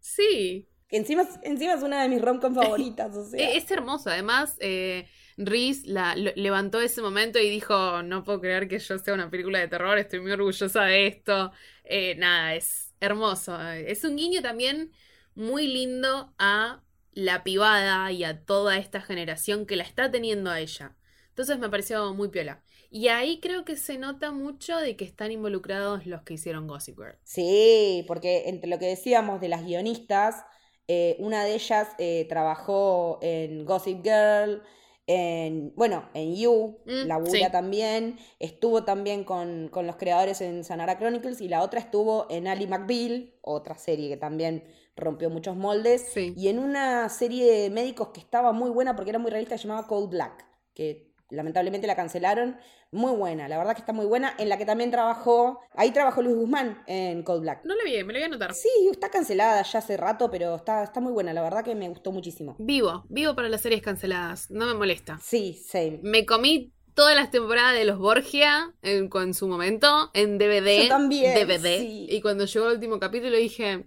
Sí. 0.00 0.68
Que 0.88 0.96
encima, 0.96 1.28
encima 1.42 1.74
es 1.74 1.82
una 1.82 2.02
de 2.02 2.08
mis 2.08 2.22
rom 2.22 2.40
favoritas, 2.54 3.14
o 3.16 3.24
sea. 3.24 3.50
Es 3.50 3.68
hermoso, 3.70 4.10
además, 4.10 4.56
eh, 4.60 5.08
Reese 5.36 5.82
la, 5.86 6.14
levantó 6.14 6.80
ese 6.80 7.02
momento 7.02 7.40
y 7.40 7.50
dijo, 7.50 8.02
no 8.02 8.22
puedo 8.22 8.40
creer 8.40 8.68
que 8.68 8.78
yo 8.78 8.98
sea 8.98 9.14
una 9.14 9.30
película 9.30 9.58
de 9.58 9.68
terror, 9.68 9.98
estoy 9.98 10.20
muy 10.20 10.30
orgullosa 10.30 10.84
de 10.84 11.08
esto. 11.08 11.52
Eh, 11.84 12.14
nada, 12.16 12.54
es 12.54 12.94
hermoso. 13.00 13.60
Es 13.70 14.04
un 14.04 14.16
guiño 14.16 14.42
también 14.42 14.92
muy 15.36 15.68
lindo 15.68 16.32
a 16.38 16.82
la 17.12 17.44
pibada 17.44 18.10
y 18.10 18.24
a 18.24 18.44
toda 18.44 18.76
esta 18.76 19.00
generación 19.00 19.66
que 19.66 19.76
la 19.76 19.84
está 19.84 20.10
teniendo 20.10 20.50
a 20.50 20.60
ella. 20.60 20.96
Entonces 21.28 21.58
me 21.58 21.68
pareció 21.68 22.12
muy 22.14 22.28
piola. 22.28 22.62
Y 22.90 23.08
ahí 23.08 23.40
creo 23.40 23.64
que 23.64 23.76
se 23.76 23.98
nota 23.98 24.32
mucho 24.32 24.78
de 24.78 24.96
que 24.96 25.04
están 25.04 25.30
involucrados 25.30 26.06
los 26.06 26.22
que 26.22 26.34
hicieron 26.34 26.66
Gossip 26.66 26.96
Girl. 26.96 27.18
Sí, 27.24 28.04
porque 28.08 28.48
entre 28.48 28.70
lo 28.70 28.78
que 28.78 28.86
decíamos 28.86 29.40
de 29.40 29.48
las 29.48 29.64
guionistas, 29.64 30.44
eh, 30.88 31.16
una 31.18 31.44
de 31.44 31.54
ellas 31.54 31.88
eh, 31.98 32.26
trabajó 32.28 33.18
en 33.20 33.64
Gossip 33.64 34.02
Girl, 34.02 34.62
en, 35.06 35.72
bueno, 35.76 36.08
en 36.14 36.34
You, 36.34 36.78
mm, 36.86 37.06
la 37.06 37.18
Bulla 37.18 37.50
también, 37.50 38.18
estuvo 38.38 38.84
también 38.84 39.24
con, 39.24 39.68
con, 39.68 39.86
los 39.86 39.96
creadores 39.96 40.40
en 40.40 40.64
Sanara 40.64 40.98
Chronicles 40.98 41.40
y 41.40 41.48
la 41.48 41.62
otra 41.62 41.80
estuvo 41.80 42.26
en 42.28 42.48
Ali 42.48 42.66
McBeal, 42.66 43.34
otra 43.42 43.76
serie 43.78 44.08
que 44.08 44.16
también 44.16 44.64
rompió 44.96 45.30
muchos 45.30 45.56
moldes. 45.56 46.16
Y 46.16 46.48
en 46.48 46.58
una 46.58 47.08
serie 47.08 47.50
de 47.52 47.70
médicos 47.70 48.08
que 48.08 48.20
estaba 48.20 48.52
muy 48.52 48.70
buena 48.70 48.96
porque 48.96 49.10
era 49.10 49.18
muy 49.18 49.30
realista, 49.30 49.56
se 49.56 49.68
llamaba 49.68 49.86
Cold 49.86 50.10
Black, 50.10 50.46
que 50.74 51.12
lamentablemente 51.30 51.86
la 51.86 51.96
cancelaron. 51.96 52.56
Muy 52.92 53.12
buena, 53.16 53.48
la 53.48 53.58
verdad 53.58 53.74
que 53.74 53.80
está 53.80 53.92
muy 53.92 54.06
buena. 54.06 54.34
En 54.38 54.48
la 54.48 54.56
que 54.56 54.64
también 54.64 54.90
trabajó, 54.90 55.60
ahí 55.74 55.90
trabajó 55.90 56.22
Luis 56.22 56.36
Guzmán 56.36 56.82
en 56.86 57.24
Cold 57.24 57.42
Black. 57.42 57.64
No 57.64 57.74
la 57.74 57.82
vi, 57.84 57.92
me 58.04 58.12
la 58.12 58.18
voy 58.20 58.22
a 58.22 58.26
anotar. 58.26 58.54
Sí, 58.54 58.70
está 58.90 59.10
cancelada 59.10 59.62
ya 59.62 59.80
hace 59.80 59.96
rato, 59.96 60.30
pero 60.30 60.54
está, 60.54 60.84
está 60.84 61.00
muy 61.00 61.12
buena, 61.12 61.32
la 61.32 61.42
verdad 61.42 61.64
que 61.64 61.74
me 61.74 61.88
gustó 61.88 62.12
muchísimo. 62.12 62.56
Vivo, 62.58 63.04
vivo 63.08 63.34
para 63.34 63.48
las 63.48 63.60
series 63.60 63.82
canceladas, 63.82 64.50
no 64.50 64.66
me 64.66 64.74
molesta. 64.74 65.18
Sí, 65.20 65.54
same. 65.54 65.98
Me 66.02 66.24
comí 66.24 66.72
todas 66.94 67.14
las 67.14 67.30
temporadas 67.30 67.74
de 67.74 67.84
los 67.84 67.98
Borgia 67.98 68.72
en, 68.82 69.34
su 69.34 69.48
momento 69.48 70.10
en 70.14 70.38
DVD. 70.38 70.84
Yo 70.84 70.88
también. 70.88 71.34
DVD. 71.34 71.82
Y 71.82 72.20
cuando 72.22 72.46
llegó 72.46 72.68
el 72.68 72.74
último 72.74 72.98
capítulo 72.98 73.36
dije, 73.36 73.86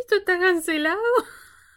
¿esto 0.00 0.16
está 0.16 0.38
cancelado? 0.38 1.00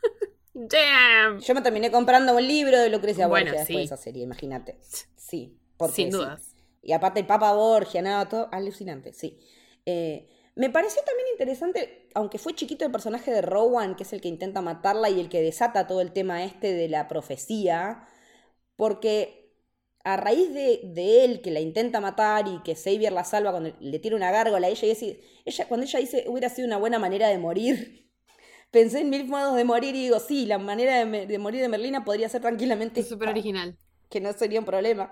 Damn. 0.54 1.40
Yo 1.40 1.54
me 1.54 1.62
terminé 1.62 1.92
comprando 1.92 2.36
un 2.36 2.48
libro 2.48 2.80
de 2.80 2.90
Lucrecia 2.90 3.28
Borgia 3.28 3.52
después 3.52 3.78
de 3.78 3.84
esa 3.84 3.98
serie, 3.98 4.24
imagínate. 4.24 4.78
Sí, 5.16 5.60
sin 5.92 6.10
dudas. 6.10 6.56
Y 6.82 6.94
aparte 6.94 7.20
el 7.20 7.28
Papa 7.28 7.54
Borgia, 7.54 8.02
nada, 8.02 8.28
todo 8.28 8.50
alucinante, 8.52 9.14
sí. 9.14 9.40
Eh, 9.86 10.28
me 10.56 10.72
pareció 10.72 11.04
también 11.04 11.28
interesante, 11.32 12.10
aunque 12.16 12.40
fue 12.40 12.56
chiquito 12.56 12.86
el 12.86 12.92
personaje 12.92 13.32
de 13.32 13.42
Rowan, 13.42 13.96
que 13.96 14.04
es 14.04 14.14
el 14.14 14.22
que 14.22 14.28
intenta 14.28 14.62
matarla 14.62 15.10
y 15.10 15.20
el 15.20 15.30
que 15.30 15.42
desata 15.42 15.86
todo 15.86 16.02
el 16.02 16.14
tema 16.14 16.44
este 16.44 16.74
de 16.74 16.90
la 16.90 17.08
profecía, 17.08 18.08
porque 18.76 19.47
a 20.08 20.16
raíz 20.16 20.54
de, 20.54 21.26
él 21.26 21.42
que 21.42 21.52
la 21.52 21.60
intenta 21.60 22.00
matar 22.00 22.48
y 22.48 22.64
que 22.64 22.76
Xavier 22.76 23.12
la 23.12 23.26
salva 23.26 23.52
cuando 23.52 23.74
le 23.82 24.00
tira 24.00 24.16
una 24.16 24.32
gárgola 24.32 24.68
a 24.68 24.70
ella, 24.70 24.88
y 24.88 25.20
ella, 25.44 25.68
cuando 25.68 25.86
ella 25.86 26.00
dice 26.00 26.24
hubiera 26.28 26.48
sido 26.48 26.66
una 26.66 26.78
buena 26.78 26.98
manera 26.98 27.28
de 27.28 27.38
morir, 27.38 28.10
pensé 28.72 29.02
en 29.02 29.10
mil 29.10 29.28
modos 29.28 29.58
de 29.58 29.66
morir 29.66 29.96
y 29.96 30.04
digo, 30.04 30.20
sí, 30.22 30.46
la 30.46 30.60
manera 30.60 31.04
de, 31.04 31.40
morir 31.40 31.62
de 31.62 31.68
Merlina 31.68 32.06
podría 32.06 32.30
ser 32.30 32.42
tranquilamente... 32.42 33.04
Súper 33.04 33.28
original. 33.28 33.78
Que 34.10 34.22
no 34.22 34.32
sería 34.32 34.60
un 34.60 34.66
problema. 34.66 35.12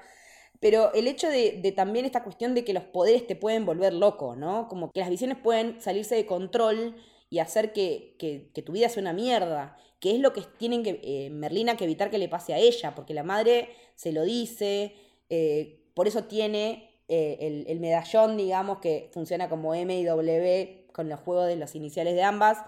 Pero 0.62 0.94
el 0.94 1.08
hecho 1.08 1.28
de, 1.28 1.74
también 1.76 2.06
esta 2.06 2.24
cuestión 2.24 2.56
de 2.56 2.64
que 2.64 2.72
los 2.72 2.86
poderes 2.86 3.28
te 3.28 3.36
pueden 3.36 3.66
volver 3.66 3.94
loco, 3.94 4.38
¿no? 4.38 4.70
Como 4.70 4.92
que 4.94 5.02
las 5.02 5.10
visiones 5.10 5.38
pueden 5.38 5.82
salirse 5.82 6.16
de 6.16 6.26
control 6.26 6.96
y 7.30 7.40
hacer 7.40 7.74
que, 7.74 8.16
que, 8.18 8.62
tu 8.62 8.72
vida 8.72 8.88
sea 8.88 9.02
una 9.02 9.12
mierda, 9.12 9.76
que 10.06 10.14
es 10.14 10.20
lo 10.20 10.34
que 10.34 10.44
tienen 10.60 10.84
que, 10.84 11.00
eh, 11.02 11.32
Merlina 11.32 11.78
que 11.78 11.86
evitar 11.86 12.12
que 12.12 12.20
le 12.20 12.30
pase 12.30 12.54
a 12.54 12.60
ella, 12.60 12.94
porque 12.94 13.16
la 13.16 13.24
madre 13.24 13.70
se 13.96 14.12
lo 14.12 14.22
dice, 14.22 14.94
eh, 15.32 15.90
por 15.96 16.08
eso 16.08 16.26
tiene 16.26 16.92
eh, 17.08 17.40
el, 17.42 17.66
el, 17.68 17.80
medallón, 17.80 18.38
digamos, 18.38 18.78
que 18.78 19.10
funciona 19.12 19.50
como 19.50 19.74
M 19.74 19.98
y 19.98 20.04
W 20.04 20.86
con 20.94 21.10
los 21.10 21.20
juegos 21.22 21.48
de 21.48 21.56
los 21.56 21.74
iniciales 21.74 22.14
de 22.14 22.22
ambas, 22.22 22.60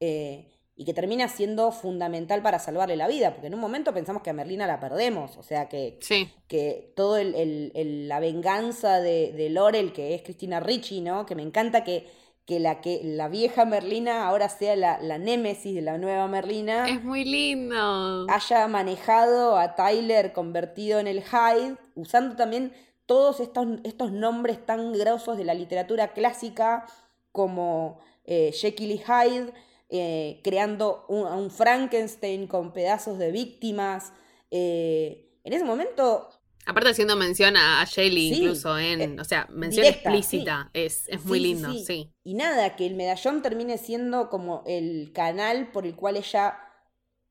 y 0.00 0.84
que 0.84 0.92
termina 0.92 1.28
siendo 1.28 1.72
fundamental 1.72 2.42
para 2.42 2.58
salvarle 2.58 2.96
la 2.96 3.08
vida, 3.08 3.32
porque 3.32 3.46
en 3.46 3.54
un 3.54 3.60
momento 3.60 3.94
pensamos 3.94 4.22
que 4.22 4.28
a 4.28 4.34
Merlina 4.34 4.66
la 4.66 4.78
perdemos, 4.78 5.38
o 5.38 5.42
sea 5.42 5.70
que, 5.70 5.98
que 6.46 6.92
todo 6.94 7.16
el, 7.16 7.72
la 8.06 8.20
venganza 8.20 9.00
de, 9.00 9.32
de, 9.32 9.48
Lorel, 9.48 9.94
que 9.94 10.14
es 10.14 10.20
Cristina 10.20 10.60
Ricci, 10.60 11.00
¿no? 11.00 11.24
Que 11.24 11.36
me 11.36 11.42
encanta 11.42 11.84
que, 11.84 12.06
que, 12.46 12.60
la, 12.60 12.80
que 12.80 13.00
la 13.04 13.28
vieja 13.28 13.64
Merlina 13.64 14.26
ahora 14.26 14.48
sea 14.48 14.76
la, 14.76 15.00
la 15.00 15.18
némesis 15.18 15.74
de 15.74 15.82
la 15.82 15.98
nueva 15.98 16.26
Merlina. 16.28 16.88
Es 16.88 17.02
muy 17.04 17.24
lindo. 17.24 18.26
Haya 18.28 18.66
manejado 18.68 19.56
a 19.56 19.74
Tyler 19.74 20.32
convertido 20.32 20.98
en 20.98 21.06
el 21.06 21.22
Hyde, 21.22 21.76
usando 21.94 22.36
también 22.36 22.72
todos 23.06 23.40
estos, 23.40 23.66
estos 23.84 24.12
nombres 24.12 24.64
tan 24.64 24.92
grosos 24.92 25.36
de 25.36 25.44
la 25.44 25.54
literatura 25.54 26.12
clásica 26.12 26.86
como 27.30 28.00
eh, 28.24 28.52
Jekyll 28.52 28.92
y 28.92 28.98
Hyde, 28.98 29.52
eh, 29.88 30.40
creando 30.42 31.04
un, 31.08 31.26
un 31.26 31.50
Frankenstein 31.50 32.46
con 32.46 32.72
pedazos 32.72 33.18
de 33.18 33.30
víctimas. 33.30 34.12
Eh, 34.50 35.38
en 35.44 35.52
ese 35.52 35.64
momento 35.64 36.28
Aparte 36.64 36.90
haciendo 36.90 37.16
mención 37.16 37.56
a, 37.56 37.84
Shelly 37.84 38.34
Sí, 38.34 38.42
incluso 38.42 38.78
en, 38.78 39.00
eh, 39.00 39.16
o 39.20 39.24
sea, 39.24 39.48
mención 39.50 39.84
directa, 39.84 40.10
explícita, 40.10 40.70
es, 40.72 41.08
es 41.08 41.24
muy 41.24 41.38
Sí, 41.38 41.44
lindo, 41.44 41.72
sí. 41.74 42.14
Y 42.22 42.34
nada, 42.34 42.76
que 42.76 42.86
el 42.86 42.94
medallón 42.94 43.42
termine 43.42 43.78
siendo 43.78 44.28
como 44.30 44.62
el 44.66 45.12
canal 45.12 45.72
por 45.72 45.86
el 45.86 45.96
cual 45.96 46.16
ella 46.16 46.58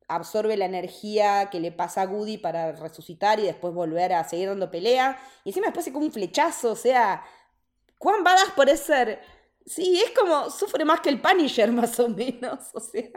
absorbe 0.10 0.58
la 0.58 0.66
energía 0.66 1.50
que 1.50 1.62
le 1.62 1.72
pasa 1.72 2.02
a 2.02 2.06
Goody 2.06 2.38
para 2.38 2.74
resucitar 2.74 3.40
y 3.40 3.44
después 3.44 3.74
volver 3.74 4.14
a 4.14 4.28
seguir 4.28 4.50
dando 4.50 4.70
pelea. 4.70 5.18
Y 5.46 5.50
encima 5.50 5.68
después 5.68 5.86
se 5.86 5.94
como 5.94 6.06
un 6.06 6.12
flechazo, 6.12 6.72
o 6.72 6.76
sea, 6.76 7.24
¿cuán 7.98 8.24
badass 8.24 8.52
por 8.52 8.70
ser? 8.76 9.22
Sí, 9.66 10.02
es 10.04 10.12
como, 10.12 10.50
sufre 10.50 10.84
más 10.84 11.00
que 11.00 11.10
el 11.10 11.22
Punisher 11.22 11.72
más 11.72 12.00
o 12.00 12.10
menos, 12.10 12.60
o 12.74 12.80
sea. 12.80 13.10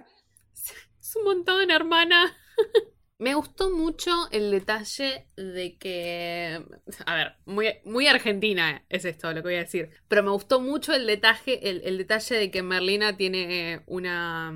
Es 1.01 1.17
un 1.17 1.25
montón, 1.25 1.71
hermana. 1.71 2.37
Me 3.19 3.35
gustó 3.35 3.71
mucho 3.71 4.11
el 4.33 4.51
detalle 4.51 5.27
de 5.37 5.79
que. 5.79 6.61
A 7.07 7.15
ver, 7.15 7.33
muy, 7.47 7.69
muy 7.85 8.07
argentina 8.09 8.85
es 8.89 9.05
esto 9.05 9.29
lo 9.29 9.37
que 9.37 9.49
voy 9.49 9.55
a 9.55 9.59
decir. 9.61 9.91
Pero 10.09 10.23
me 10.25 10.31
gustó 10.31 10.61
mucho 10.61 10.93
el 10.93 11.07
detalle, 11.07 11.61
el, 11.69 11.83
el 11.85 11.99
detalle 11.99 12.37
de 12.37 12.51
que 12.51 12.63
Merlina 12.63 13.17
tiene 13.17 13.83
una. 13.87 14.53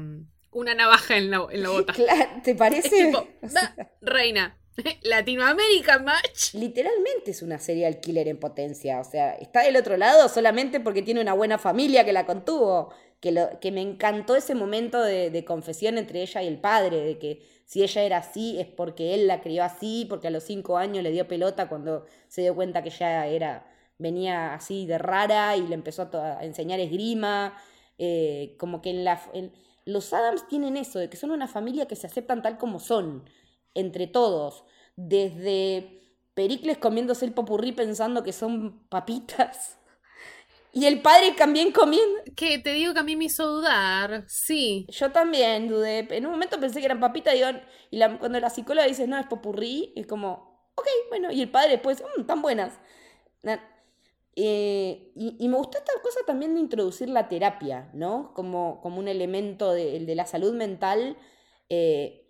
una 0.51 0.75
navaja 0.75 1.17
en 1.17 1.31
la, 1.31 1.47
en 1.51 1.63
la 1.63 1.69
bota. 1.71 1.93
¿Te 2.45 2.51
Es 2.51 2.57
parece? 2.57 2.89
tipo, 3.07 3.29
"Da, 3.43 3.77
reina. 4.01 4.59
Latinoamérica 5.03 6.01
match. 6.01 6.55
Literalmente 6.55 7.31
es 7.31 7.43
una 7.43 7.59
serial 7.61 8.01
killer 8.01 8.27
en 8.27 8.39
potencia. 8.41 9.01
O 9.01 9.05
sea, 9.05 9.35
está 9.35 9.63
del 9.63 9.77
otro 9.77 9.97
lado 9.97 10.29
solamente 10.29 10.81
porque 10.81 11.03
tiene 11.03 11.21
una 11.21 11.33
buena 11.33 11.59
familia 11.59 12.05
que 12.05 12.13
la 12.13 12.27
contuvo. 12.27 12.93
Que, 13.21 13.33
lo, 13.33 13.59
que 13.61 13.73
me 13.73 13.83
encantó 13.83 14.37
ese 14.37 14.55
momento 14.55 15.03
de, 15.03 15.31
de 15.31 15.45
confesión 15.45 15.99
entre 15.99 16.23
ella 16.23 16.41
y 16.41 16.47
el 16.47 16.61
padre, 16.61 17.01
de 17.01 17.19
que 17.19 17.43
si 17.69 17.83
ella 17.83 18.03
era 18.03 18.17
así 18.17 18.59
es 18.59 18.67
porque 18.67 19.13
él 19.13 19.27
la 19.27 19.43
crió 19.43 19.63
así, 19.63 20.07
porque 20.09 20.29
a 20.29 20.31
los 20.31 20.43
cinco 20.45 20.79
años 20.79 21.03
le 21.03 21.11
dio 21.11 21.29
pelota 21.29 21.69
cuando 21.69 22.07
se 22.27 22.41
dio 22.41 22.55
cuenta 22.55 22.83
que 22.83 22.89
ya 22.89 23.27
era, 23.27 23.71
venía 23.99 24.55
así 24.55 24.87
de 24.87 24.97
rara 24.97 25.55
y 25.55 25.67
le 25.67 25.75
empezó 25.75 26.09
a, 26.15 26.43
enseñar 26.43 26.81
esgrima. 26.81 27.59
Eh, 27.99 28.57
como 28.59 28.81
que 28.81 28.89
en 28.89 29.05
la, 29.05 29.21
los 29.85 30.15
Adams 30.15 30.49
tienen 30.49 30.79
eso, 30.79 30.99
de 30.99 31.11
que 31.11 31.19
son 31.19 31.31
una 31.31 31.47
familia 31.47 31.87
que 31.87 31.95
se 31.95 32.07
aceptan 32.07 32.41
tal 32.41 32.57
como 32.57 32.81
son, 32.81 33.29
entre 33.75 34.07
todos. 34.07 34.65
Desde 34.97 36.01
Pericles 36.33 36.79
comiéndose 36.79 37.27
el 37.27 37.35
popurrí 37.35 37.73
pensando 37.73 38.23
que 38.23 38.33
son 38.33 38.79
papitas. 38.89 39.79
Y 40.79 40.87
el 40.87 41.03
padre 41.03 41.33
también 41.33 41.73
comiendo. 41.73 42.21
Que 42.37 42.59
te 42.59 42.73
digo 42.73 42.93
que 42.95 43.01
a 43.01 43.03
mí 43.03 43.17
me 43.17 43.25
hizo 43.25 43.47
dudar. 43.47 44.25
Sí. 44.29 44.87
Yo 44.91 45.11
también 45.13 45.69
dudé. 45.69 46.07
En 46.17 46.27
un 46.27 46.33
momento 46.33 46.61
pensé 46.61 46.79
que 46.81 46.87
eran 46.87 47.01
papitas 47.01 47.35
y 47.35 47.97
la- 47.97 48.19
cuando 48.19 48.39
la 48.41 48.51
psicóloga 48.51 48.87
dice, 48.87 49.07
no, 49.07 49.19
es 49.19 49.27
popurrí, 49.27 49.93
es 49.97 50.07
como, 50.07 50.71
ok, 50.77 50.87
bueno. 51.09 51.33
Y 51.33 51.43
el 51.43 51.51
padre 51.51 51.71
después, 51.73 52.03
mmm, 52.17 52.25
tan 52.27 52.43
buenas. 52.43 52.79
Na- 53.43 53.63
eh, 54.37 55.13
y, 55.17 55.37
y 55.41 55.49
me 55.49 55.57
gustó 55.57 55.79
esta 55.79 55.93
cosa 56.03 56.21
también 56.27 56.55
de 56.55 56.61
introducir 56.61 57.09
la 57.09 57.29
terapia, 57.29 57.91
¿no? 57.95 58.33
Como, 58.35 58.81
como 58.81 58.99
un 59.01 59.09
elemento 59.09 59.73
de, 59.73 60.01
de 60.01 60.15
la 60.15 60.27
salud 60.27 60.55
mental. 60.55 61.17
eh, 61.69 62.25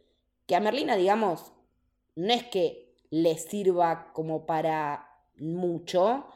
que 0.46 0.57
a 0.57 0.61
Merlina, 0.61 0.96
digamos, 0.96 1.53
no 2.16 2.32
es 2.32 2.44
que 2.44 2.96
le 3.11 3.36
sirva 3.38 4.12
como 4.14 4.46
para 4.46 5.09
mucho, 5.36 6.26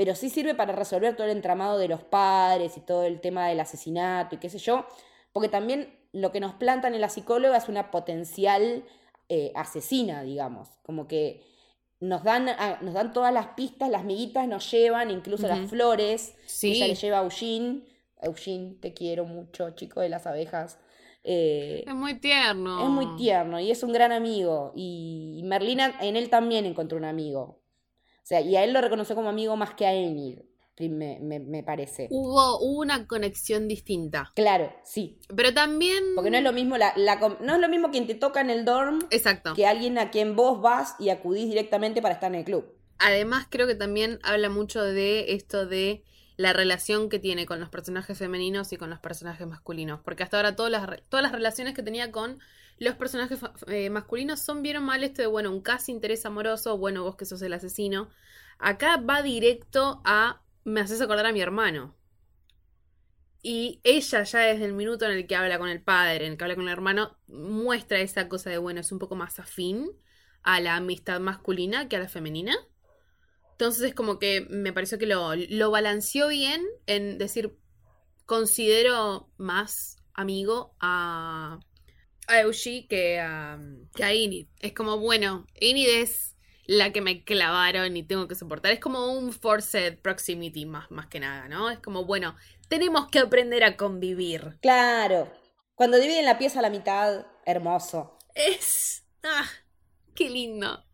pero 0.00 0.14
sí 0.14 0.30
sirve 0.30 0.54
para 0.54 0.74
resolver 0.74 1.14
todo 1.14 1.26
el 1.26 1.36
entramado 1.36 1.76
de 1.76 1.86
los 1.86 2.02
padres 2.02 2.78
y 2.78 2.80
todo 2.80 3.04
el 3.04 3.20
tema 3.20 3.48
del 3.48 3.60
asesinato 3.60 4.34
y 4.34 4.38
qué 4.38 4.48
sé 4.48 4.56
yo, 4.56 4.86
porque 5.30 5.50
también 5.50 5.94
lo 6.12 6.32
que 6.32 6.40
nos 6.40 6.54
plantan 6.54 6.94
en 6.94 7.02
la 7.02 7.10
psicóloga 7.10 7.58
es 7.58 7.68
una 7.68 7.90
potencial 7.90 8.82
eh, 9.28 9.52
asesina, 9.54 10.22
digamos, 10.22 10.70
como 10.84 11.06
que 11.06 11.42
nos 12.00 12.24
dan, 12.24 12.48
ah, 12.48 12.78
nos 12.80 12.94
dan 12.94 13.12
todas 13.12 13.30
las 13.30 13.48
pistas, 13.48 13.90
las 13.90 14.04
miguitas 14.04 14.48
nos 14.48 14.70
llevan, 14.70 15.10
incluso 15.10 15.46
las 15.46 15.68
flores, 15.68 16.34
Sí. 16.46 16.72
ella 16.72 16.86
le 16.86 16.94
lleva 16.94 17.18
a 17.18 17.24
Eugene, 17.24 17.82
Eugene, 18.22 18.76
te 18.80 18.94
quiero 18.94 19.26
mucho, 19.26 19.68
chico 19.72 20.00
de 20.00 20.08
las 20.08 20.26
abejas. 20.26 20.78
Eh, 21.24 21.84
Es 21.86 21.94
muy 21.94 22.14
tierno. 22.14 22.82
es 22.82 22.88
muy 22.88 23.16
tierno 23.18 23.60
y 23.60 23.70
es 23.70 23.82
un 23.82 23.92
gran 23.92 24.12
amigo. 24.12 24.72
Y 24.74 25.42
Merlina 25.44 25.92
en 26.00 26.16
él 26.16 26.30
también 26.30 26.64
encontró 26.64 26.96
un 26.96 27.04
amigo. 27.04 27.59
O 28.30 28.32
sea, 28.32 28.40
y 28.42 28.54
a 28.54 28.62
él 28.62 28.72
lo 28.72 28.80
reconoció 28.80 29.16
como 29.16 29.28
amigo 29.28 29.56
más 29.56 29.74
que 29.74 29.86
a 29.86 29.92
Enid, 29.92 30.38
me, 30.78 31.18
me- 31.18 31.40
me 31.40 31.64
parece. 31.64 32.06
Hubo, 32.12 32.60
hubo 32.60 32.78
una 32.80 33.08
conexión 33.08 33.66
distinta. 33.66 34.30
Claro, 34.36 34.72
sí. 34.84 35.18
Pero 35.34 35.52
también. 35.52 36.00
Porque 36.14 36.30
no 36.30 36.36
es 36.38 36.44
lo 36.44 36.52
mismo 36.52 36.78
la, 36.78 36.92
la 36.94 37.16
no 37.40 37.54
es 37.56 37.60
lo 37.60 37.68
mismo 37.68 37.90
quien 37.90 38.06
te 38.06 38.14
toca 38.14 38.40
en 38.40 38.50
el 38.50 38.64
dorm 38.64 39.00
Exacto. 39.10 39.54
que 39.54 39.66
alguien 39.66 39.98
a 39.98 40.12
quien 40.12 40.36
vos 40.36 40.62
vas 40.62 40.94
y 41.00 41.08
acudís 41.08 41.48
directamente 41.48 42.00
para 42.00 42.14
estar 42.14 42.32
en 42.32 42.38
el 42.38 42.44
club. 42.44 42.72
Además, 43.00 43.48
creo 43.50 43.66
que 43.66 43.74
también 43.74 44.20
habla 44.22 44.48
mucho 44.48 44.80
de 44.80 45.32
esto 45.32 45.66
de 45.66 46.04
la 46.36 46.52
relación 46.52 47.08
que 47.08 47.18
tiene 47.18 47.46
con 47.46 47.58
los 47.58 47.68
personajes 47.68 48.16
femeninos 48.16 48.72
y 48.72 48.76
con 48.76 48.90
los 48.90 49.00
personajes 49.00 49.44
masculinos. 49.48 50.00
Porque 50.04 50.22
hasta 50.22 50.36
ahora 50.36 50.54
todas 50.54 50.70
las, 50.70 50.86
todas 51.08 51.24
las 51.24 51.32
relaciones 51.32 51.74
que 51.74 51.82
tenía 51.82 52.12
con 52.12 52.38
los 52.80 52.96
personajes 52.96 53.38
eh, 53.66 53.90
masculinos 53.90 54.40
son 54.40 54.62
bien 54.62 54.78
o 54.78 54.80
mal 54.80 55.04
esto 55.04 55.20
de, 55.20 55.28
bueno, 55.28 55.50
un 55.50 55.60
casi 55.60 55.92
interés 55.92 56.24
amoroso, 56.24 56.78
bueno, 56.78 57.04
vos 57.04 57.14
que 57.14 57.26
sos 57.26 57.42
el 57.42 57.52
asesino. 57.52 58.08
Acá 58.58 58.96
va 58.96 59.22
directo 59.22 60.00
a, 60.02 60.42
me 60.64 60.80
haces 60.80 61.00
acordar 61.02 61.26
a 61.26 61.32
mi 61.32 61.42
hermano. 61.42 61.94
Y 63.42 63.80
ella 63.84 64.22
ya 64.22 64.40
desde 64.40 64.64
el 64.64 64.72
minuto 64.72 65.04
en 65.04 65.12
el 65.12 65.26
que 65.26 65.36
habla 65.36 65.58
con 65.58 65.68
el 65.68 65.82
padre, 65.82 66.24
en 66.24 66.32
el 66.32 66.38
que 66.38 66.44
habla 66.44 66.56
con 66.56 66.64
el 66.64 66.72
hermano, 66.72 67.18
muestra 67.26 68.00
esa 68.00 68.30
cosa 68.30 68.48
de, 68.48 68.56
bueno, 68.56 68.80
es 68.80 68.90
un 68.92 68.98
poco 68.98 69.14
más 69.14 69.38
afín 69.38 69.90
a 70.42 70.58
la 70.60 70.76
amistad 70.76 71.20
masculina 71.20 71.86
que 71.86 71.96
a 71.96 72.00
la 72.00 72.08
femenina. 72.08 72.56
Entonces 73.52 73.82
es 73.82 73.94
como 73.94 74.18
que 74.18 74.46
me 74.48 74.72
pareció 74.72 74.96
que 74.96 75.06
lo, 75.06 75.36
lo 75.36 75.70
balanceó 75.70 76.28
bien 76.28 76.64
en 76.86 77.18
decir, 77.18 77.58
considero 78.24 79.30
más 79.36 79.98
amigo 80.14 80.74
a, 80.80 81.60
a 82.30 82.40
Eushi 82.40 82.86
que 82.86 83.20
a, 83.20 83.58
que 83.94 84.04
a 84.04 84.12
Enid. 84.12 84.46
Es 84.60 84.72
como, 84.72 84.98
bueno, 84.98 85.46
Enid 85.54 85.88
es 85.88 86.36
la 86.66 86.92
que 86.92 87.00
me 87.00 87.24
clavaron 87.24 87.96
y 87.96 88.02
tengo 88.04 88.28
que 88.28 88.36
soportar. 88.36 88.72
Es 88.72 88.80
como 88.80 89.12
un 89.12 89.32
forced 89.32 89.98
proximity 89.98 90.66
más, 90.66 90.90
más 90.90 91.06
que 91.06 91.18
nada, 91.18 91.48
¿no? 91.48 91.68
Es 91.68 91.80
como, 91.80 92.04
bueno, 92.04 92.36
tenemos 92.68 93.08
que 93.08 93.18
aprender 93.18 93.64
a 93.64 93.76
convivir. 93.76 94.58
Claro. 94.62 95.32
Cuando 95.74 95.98
dividen 95.98 96.26
la 96.26 96.38
pieza 96.38 96.60
a 96.60 96.62
la 96.62 96.70
mitad, 96.70 97.26
hermoso. 97.44 98.16
Es... 98.34 99.04
¡Ah! 99.24 99.48
¡Qué 100.14 100.30
lindo! 100.30 100.84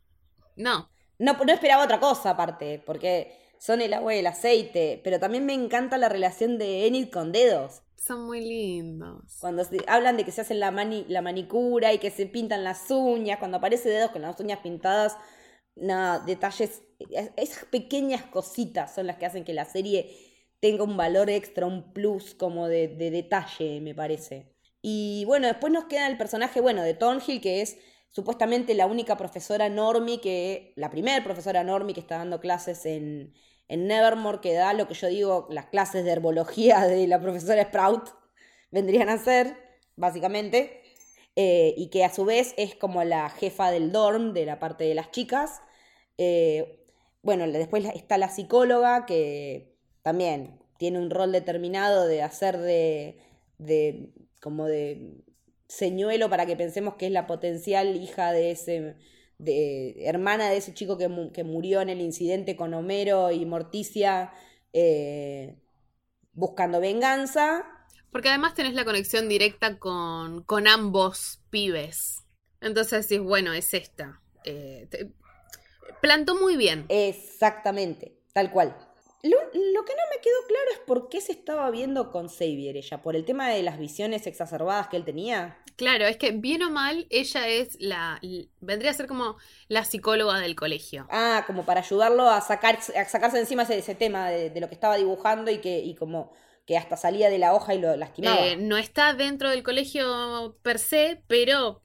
No, 0.57 0.91
No, 1.19 1.35
no 1.35 1.53
esperaba 1.53 1.85
otra 1.85 2.01
cosa 2.01 2.31
aparte, 2.31 2.83
porque 2.87 3.37
son 3.59 3.83
el 3.83 3.93
agua 3.93 4.15
y 4.15 4.21
el 4.21 4.27
aceite. 4.27 5.01
Pero 5.05 5.21
también 5.21 5.45
me 5.45 5.53
encanta 5.53 5.99
la 5.99 6.09
relación 6.09 6.57
de 6.57 6.87
Enid 6.87 7.11
con 7.11 7.33
dedos. 7.33 7.83
Son 8.07 8.27
muy 8.27 8.41
lindos. 8.41 9.25
Cuando 9.41 9.65
se- 9.65 9.85
hablan 9.89 10.17
de 10.17 10.25
que 10.25 10.33
se 10.33 10.41
hacen 10.43 10.61
la, 10.61 10.71
mani- 10.71 11.07
la 11.09 11.23
manicura 11.23 11.93
y 11.93 11.99
que 11.99 12.11
se 12.11 12.27
pintan 12.27 12.65
las 12.65 12.91
uñas, 12.91 13.39
cuando 13.39 13.59
aparece 13.59 13.89
dedos 13.89 14.11
con 14.11 14.23
las 14.23 14.39
uñas 14.41 14.61
pintadas, 14.61 15.17
nada, 15.75 16.21
detalles, 16.25 16.83
es- 17.11 17.31
esas 17.37 17.65
pequeñas 17.67 18.23
cositas 18.25 18.95
son 18.95 19.07
las 19.07 19.17
que 19.17 19.27
hacen 19.27 19.45
que 19.45 19.55
la 19.55 19.65
serie 19.65 20.17
tenga 20.61 20.85
un 20.85 20.97
valor 20.97 21.31
extra, 21.31 21.67
un 21.67 21.93
plus 21.93 22.35
como 22.35 22.69
de, 22.69 22.89
de 22.89 23.11
detalle, 23.11 23.81
me 23.81 23.95
parece. 23.95 24.55
Y 24.83 25.25
bueno, 25.27 25.47
después 25.49 25.73
nos 25.73 25.85
queda 25.87 26.07
el 26.07 26.17
personaje, 26.19 26.61
bueno, 26.61 26.83
de 26.83 26.95
Thornhill, 26.95 27.41
que 27.41 27.61
es 27.63 27.77
supuestamente 28.11 28.75
la 28.75 28.87
única 28.87 29.17
profesora 29.17 29.69
normie 29.69 30.21
que, 30.21 30.73
la 30.77 30.91
primera 30.91 31.23
profesora 31.25 31.65
normie 31.65 31.93
que 31.95 32.01
está 32.01 32.19
dando 32.19 32.41
clases 32.41 32.87
en, 32.87 33.35
en 33.69 33.87
Nevermore, 33.87 34.41
que 34.41 34.55
da 34.55 34.73
lo 34.73 34.87
que 34.89 34.95
yo 34.95 35.09
digo, 35.09 35.47
las 35.51 35.67
clases 35.67 36.05
de 36.05 36.13
herbología 36.13 36.81
de 36.87 37.07
la 37.07 37.21
profesora 37.21 37.65
Sprout, 37.65 38.11
vendrían 38.71 39.09
a 39.09 39.19
ser, 39.19 39.57
básicamente, 39.97 40.83
eh, 41.37 41.75
y 41.77 41.89
que 41.89 42.05
a 42.05 42.13
su 42.13 42.25
vez 42.25 42.55
es 42.57 42.75
como 42.75 43.05
la 43.05 43.29
jefa 43.29 43.71
del 43.71 43.93
dorm 43.93 44.33
de 44.33 44.47
la 44.47 44.59
parte 44.59 44.85
de 44.85 44.95
las 44.95 45.11
chicas. 45.11 45.61
Eh, 46.19 46.85
bueno, 47.23 47.47
después 47.47 47.85
está 47.95 48.19
la 48.19 48.29
psicóloga, 48.29 49.05
que 49.07 49.77
también 50.03 50.59
tiene 50.79 50.99
un 50.99 51.11
rol 51.11 51.33
determinado 51.33 52.07
de 52.07 52.23
hacer 52.23 52.59
de, 52.59 53.19
de 53.59 54.13
como 54.41 54.67
de 54.67 55.25
señuelo 55.69 56.31
para 56.31 56.47
que 56.47 56.57
pensemos 56.57 56.95
que 56.95 57.07
es 57.07 57.13
la 57.13 57.27
potencial 57.27 57.97
hija 57.97 58.33
de 58.33 58.53
ese, 58.53 58.95
de, 59.39 60.07
hermana 60.07 60.49
de 60.51 60.57
ese 60.59 60.75
chico 60.75 60.99
que, 60.99 61.09
mu- 61.09 61.33
que 61.33 61.45
murió 61.45 61.81
en 61.81 61.89
el 61.91 62.01
incidente 62.01 62.57
con 62.57 62.75
Homero 62.75 63.31
y 63.33 63.45
Morticia 63.47 64.33
eh, 64.73 65.57
buscando 66.33 66.81
venganza. 66.81 67.65
Porque 68.11 68.29
además 68.29 68.55
tenés 68.55 68.75
la 68.75 68.85
conexión 68.85 69.29
directa 69.29 69.79
con, 69.79 70.43
con 70.45 70.67
ambos 70.67 71.41
pibes. 71.51 72.25
Entonces 72.61 73.09
decís, 73.09 73.25
bueno, 73.25 73.53
es 73.53 73.75
esta. 73.75 74.23
Eh, 74.45 74.87
te- 74.91 75.13
plantó 76.01 76.37
muy 76.37 76.57
bien. 76.57 76.89
Exactamente, 76.89 78.19
tal 78.33 78.51
cual. 78.51 78.77
Lo, 79.29 79.37
lo 79.39 79.85
que 79.85 79.95
no 79.95 80.03
me 80.11 80.21
quedó 80.23 80.37
claro 80.49 80.71
es 80.73 80.79
por 80.81 81.09
qué 81.09 81.21
se 81.21 81.33
estaba 81.33 81.71
viendo 81.71 82.11
con 82.11 82.29
Xavier 82.29 82.77
ella, 82.77 83.03
por 83.03 83.17
el 83.17 83.25
tema 83.25 83.49
de 83.49 83.63
las 83.63 83.79
visiones 83.79 84.27
exacerbadas 84.27 84.89
que 84.89 84.97
él 84.97 85.05
tenía. 85.05 85.59
Claro, 85.77 86.07
es 86.07 86.17
que 86.17 86.31
bien 86.31 86.63
o 86.63 86.71
mal, 86.71 87.07
ella 87.11 87.49
es 87.49 87.77
la. 87.81 88.21
vendría 88.61 88.91
a 88.91 88.95
ser 88.95 89.07
como 89.07 89.37
la 89.69 89.85
psicóloga 89.85 90.39
del 90.41 90.57
colegio. 90.57 91.07
Ah, 91.11 91.45
como 91.47 91.67
para 91.67 91.81
ayudarlo 91.81 92.29
a, 92.29 92.41
sacar, 92.41 92.79
a 92.97 93.05
sacarse 93.05 93.39
encima 93.39 93.65
ese, 93.65 93.79
ese 93.79 93.95
tema 93.95 94.31
de, 94.31 94.51
de 94.51 94.61
lo 94.61 94.69
que 94.69 94.75
estaba 94.75 94.97
dibujando 94.97 95.51
y 95.51 95.59
que 95.59 95.81
y 95.81 95.95
como 95.95 96.33
que 96.67 96.77
hasta 96.77 96.97
salía 96.97 97.31
de 97.31 97.39
la 97.39 97.55
hoja 97.55 97.75
y 97.75 97.79
lo 97.79 97.97
lastimaba. 97.97 98.45
Eh, 98.45 98.57
no 98.57 98.77
está 98.77 99.15
dentro 99.15 99.51
del 99.51 99.63
colegio 99.63 100.59
per 100.63 100.79
se, 100.79 101.23
pero 101.29 101.83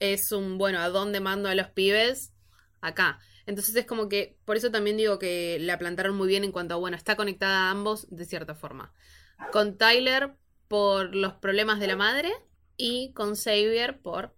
es 0.00 0.32
un, 0.32 0.56
bueno, 0.56 0.80
¿a 0.80 0.88
dónde 0.88 1.20
mando 1.20 1.48
a 1.48 1.54
los 1.54 1.68
pibes? 1.68 2.32
Acá. 2.80 3.18
Entonces 3.46 3.74
es 3.76 3.86
como 3.86 4.08
que, 4.08 4.38
por 4.44 4.56
eso 4.56 4.70
también 4.70 4.96
digo 4.96 5.18
que 5.18 5.58
la 5.60 5.78
plantaron 5.78 6.16
muy 6.16 6.28
bien 6.28 6.44
en 6.44 6.52
cuanto 6.52 6.74
a, 6.74 6.78
bueno, 6.78 6.96
está 6.96 7.16
conectada 7.16 7.68
a 7.68 7.70
ambos 7.70 8.06
de 8.10 8.24
cierta 8.24 8.54
forma. 8.54 8.92
Con 9.52 9.76
Tyler 9.76 10.34
por 10.68 11.14
los 11.14 11.34
problemas 11.34 11.80
de 11.80 11.86
la 11.86 11.96
madre 11.96 12.32
y 12.76 13.12
con 13.12 13.34
Xavier 13.36 14.00
por, 14.00 14.34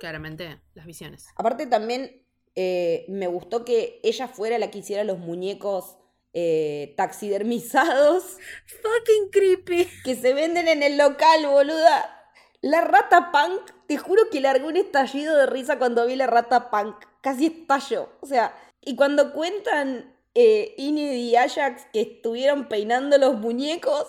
claramente, 0.00 0.60
las 0.74 0.86
visiones. 0.86 1.26
Aparte 1.36 1.66
también 1.66 2.26
eh, 2.54 3.06
me 3.08 3.28
gustó 3.28 3.64
que 3.64 4.00
ella 4.02 4.28
fuera 4.28 4.58
la 4.58 4.70
que 4.70 4.78
hiciera 4.78 5.04
los 5.04 5.18
muñecos 5.18 5.96
eh, 6.32 6.94
taxidermizados 6.96 8.24
Fucking 8.66 9.30
creepy. 9.30 9.88
que 10.04 10.14
se 10.14 10.34
venden 10.34 10.68
en 10.68 10.82
el 10.82 10.98
local, 10.98 11.46
boluda. 11.46 12.17
La 12.60 12.80
rata 12.82 13.30
punk, 13.30 13.70
te 13.86 13.96
juro 13.98 14.30
que 14.30 14.40
largó 14.40 14.68
un 14.68 14.76
estallido 14.76 15.36
de 15.36 15.46
risa 15.46 15.78
cuando 15.78 16.06
vi 16.06 16.16
la 16.16 16.26
rata 16.26 16.70
punk. 16.70 16.96
Casi 17.20 17.46
estallo. 17.46 18.08
O 18.20 18.26
sea, 18.26 18.54
y 18.80 18.96
cuando 18.96 19.32
cuentan 19.32 20.14
eh, 20.34 20.74
Enid 20.78 21.12
y 21.12 21.36
Ajax 21.36 21.86
que 21.92 22.00
estuvieron 22.00 22.68
peinando 22.68 23.16
los 23.18 23.34
muñecos. 23.38 24.06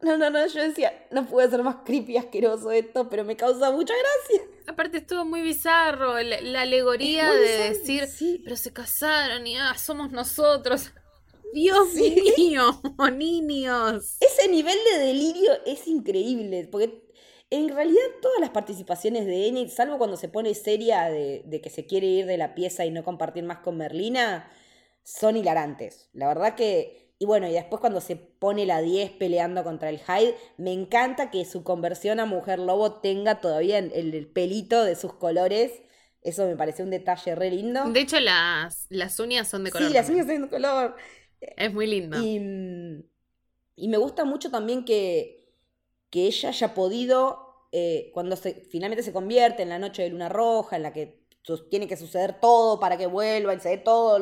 No, 0.00 0.16
no, 0.16 0.30
no, 0.30 0.44
yo 0.46 0.62
decía, 0.62 1.06
no 1.12 1.26
puede 1.26 1.48
ser 1.48 1.62
más 1.62 1.76
creepy 1.84 2.16
asqueroso 2.16 2.72
esto, 2.72 3.08
pero 3.08 3.24
me 3.24 3.36
causa 3.36 3.70
mucha 3.70 3.94
gracia. 3.94 4.46
Aparte 4.66 4.98
estuvo 4.98 5.24
muy 5.24 5.42
bizarro 5.42 6.20
la, 6.20 6.40
la 6.40 6.62
alegoría 6.62 7.30
de 7.30 7.40
bizarro, 7.40 7.64
decir, 7.78 8.06
sí. 8.06 8.40
pero 8.42 8.56
se 8.56 8.72
casaron 8.72 9.46
y 9.46 9.56
ah, 9.56 9.74
somos 9.78 10.10
nosotros. 10.10 10.90
Dios 11.52 11.88
Sí. 11.94 12.16
mío, 12.36 12.80
niños. 13.12 14.16
Ese 14.20 14.48
nivel 14.48 14.78
de 14.92 14.98
delirio 15.06 15.52
es 15.66 15.86
increíble, 15.86 16.68
porque 16.72 17.11
en 17.52 17.68
realidad 17.68 18.00
todas 18.22 18.40
las 18.40 18.48
participaciones 18.48 19.26
de 19.26 19.46
Enid, 19.46 19.68
salvo 19.68 19.98
cuando 19.98 20.16
se 20.16 20.28
pone 20.28 20.54
seria 20.54 21.10
de, 21.10 21.42
de 21.44 21.60
que 21.60 21.68
se 21.68 21.84
quiere 21.84 22.06
ir 22.06 22.24
de 22.24 22.38
la 22.38 22.54
pieza 22.54 22.86
y 22.86 22.90
no 22.90 23.04
compartir 23.04 23.44
más 23.44 23.58
con 23.58 23.76
Merlina, 23.76 24.50
son 25.02 25.36
hilarantes. 25.36 26.08
La 26.14 26.28
verdad 26.28 26.54
que... 26.54 27.12
Y 27.18 27.26
bueno, 27.26 27.46
y 27.46 27.52
después 27.52 27.78
cuando 27.78 28.00
se 28.00 28.16
pone 28.16 28.64
la 28.64 28.80
10 28.80 29.12
peleando 29.12 29.62
contra 29.64 29.90
el 29.90 29.98
Hyde, 30.00 30.34
me 30.56 30.72
encanta 30.72 31.30
que 31.30 31.44
su 31.44 31.62
conversión 31.62 32.20
a 32.20 32.24
mujer 32.24 32.58
lobo 32.58 33.00
tenga 33.00 33.40
todavía 33.40 33.78
el, 33.78 33.92
el 33.92 34.26
pelito 34.26 34.82
de 34.82 34.96
sus 34.96 35.12
colores. 35.12 35.82
Eso 36.22 36.46
me 36.46 36.56
parece 36.56 36.82
un 36.82 36.90
detalle 36.90 37.34
re 37.34 37.50
lindo. 37.50 37.84
De 37.84 38.00
hecho, 38.00 38.18
las, 38.18 38.86
las 38.88 39.20
uñas 39.20 39.46
son 39.46 39.62
de 39.62 39.70
color. 39.70 39.88
sí, 39.88 39.94
las 39.94 40.08
uñas 40.08 40.26
son 40.26 40.42
de 40.42 40.48
color. 40.48 40.96
Es 41.38 41.72
muy 41.72 41.86
lindo. 41.86 42.18
Y, 42.18 43.04
y 43.76 43.88
me 43.88 43.98
gusta 43.98 44.24
mucho 44.24 44.50
también 44.50 44.84
que, 44.84 45.41
que 46.12 46.26
ella 46.26 46.50
haya 46.50 46.74
podido, 46.74 47.66
eh, 47.72 48.10
cuando 48.12 48.36
se, 48.36 48.66
finalmente 48.70 49.02
se 49.02 49.14
convierte 49.14 49.62
en 49.62 49.70
la 49.70 49.78
noche 49.78 50.02
de 50.02 50.10
luna 50.10 50.28
roja, 50.28 50.76
en 50.76 50.82
la 50.82 50.92
que 50.92 51.22
tiene 51.70 51.88
que 51.88 51.96
suceder 51.96 52.38
todo 52.38 52.78
para 52.78 52.98
que 52.98 53.06
vuelva, 53.06 53.54
y 53.54 53.60
se 53.60 53.70
dé 53.70 53.78
todo 53.78 54.18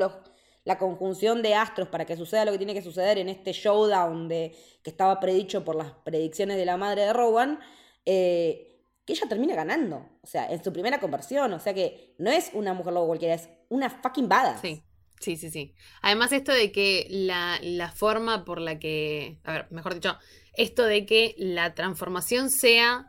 la 0.65 0.79
conjunción 0.79 1.43
de 1.43 1.55
astros 1.57 1.89
para 1.89 2.07
que 2.07 2.17
suceda 2.17 2.45
lo 2.45 2.53
que 2.53 2.59
tiene 2.59 2.75
que 2.75 2.81
suceder 2.81 3.19
en 3.19 3.29
este 3.29 3.53
showdown 3.53 4.29
de, 4.29 4.57
que 4.85 4.91
estaba 4.91 5.19
predicho 5.19 5.65
por 5.65 5.75
las 5.75 5.91
predicciones 6.05 6.57
de 6.57 6.65
la 6.65 6.77
madre 6.77 7.03
de 7.03 7.13
Rowan, 7.13 7.59
eh, 8.07 8.85
que 9.05 9.15
ella 9.15 9.29
termina 9.29 9.57
ganando. 9.57 10.09
O 10.23 10.27
sea, 10.29 10.47
en 10.49 10.63
su 10.63 10.73
primera 10.73 11.01
conversión. 11.01 11.53
O 11.53 11.59
sea 11.59 11.75
que 11.75 12.15
no 12.19 12.31
es 12.31 12.53
una 12.55 12.73
mujer 12.73 12.93
lobo 12.93 13.09
cualquiera, 13.09 13.35
es 13.35 13.49
una 13.69 13.91
fucking 13.91 14.29
badass. 14.29 14.61
Sí, 14.61 14.85
sí, 15.19 15.37
sí, 15.37 15.51
sí. 15.51 15.75
Además, 16.03 16.31
esto 16.31 16.53
de 16.53 16.71
que 16.71 17.09
la, 17.11 17.59
la 17.63 17.91
forma 17.91 18.45
por 18.45 18.61
la 18.61 18.79
que. 18.79 19.41
A 19.43 19.53
ver, 19.53 19.67
mejor 19.71 19.95
dicho, 19.95 20.17
esto 20.55 20.85
de 20.85 21.07
que 21.07 21.35
la 21.39 21.75
transformación 21.75 22.51
sea 22.51 23.07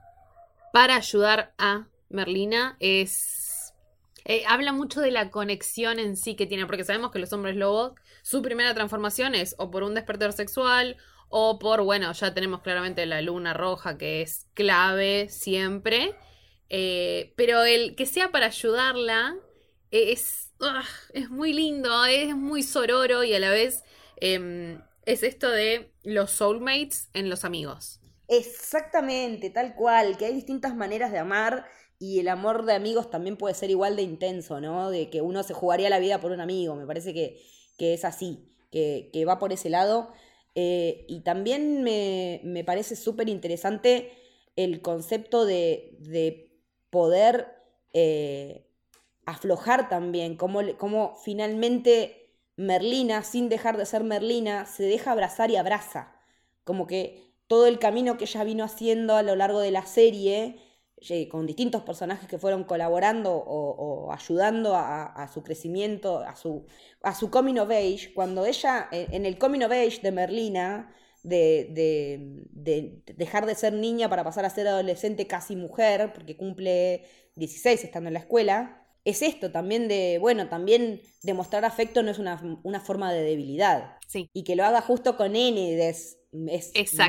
para 0.73 0.95
ayudar 0.95 1.53
a 1.57 1.87
Merlina 2.09 2.77
es. 2.79 3.73
eh, 4.25 4.43
habla 4.47 4.71
mucho 4.73 5.01
de 5.01 5.11
la 5.11 5.31
conexión 5.31 5.99
en 5.99 6.15
sí 6.17 6.35
que 6.35 6.45
tiene, 6.47 6.65
porque 6.65 6.83
sabemos 6.83 7.11
que 7.11 7.19
los 7.19 7.33
hombres 7.33 7.55
lobos, 7.55 7.93
su 8.23 8.41
primera 8.41 8.73
transformación 8.73 9.35
es 9.35 9.55
o 9.57 9.71
por 9.71 9.83
un 9.83 9.95
despertar 9.95 10.33
sexual 10.33 10.97
o 11.29 11.59
por, 11.59 11.81
bueno, 11.83 12.11
ya 12.13 12.33
tenemos 12.33 12.61
claramente 12.61 13.05
la 13.05 13.21
luna 13.21 13.53
roja 13.53 13.97
que 13.97 14.21
es 14.21 14.47
clave 14.53 15.29
siempre, 15.29 16.15
eh, 16.69 17.33
pero 17.37 17.63
el 17.63 17.95
que 17.95 18.05
sea 18.05 18.31
para 18.31 18.47
ayudarla 18.47 19.35
es, 19.91 20.51
ugh, 20.59 20.85
es 21.13 21.29
muy 21.29 21.53
lindo, 21.53 22.05
es 22.05 22.35
muy 22.35 22.63
sororo 22.63 23.23
y 23.23 23.33
a 23.33 23.39
la 23.39 23.49
vez 23.49 23.83
em, 24.17 24.81
es 25.05 25.23
esto 25.23 25.49
de 25.49 25.91
los 26.03 26.31
soulmates 26.31 27.09
en 27.13 27.29
los 27.29 27.43
amigos. 27.45 27.99
Exactamente, 28.27 29.49
tal 29.49 29.75
cual, 29.75 30.17
que 30.17 30.25
hay 30.25 30.33
distintas 30.33 30.75
maneras 30.75 31.11
de 31.11 31.19
amar 31.19 31.65
y 31.99 32.19
el 32.19 32.29
amor 32.29 32.65
de 32.65 32.73
amigos 32.73 33.09
también 33.09 33.37
puede 33.37 33.55
ser 33.55 33.69
igual 33.69 33.95
de 33.95 34.03
intenso, 34.03 34.61
¿no? 34.61 34.89
De 34.89 35.09
que 35.09 35.21
uno 35.21 35.43
se 35.43 35.53
jugaría 35.53 35.89
la 35.89 35.99
vida 35.99 36.19
por 36.19 36.31
un 36.31 36.39
amigo, 36.39 36.75
me 36.75 36.87
parece 36.87 37.13
que, 37.13 37.41
que 37.77 37.93
es 37.93 38.05
así, 38.05 38.55
que, 38.71 39.09
que 39.11 39.25
va 39.25 39.37
por 39.37 39.51
ese 39.53 39.69
lado. 39.69 40.13
Eh, 40.55 41.05
y 41.07 41.21
también 41.21 41.83
me, 41.83 42.41
me 42.43 42.63
parece 42.63 42.95
súper 42.95 43.29
interesante 43.29 44.11
el 44.55 44.81
concepto 44.81 45.45
de, 45.45 45.97
de 45.99 46.57
poder 46.89 47.47
eh, 47.93 48.67
aflojar 49.25 49.89
también, 49.89 50.35
cómo, 50.37 50.61
cómo 50.77 51.15
finalmente 51.23 52.20
Merlina, 52.55 53.23
sin 53.23 53.49
dejar 53.49 53.77
de 53.77 53.85
ser 53.85 54.03
Merlina, 54.03 54.65
se 54.65 54.83
deja 54.83 55.11
abrazar 55.11 55.51
y 55.51 55.55
abraza. 55.57 56.15
Como 56.63 56.87
que 56.87 57.33
todo 57.47 57.67
el 57.67 57.79
camino 57.79 58.17
que 58.17 58.25
ella 58.25 58.43
vino 58.43 58.63
haciendo 58.63 59.15
a 59.15 59.23
lo 59.23 59.35
largo 59.35 59.59
de 59.59 59.71
la 59.71 59.85
serie, 59.85 60.59
con 61.31 61.47
distintos 61.47 61.81
personajes 61.83 62.27
que 62.27 62.37
fueron 62.37 62.63
colaborando 62.63 63.33
o, 63.33 64.11
ayudando 64.13 64.75
a, 64.75 65.27
su 65.33 65.43
crecimiento, 65.43 66.19
a 66.19 66.35
su, 66.35 66.65
a 67.01 67.15
su 67.15 67.31
coming 67.31 67.57
of 67.57 67.71
age, 67.71 68.13
cuando 68.13 68.45
ella, 68.45 68.87
en 68.91 69.25
el 69.25 69.37
coming 69.39 69.61
of 69.63 69.71
age 69.71 69.99
de 70.03 70.11
Merlina, 70.11 70.93
de, 71.23 71.67
de- 71.71 72.45
de 72.51 73.13
dejar 73.15 73.45
de 73.45 73.55
ser 73.55 73.73
niña 73.73 74.09
para 74.09 74.23
pasar 74.23 74.45
a 74.45 74.49
ser 74.49 74.67
adolescente 74.67 75.27
casi 75.27 75.55
mujer, 75.55 76.13
porque 76.13 76.37
cumple 76.37 77.05
16 77.35 77.83
estando 77.83 78.07
en 78.09 78.13
la 78.15 78.19
escuela, 78.19 78.80
es 79.03 79.21
esto 79.21 79.51
también 79.51 79.87
de, 79.87 80.17
bueno, 80.19 80.47
también 80.47 81.01
demostrar 81.23 81.65
afecto 81.65 82.03
no 82.03 82.11
es 82.11 82.19
una, 82.19 82.59
una 82.63 82.79
forma 82.79 83.11
de 83.11 83.23
debilidad. 83.23 83.97
Sí. 84.07 84.29
Y 84.33 84.43
que 84.43 84.55
lo 84.55 84.63
haga 84.65 84.81
justo 84.81 85.17
con 85.17 85.35
Enid 85.35 85.79
es, 85.79 86.17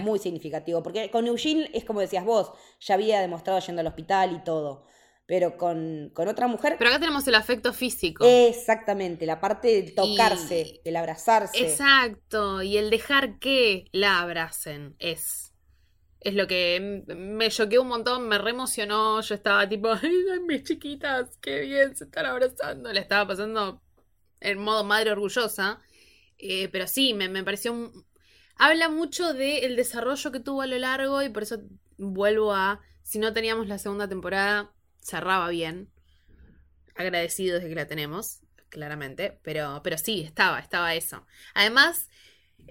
muy 0.02 0.18
significativo. 0.18 0.82
Porque 0.82 1.10
con 1.10 1.26
Eugene 1.26 1.70
es 1.74 1.84
como 1.84 2.00
decías 2.00 2.24
vos, 2.24 2.52
ya 2.80 2.94
había 2.94 3.20
demostrado 3.20 3.60
yendo 3.60 3.80
al 3.80 3.86
hospital 3.88 4.34
y 4.36 4.44
todo. 4.44 4.86
Pero 5.24 5.56
con, 5.56 6.10
con 6.14 6.26
otra 6.28 6.48
mujer, 6.48 6.74
Pero 6.78 6.90
acá 6.90 6.98
tenemos 6.98 7.26
el 7.28 7.36
afecto 7.36 7.72
físico. 7.72 8.24
exactamente, 8.26 9.24
la 9.24 9.40
parte 9.40 9.68
del 9.68 9.94
tocarse, 9.94 10.60
Y- 10.60 10.80
del 10.84 10.96
abrazarse. 10.96 11.58
Exacto, 11.62 12.60
y 12.62 12.76
el 12.76 12.90
dejar 12.90 13.38
que 13.38 13.84
la 13.92 14.20
abracen 14.20 14.96
es. 14.98 15.51
Es 16.24 16.34
lo 16.34 16.46
que 16.46 17.02
me 17.16 17.50
choqueó 17.50 17.82
un 17.82 17.88
montón, 17.88 18.28
me 18.28 18.38
reemocionó. 18.38 19.20
Yo 19.20 19.34
estaba 19.34 19.68
tipo, 19.68 19.90
ay, 20.02 20.40
mis 20.46 20.62
chiquitas, 20.62 21.36
qué 21.40 21.60
bien, 21.62 21.96
se 21.96 22.04
están 22.04 22.26
abrazando. 22.26 22.92
Le 22.92 23.00
estaba 23.00 23.26
pasando 23.26 23.82
en 24.40 24.58
modo 24.58 24.84
madre 24.84 25.10
orgullosa. 25.10 25.80
Eh, 26.38 26.68
pero 26.68 26.86
sí, 26.86 27.12
me, 27.14 27.28
me 27.28 27.42
pareció. 27.42 27.92
Habla 28.56 28.88
mucho 28.88 29.34
del 29.34 29.74
desarrollo 29.74 30.30
que 30.30 30.38
tuvo 30.40 30.62
a 30.62 30.66
lo 30.66 30.78
largo 30.78 31.22
y 31.22 31.28
por 31.28 31.42
eso 31.42 31.60
vuelvo 31.98 32.54
a... 32.54 32.80
Si 33.02 33.18
no 33.18 33.32
teníamos 33.32 33.66
la 33.66 33.78
segunda 33.78 34.08
temporada, 34.08 34.72
cerraba 35.00 35.48
bien. 35.48 35.90
Agradecidos 36.94 37.62
de 37.62 37.68
que 37.68 37.74
la 37.74 37.88
tenemos, 37.88 38.40
claramente. 38.68 39.40
Pero, 39.42 39.80
pero 39.82 39.98
sí, 39.98 40.22
estaba, 40.22 40.60
estaba 40.60 40.94
eso. 40.94 41.26
Además, 41.54 42.08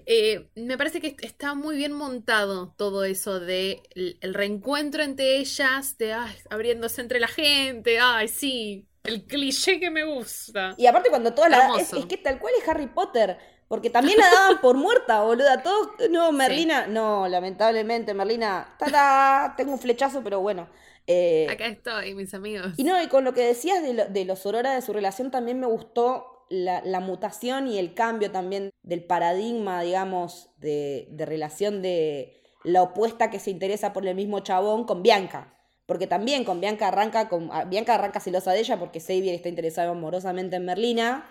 eh, 0.06 0.48
me 0.54 0.76
parece 0.78 1.00
que 1.00 1.16
está 1.22 1.54
muy 1.54 1.76
bien 1.76 1.92
montado 1.92 2.74
todo 2.76 3.04
eso 3.04 3.40
de 3.40 3.82
el, 3.94 4.18
el 4.20 4.34
reencuentro 4.34 5.02
entre 5.02 5.36
ellas, 5.36 5.96
de 5.98 6.12
ay, 6.12 6.34
abriéndose 6.50 7.00
entre 7.00 7.20
la 7.20 7.28
gente, 7.28 7.98
ay, 8.00 8.28
sí, 8.28 8.86
el 9.04 9.24
cliché 9.24 9.80
que 9.80 9.90
me 9.90 10.04
gusta. 10.04 10.74
Y 10.78 10.86
aparte 10.86 11.10
cuando 11.10 11.34
todas 11.34 11.50
la 11.50 11.70
es, 11.78 11.90
que 12.06 12.16
tal 12.16 12.38
cual 12.38 12.54
es 12.60 12.68
Harry 12.68 12.86
Potter. 12.86 13.38
Porque 13.68 13.88
también 13.88 14.18
la 14.18 14.26
daban 14.30 14.60
por 14.60 14.76
muerta, 14.76 15.22
boluda. 15.22 15.62
Todos, 15.62 15.88
no, 16.10 16.30
Merlina, 16.30 16.86
no, 16.88 17.26
lamentablemente, 17.26 18.12
Merlina, 18.12 18.76
tada, 18.78 19.54
tengo 19.56 19.72
un 19.72 19.78
flechazo, 19.78 20.22
pero 20.22 20.40
bueno. 20.40 20.68
Eh, 21.06 21.46
Acá 21.50 21.66
estoy, 21.68 22.14
mis 22.14 22.34
amigos. 22.34 22.74
Y 22.76 22.84
no, 22.84 23.02
y 23.02 23.08
con 23.08 23.24
lo 23.24 23.32
que 23.32 23.40
decías 23.40 23.82
de, 23.82 23.94
lo- 23.94 24.04
de 24.06 24.26
los 24.26 24.44
Aurora 24.44 24.74
de 24.74 24.82
su 24.82 24.92
relación 24.92 25.30
también 25.30 25.58
me 25.58 25.66
gustó 25.66 26.31
la, 26.48 27.00
mutación 27.00 27.66
y 27.68 27.78
el 27.78 27.94
cambio 27.94 28.30
también 28.30 28.70
del 28.82 29.04
paradigma, 29.04 29.82
digamos, 29.82 30.50
de, 30.58 31.08
de 31.10 31.26
relación 31.26 31.82
de 31.82 32.42
la 32.64 32.82
opuesta 32.82 33.30
que 33.30 33.38
se 33.38 33.50
interesa 33.50 33.92
por 33.92 34.06
el 34.06 34.14
mismo 34.14 34.40
chabón 34.40 34.84
con 34.84 35.02
Bianca. 35.02 35.54
Porque 35.86 36.06
también 36.06 36.44
con 36.44 36.60
Bianca 36.60 36.88
arranca, 36.88 37.28
con, 37.28 37.50
ah, 37.52 37.64
Bianca 37.64 37.94
arranca 37.94 38.20
celosa 38.20 38.52
de 38.52 38.60
ella 38.60 38.78
porque 38.78 39.00
Xavier 39.00 39.34
está 39.34 39.48
interesado 39.48 39.90
amorosamente 39.90 40.56
en 40.56 40.64
Merlina 40.64 41.26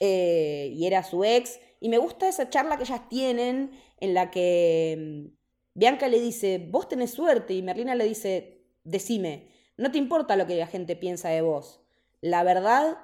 eh, 0.00 0.70
y 0.74 0.86
era 0.86 1.02
su 1.02 1.24
ex. 1.24 1.58
Y 1.80 1.88
me 1.88 1.98
gusta 1.98 2.28
esa 2.28 2.50
charla 2.50 2.76
que 2.76 2.84
ellas 2.84 3.08
tienen 3.08 3.72
en 4.00 4.14
la 4.14 4.30
que 4.30 4.96
mm, 4.98 5.34
Bianca 5.74 6.08
le 6.08 6.20
dice, 6.20 6.64
vos 6.70 6.88
tenés 6.88 7.12
suerte 7.12 7.54
y 7.54 7.62
Merlina 7.62 7.94
le 7.94 8.04
dice, 8.04 8.62
decime, 8.84 9.48
no 9.76 9.90
te 9.90 9.98
importa 9.98 10.36
lo 10.36 10.46
que 10.46 10.54
la 10.56 10.66
gente 10.66 10.96
piensa 10.96 11.30
de 11.30 11.40
vos. 11.40 11.80
La 12.20 12.42
verdad, 12.44 12.98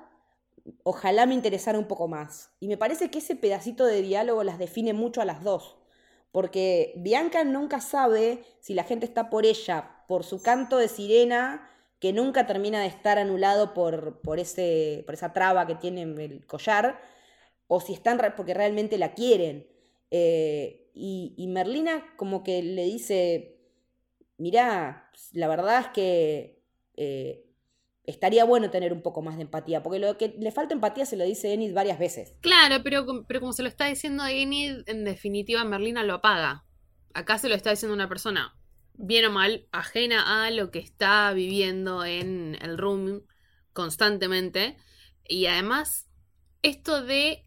ojalá 0.82 1.26
me 1.26 1.34
interesara 1.34 1.78
un 1.78 1.86
poco 1.86 2.08
más. 2.08 2.50
Y 2.60 2.68
me 2.68 2.76
parece 2.76 3.10
que 3.10 3.18
ese 3.18 3.36
pedacito 3.36 3.86
de 3.86 4.02
diálogo 4.02 4.44
las 4.44 4.58
define 4.58 4.92
mucho 4.92 5.20
a 5.20 5.24
las 5.24 5.42
dos. 5.42 5.78
Porque 6.32 6.92
Bianca 6.96 7.44
nunca 7.44 7.80
sabe 7.80 8.44
si 8.60 8.74
la 8.74 8.84
gente 8.84 9.06
está 9.06 9.30
por 9.30 9.46
ella, 9.46 10.04
por 10.06 10.24
su 10.24 10.42
canto 10.42 10.76
de 10.76 10.88
sirena, 10.88 11.68
que 11.98 12.12
nunca 12.12 12.46
termina 12.46 12.80
de 12.80 12.86
estar 12.86 13.18
anulado 13.18 13.74
por, 13.74 14.20
por, 14.22 14.38
ese, 14.38 15.02
por 15.06 15.14
esa 15.14 15.32
traba 15.32 15.66
que 15.66 15.74
tiene 15.74 16.02
en 16.02 16.18
el 16.18 16.46
collar, 16.46 17.00
o 17.66 17.80
si 17.80 17.92
están 17.92 18.20
porque 18.36 18.54
realmente 18.54 18.96
la 18.98 19.14
quieren. 19.14 19.66
Eh, 20.10 20.90
y, 20.94 21.34
y, 21.36 21.46
Merlina 21.46 22.14
como 22.16 22.42
que 22.42 22.62
le 22.62 22.84
dice, 22.84 23.58
mirá, 24.38 25.10
la 25.32 25.46
verdad 25.46 25.80
es 25.80 25.86
que 25.88 26.62
eh, 26.96 27.49
estaría 28.10 28.44
bueno 28.44 28.70
tener 28.70 28.92
un 28.92 29.02
poco 29.02 29.22
más 29.22 29.36
de 29.36 29.42
empatía, 29.42 29.82
porque 29.82 29.98
lo 29.98 30.16
que 30.18 30.34
le 30.38 30.52
falta 30.52 30.74
empatía 30.74 31.06
se 31.06 31.16
lo 31.16 31.24
dice 31.24 31.52
Enid 31.52 31.74
varias 31.74 31.98
veces. 31.98 32.34
Claro, 32.40 32.82
pero, 32.82 33.06
pero 33.26 33.40
como 33.40 33.52
se 33.52 33.62
lo 33.62 33.68
está 33.68 33.86
diciendo 33.86 34.26
Enid, 34.26 34.82
en 34.86 35.04
definitiva 35.04 35.64
Merlina 35.64 36.02
lo 36.04 36.14
apaga. 36.14 36.64
Acá 37.14 37.38
se 37.38 37.48
lo 37.48 37.54
está 37.54 37.70
diciendo 37.70 37.94
una 37.94 38.08
persona, 38.08 38.56
bien 38.94 39.24
o 39.24 39.30
mal, 39.30 39.66
ajena 39.72 40.44
a 40.44 40.50
lo 40.50 40.70
que 40.70 40.78
está 40.78 41.32
viviendo 41.32 42.04
en 42.04 42.56
el 42.60 42.78
room 42.78 43.22
constantemente. 43.72 44.76
Y 45.26 45.46
además, 45.46 46.08
esto 46.62 47.02
de 47.02 47.44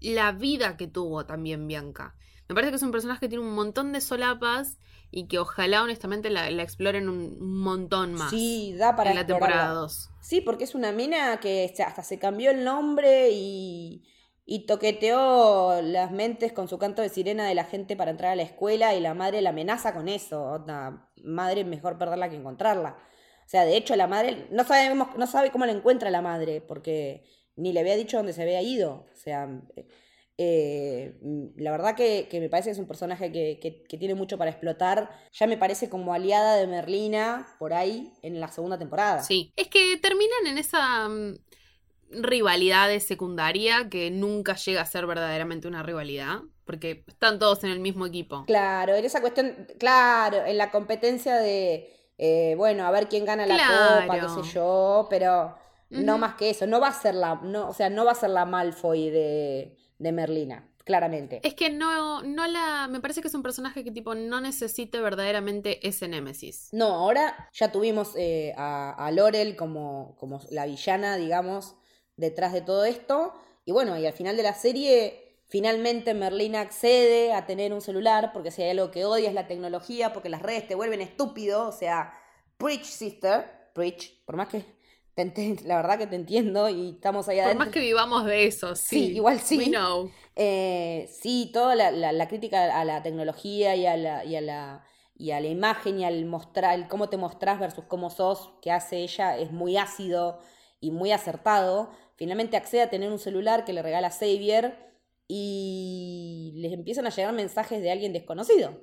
la 0.00 0.32
vida 0.32 0.76
que 0.76 0.86
tuvo 0.86 1.26
también 1.26 1.66
Bianca. 1.66 2.16
Me 2.48 2.54
parece 2.54 2.70
que 2.70 2.76
es 2.76 2.82
un 2.82 2.92
personaje 2.92 3.20
que 3.20 3.28
tiene 3.28 3.44
un 3.44 3.54
montón 3.54 3.92
de 3.92 4.00
solapas 4.00 4.78
y 5.16 5.28
que 5.28 5.38
ojalá 5.38 5.82
honestamente 5.82 6.28
la, 6.28 6.50
exploren 6.50 7.08
un, 7.08 7.38
montón 7.40 8.12
más. 8.12 8.28
Sí, 8.28 8.74
da 8.76 8.94
para 8.96 9.12
en 9.12 9.16
la 9.16 9.26
temporada 9.26 9.70
2. 9.70 10.10
Sí, 10.20 10.42
porque 10.42 10.64
es 10.64 10.74
una 10.74 10.92
mina 10.92 11.40
que 11.40 11.72
hasta 11.86 12.02
se 12.02 12.18
cambió 12.18 12.50
el 12.50 12.64
nombre 12.64 13.30
y, 13.30 14.04
y 14.44 14.66
toqueteó 14.66 15.80
las 15.80 16.10
mentes 16.10 16.52
con 16.52 16.68
su 16.68 16.76
canto 16.76 17.00
de 17.00 17.08
sirena 17.08 17.48
de 17.48 17.54
la 17.54 17.64
gente 17.64 17.96
para 17.96 18.10
entrar 18.10 18.32
a 18.32 18.36
la 18.36 18.42
escuela 18.42 18.94
y 18.94 19.00
la 19.00 19.14
madre 19.14 19.40
la 19.40 19.50
amenaza 19.50 19.94
con 19.94 20.10
eso. 20.10 20.62
La 20.66 21.08
madre 21.24 21.64
mejor 21.64 21.96
perderla 21.96 22.28
que 22.28 22.36
encontrarla. 22.36 22.98
O 23.46 23.48
sea, 23.48 23.64
de 23.64 23.74
hecho 23.74 23.96
la 23.96 24.08
madre 24.08 24.48
no 24.50 24.64
sabemos 24.64 25.16
no 25.16 25.26
sabe 25.26 25.50
cómo 25.50 25.64
la 25.64 25.72
encuentra 25.72 26.10
la 26.10 26.20
madre 26.20 26.60
porque 26.60 27.24
ni 27.54 27.72
le 27.72 27.80
había 27.80 27.96
dicho 27.96 28.18
dónde 28.18 28.34
se 28.34 28.42
había 28.42 28.60
ido. 28.60 29.06
O 29.14 29.16
sea, 29.16 29.48
eh, 30.38 31.18
mm, 31.22 31.46
la 31.56 31.70
verdad 31.70 31.94
que, 31.94 32.28
me 32.32 32.48
parece 32.48 32.68
que 32.68 32.72
es 32.72 32.78
un 32.78 32.86
personaje 32.86 33.32
que, 33.32 33.86
tiene 33.88 34.14
mucho 34.14 34.36
para 34.36 34.50
explotar. 34.50 35.10
Ya 35.32 35.46
me 35.46 35.56
parece 35.56 35.88
como 35.88 36.12
aliada 36.12 36.56
de 36.56 36.66
Merlina 36.66 37.46
por 37.58 37.72
ahí 37.72 38.12
en 38.22 38.40
la 38.40 38.48
segunda 38.48 38.78
temporada. 38.78 39.22
Sí, 39.22 39.52
es 39.56 39.68
que 39.68 39.96
terminan 39.96 40.46
en 40.46 40.58
esa 40.58 41.08
mm, 41.08 41.38
rivalidad 42.10 42.88
de 42.88 43.00
secundaria 43.00 43.88
que 43.88 44.10
nunca 44.10 44.56
llega 44.56 44.82
a 44.82 44.86
ser 44.86 45.06
verdaderamente 45.06 45.68
una 45.68 45.82
rivalidad. 45.82 46.40
Porque 46.64 47.04
están 47.06 47.38
todos 47.38 47.62
en 47.62 47.70
el 47.70 47.78
mismo 47.78 48.06
equipo. 48.06 48.44
Claro, 48.44 48.96
en 48.96 49.04
esa 49.04 49.20
cuestión, 49.20 49.68
claro, 49.78 50.44
en 50.44 50.58
la 50.58 50.72
competencia 50.72 51.36
de, 51.36 51.94
eh, 52.18 52.54
bueno, 52.56 52.84
a 52.84 52.90
ver 52.90 53.08
quién 53.08 53.24
gana 53.24 53.46
la 53.46 53.56
copa, 53.56 54.20
qué 54.20 54.42
sé 54.42 54.52
yo, 54.52 55.06
pero 55.08 55.56
no 55.90 56.18
más 56.18 56.34
que 56.34 56.50
eso. 56.50 56.66
No 56.66 56.80
va 56.80 56.88
a 56.88 56.92
ser 56.92 57.14
la, 57.14 57.36
no, 57.36 57.68
o 57.68 57.72
sea, 57.72 57.88
no 57.88 58.04
va 58.04 58.10
a 58.10 58.16
ser 58.16 58.30
la 58.30 58.46
Malfoy 58.46 59.10
de 59.10 59.76
de 59.98 60.12
Merlina, 60.12 60.68
claramente. 60.84 61.40
Es 61.42 61.54
que 61.54 61.70
no, 61.70 62.22
no 62.22 62.46
la. 62.46 62.88
Me 62.88 63.00
parece 63.00 63.20
que 63.20 63.28
es 63.28 63.34
un 63.34 63.42
personaje 63.42 63.84
que 63.84 63.90
tipo 63.90 64.14
no 64.14 64.40
necesite 64.40 65.00
verdaderamente 65.00 65.86
ese 65.86 66.08
némesis. 66.08 66.68
No, 66.72 66.86
ahora 66.86 67.50
ya 67.52 67.72
tuvimos 67.72 68.14
eh, 68.16 68.54
a, 68.56 68.92
a, 68.92 69.10
Laurel 69.10 69.56
como, 69.56 70.16
como 70.18 70.40
la 70.50 70.66
villana, 70.66 71.16
digamos, 71.16 71.76
detrás 72.16 72.52
de 72.52 72.60
todo 72.60 72.84
esto. 72.84 73.34
Y 73.64 73.72
bueno, 73.72 73.98
y 73.98 74.06
al 74.06 74.12
final 74.12 74.36
de 74.36 74.42
la 74.42 74.54
serie. 74.54 75.22
Finalmente 75.48 76.12
Merlina 76.12 76.60
accede 76.60 77.32
a 77.32 77.46
tener 77.46 77.72
un 77.72 77.80
celular 77.80 78.32
porque 78.32 78.50
si 78.50 78.62
hay 78.62 78.70
algo 78.70 78.90
que 78.90 79.04
odia 79.04 79.28
es 79.28 79.34
la 79.34 79.46
tecnología, 79.46 80.12
porque 80.12 80.28
las 80.28 80.42
redes 80.42 80.66
te 80.66 80.74
vuelven 80.74 81.00
estúpido, 81.00 81.68
o 81.68 81.70
sea, 81.70 82.12
preach 82.58 82.82
sister, 82.82 83.70
preach, 83.72 84.24
por 84.24 84.34
más 84.34 84.48
que 84.48 84.75
la 85.16 85.76
verdad 85.76 85.98
que 85.98 86.06
te 86.06 86.16
entiendo 86.16 86.68
y 86.68 86.90
estamos 86.90 87.28
ahí 87.28 87.38
adentro. 87.38 87.58
Por 87.58 87.66
más 87.66 87.72
que 87.72 87.80
vivamos 87.80 88.26
de 88.26 88.46
eso, 88.46 88.76
sí. 88.76 89.14
igual 89.14 89.40
sí. 89.40 89.56
We 89.56 89.66
know. 89.68 90.10
Eh, 90.34 91.08
sí, 91.10 91.50
toda 91.54 91.74
la, 91.74 92.28
crítica 92.28 92.78
a 92.78 92.84
la 92.84 93.02
tecnología 93.02 93.74
y 93.76 93.86
a 93.86 93.96
la, 93.96 94.24
y 94.26 94.36
a 94.36 94.42
la, 94.42 94.84
y 95.16 95.30
a 95.30 95.40
la 95.40 95.48
imagen 95.48 96.00
y 96.00 96.04
al 96.04 96.26
mostrar, 96.26 96.86
cómo 96.88 97.08
te 97.08 97.16
mostrás 97.16 97.58
versus 97.58 97.84
cómo 97.86 98.10
sos, 98.10 98.52
que 98.60 98.70
hace 98.70 98.98
ella, 98.98 99.38
es 99.38 99.52
muy 99.52 99.78
ácido 99.78 100.38
y 100.80 100.90
muy 100.90 101.12
acertado. 101.12 101.90
Finalmente 102.16 102.58
accede 102.58 102.82
a 102.82 102.90
tener 102.90 103.10
un 103.10 103.18
celular 103.18 103.64
que 103.64 103.72
le 103.72 103.80
regala 103.80 104.10
Xavier 104.10 104.76
y 105.28 106.52
les 106.56 106.72
empiezan 106.74 107.06
a 107.06 107.10
llegar 107.10 107.32
mensajes 107.32 107.80
de 107.80 107.90
alguien 107.90 108.12
desconocido 108.12 108.78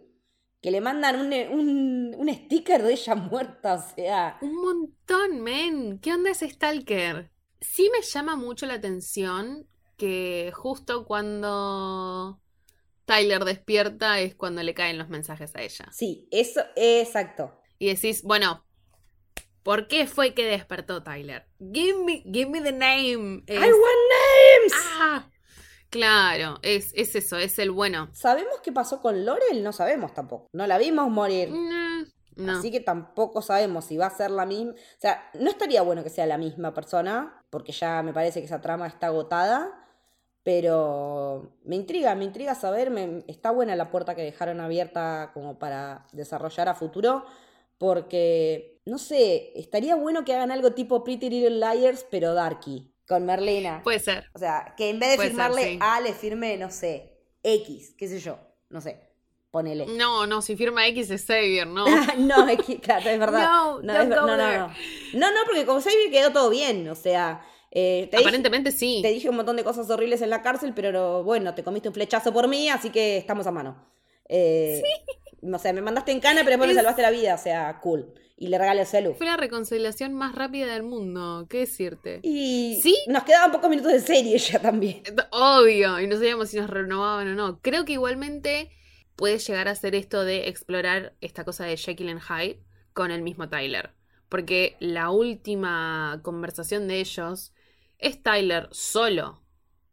que 0.63 0.71
le 0.71 0.79
mandan 0.79 1.19
un, 1.19 1.33
un, 1.59 2.15
un, 2.17 2.33
sticker 2.33 2.81
de 2.81 2.93
ella 2.93 3.15
muerta, 3.15 3.73
o 3.73 3.95
sea. 3.95 4.37
Un 4.41 4.55
montón, 4.55 5.41
men. 5.41 5.99
¿Qué 5.99 6.13
onda 6.13 6.31
ese 6.31 6.49
Stalker? 6.49 7.29
Sí 7.59 7.91
me 7.91 8.01
llama 8.01 8.37
mucho 8.37 8.65
la 8.65 8.75
atención 8.75 9.67
que 9.97 10.53
justo 10.55 11.05
cuando 11.05 12.39
Tyler 13.03 13.43
despierta 13.43 14.21
es 14.21 14.35
cuando 14.35 14.63
le 14.63 14.73
caen 14.73 14.97
los 14.97 15.09
mensajes 15.09 15.53
a 15.53 15.61
ella. 15.61 15.89
Sí, 15.91 16.29
eso, 16.31 16.61
exacto. 16.77 17.59
Y 17.77 17.93
decís, 17.93 18.23
bueno, 18.23 18.65
¿por 19.63 19.89
qué 19.89 20.07
fue 20.07 20.33
que 20.33 20.45
despertó 20.45 21.03
Tyler? 21.03 21.45
Give 21.59 22.05
me, 22.05 22.23
give 22.23 22.49
me 22.49 22.61
the 22.61 22.71
name. 22.71 23.43
I 23.49 23.57
want 23.57 23.99
names. 24.13 24.73
Ah, 24.97 25.29
Claro, 25.93 26.57
es, 26.63 26.91
es 26.95 27.13
eso, 27.13 27.37
es 27.37 27.59
el 27.59 27.69
bueno. 27.69 28.09
¿Sabemos 28.13 28.61
qué 28.63 28.71
pasó 28.71 28.99
con 28.99 29.23
Lorel? 29.23 29.63
No 29.63 29.71
sabemos 29.71 30.11
tampoco. 30.11 30.47
No 30.51 30.65
la 30.65 30.79
vimos 30.79 31.07
morir. 31.11 31.51
Mm, 31.51 32.49
Así 32.49 32.71
que 32.71 32.79
tampoco 32.79 33.43
sabemos 33.43 33.85
si 33.85 33.95
va 33.95 34.07
a 34.07 34.17
ser 34.17 34.31
la 34.31 34.47
misma. 34.47 34.71
O 34.71 34.99
sea, 35.01 35.29
no 35.39 35.51
estaría 35.51 35.83
bueno 35.83 36.03
que 36.03 36.09
sea 36.09 36.25
la 36.25 36.39
misma 36.39 36.73
persona, 36.73 37.45
porque 37.51 37.73
ya 37.73 38.01
me 38.01 38.11
parece 38.11 38.39
que 38.39 38.47
esa 38.47 38.59
trama 38.59 38.87
está 38.87 39.07
agotada. 39.07 39.87
Pero 40.41 41.59
me 41.63 41.75
intriga, 41.75 42.15
me 42.15 42.25
intriga 42.25 42.55
saber. 42.55 42.89
Me, 42.89 43.23
está 43.27 43.51
buena 43.51 43.75
la 43.75 43.91
puerta 43.91 44.15
que 44.15 44.23
dejaron 44.23 44.61
abierta 44.61 45.29
como 45.35 45.59
para 45.59 46.07
desarrollar 46.11 46.69
a 46.69 46.73
futuro. 46.73 47.23
Porque, 47.77 48.81
no 48.85 48.97
sé, 48.97 49.51
estaría 49.53 49.95
bueno 49.95 50.25
que 50.25 50.33
hagan 50.33 50.49
algo 50.49 50.71
tipo 50.71 51.03
Pretty 51.03 51.29
Little 51.29 51.59
Liars, 51.59 52.03
pero 52.09 52.33
darky 52.33 52.92
con 53.13 53.25
Merlina. 53.27 53.81
Puede 53.83 53.99
ser. 53.99 54.25
O 54.33 54.39
sea, 54.39 54.73
que 54.75 54.89
en 54.89 54.99
vez 54.99 55.17
de 55.17 55.27
firmarle 55.27 55.77
A, 55.79 56.01
le 56.01 56.13
firme, 56.13 56.57
no 56.57 56.71
sé, 56.71 57.13
X, 57.43 57.93
qué 57.95 58.07
sé 58.07 58.19
yo, 58.19 58.39
no 58.69 58.81
sé. 58.81 58.99
Ponele. 59.51 59.85
No, 59.85 60.25
no, 60.25 60.41
si 60.41 60.55
firma 60.55 60.87
X 60.87 61.11
es 61.11 61.27
Xavier, 61.27 61.67
¿no? 61.67 61.85
no, 62.17 62.49
X, 62.49 62.79
claro, 62.81 63.07
es 63.07 63.19
verdad. 63.19 63.43
No, 63.43 63.81
no, 63.83 64.01
es, 64.01 64.07
no, 64.07 64.15
no, 64.25 64.35
no, 64.35 64.67
no. 64.67 64.67
No, 65.13 65.27
porque 65.45 65.63
con 65.63 65.79
Xavier 65.79 66.09
quedó 66.09 66.31
todo 66.31 66.49
bien, 66.49 66.89
o 66.89 66.95
sea. 66.95 67.45
Eh, 67.69 68.09
Aparentemente 68.11 68.71
sí. 68.71 68.99
Te 69.03 69.09
dije 69.09 69.29
un 69.29 69.35
montón 69.35 69.57
de 69.57 69.63
cosas 69.63 69.87
horribles 69.91 70.23
en 70.23 70.31
la 70.31 70.41
cárcel, 70.41 70.73
pero 70.75 71.23
bueno, 71.23 71.53
te 71.53 71.63
comiste 71.63 71.87
un 71.87 71.93
flechazo 71.93 72.33
por 72.33 72.47
mí, 72.47 72.69
así 72.69 72.89
que 72.89 73.17
estamos 73.17 73.45
a 73.45 73.51
mano. 73.51 73.91
Eh, 74.27 74.81
sí. 74.83 75.47
O 75.53 75.59
sea, 75.59 75.71
me 75.71 75.81
mandaste 75.81 76.11
en 76.11 76.19
cana, 76.19 76.39
pero 76.39 76.51
después 76.51 76.69
me 76.69 76.75
salvaste 76.75 77.03
la 77.03 77.11
vida, 77.11 77.35
o 77.35 77.37
sea, 77.37 77.79
cool 77.79 78.11
y 78.35 78.47
le 78.47 78.57
regale 78.57 78.81
el 78.81 78.87
celu. 78.87 79.13
Fue 79.13 79.27
la 79.27 79.37
reconciliación 79.37 80.13
más 80.13 80.35
rápida 80.35 80.73
del 80.73 80.83
mundo, 80.83 81.45
¿qué 81.49 81.59
decirte? 81.59 82.19
Y 82.23 82.79
¿Sí? 82.81 82.97
nos 83.07 83.23
quedaban 83.23 83.51
pocos 83.51 83.69
minutos 83.69 83.91
de 83.91 83.99
serie 83.99 84.37
ya 84.37 84.59
también. 84.59 85.03
Obvio, 85.31 85.99
y 85.99 86.07
no 86.07 86.15
sabíamos 86.15 86.49
si 86.49 86.57
nos 86.57 86.69
renovaban 86.69 87.27
o 87.27 87.35
no. 87.35 87.59
Creo 87.61 87.85
que 87.85 87.93
igualmente 87.93 88.71
puede 89.15 89.37
llegar 89.37 89.67
a 89.67 89.75
ser 89.75 89.95
esto 89.95 90.25
de 90.25 90.47
explorar 90.47 91.15
esta 91.21 91.43
cosa 91.43 91.65
de 91.65 91.77
Jekyll 91.77 92.09
and 92.09 92.21
Hyde 92.21 92.63
con 92.93 93.11
el 93.11 93.21
mismo 93.21 93.49
Tyler. 93.49 93.91
Porque 94.29 94.77
la 94.79 95.11
última 95.11 96.19
conversación 96.23 96.87
de 96.87 96.99
ellos 96.99 97.53
es 97.99 98.21
Tyler 98.23 98.67
solo. 98.71 99.43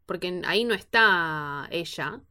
Porque 0.07 0.41
ahí 0.45 0.65
no 0.65 0.73
está 0.73 1.67
ella. 1.71 2.21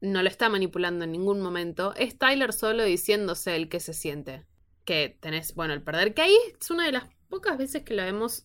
No 0.00 0.22
lo 0.22 0.28
está 0.28 0.50
manipulando 0.50 1.04
en 1.04 1.12
ningún 1.12 1.40
momento. 1.40 1.94
Es 1.96 2.18
Tyler 2.18 2.52
solo 2.52 2.84
diciéndose 2.84 3.56
el 3.56 3.70
que 3.70 3.80
se 3.80 3.94
siente 3.94 4.44
que 4.84 5.16
tenés, 5.20 5.54
bueno, 5.54 5.74
el 5.74 5.82
perder, 5.82 6.14
que 6.14 6.22
ahí 6.22 6.36
es 6.60 6.70
una 6.70 6.86
de 6.86 6.92
las 6.92 7.04
pocas 7.28 7.58
veces 7.58 7.82
que 7.82 7.94
la 7.94 8.04
vemos 8.04 8.44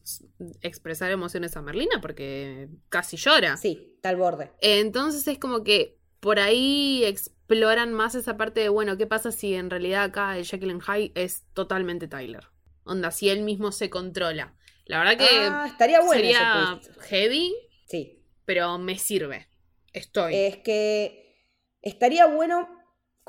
expresar 0.62 1.12
emociones 1.12 1.56
a 1.58 1.62
Merlina 1.62 2.02
porque 2.02 2.70
casi 2.90 3.18
llora. 3.18 3.58
Sí, 3.58 3.92
está 3.96 4.10
al 4.10 4.16
borde. 4.16 4.52
Entonces 4.62 5.28
es 5.28 5.38
como 5.38 5.64
que 5.64 5.98
por 6.20 6.40
ahí 6.40 7.04
exploran 7.06 7.94
más 7.94 8.16
esa 8.16 8.36
parte 8.38 8.62
de, 8.62 8.70
bueno, 8.70 8.98
¿qué 8.98 9.06
pasa 9.06 9.32
si 9.32 9.54
en 9.54 9.70
realidad 9.70 10.04
acá 10.04 10.38
el 10.38 10.48
and 10.72 10.82
Hyde 10.82 11.12
es 11.16 11.46
totalmente 11.54 12.08
Tyler? 12.08 12.46
Onda, 12.84 13.12
si 13.12 13.30
él 13.30 13.44
mismo 13.44 13.72
se 13.72 13.90
controla. 13.90 14.56
La 14.86 15.00
verdad 15.00 15.18
que 15.18 15.28
Ah, 15.32 15.68
estaría 15.68 16.00
bueno 16.00 16.14
sería 16.14 16.80
heavy, 17.02 17.54
Sí. 17.86 18.24
pero 18.46 18.80
me 18.80 18.98
sirve. 18.98 19.48
Estoy. 19.94 20.34
Es 20.36 20.58
que 20.58 21.36
estaría 21.82 22.26
bueno 22.26 22.68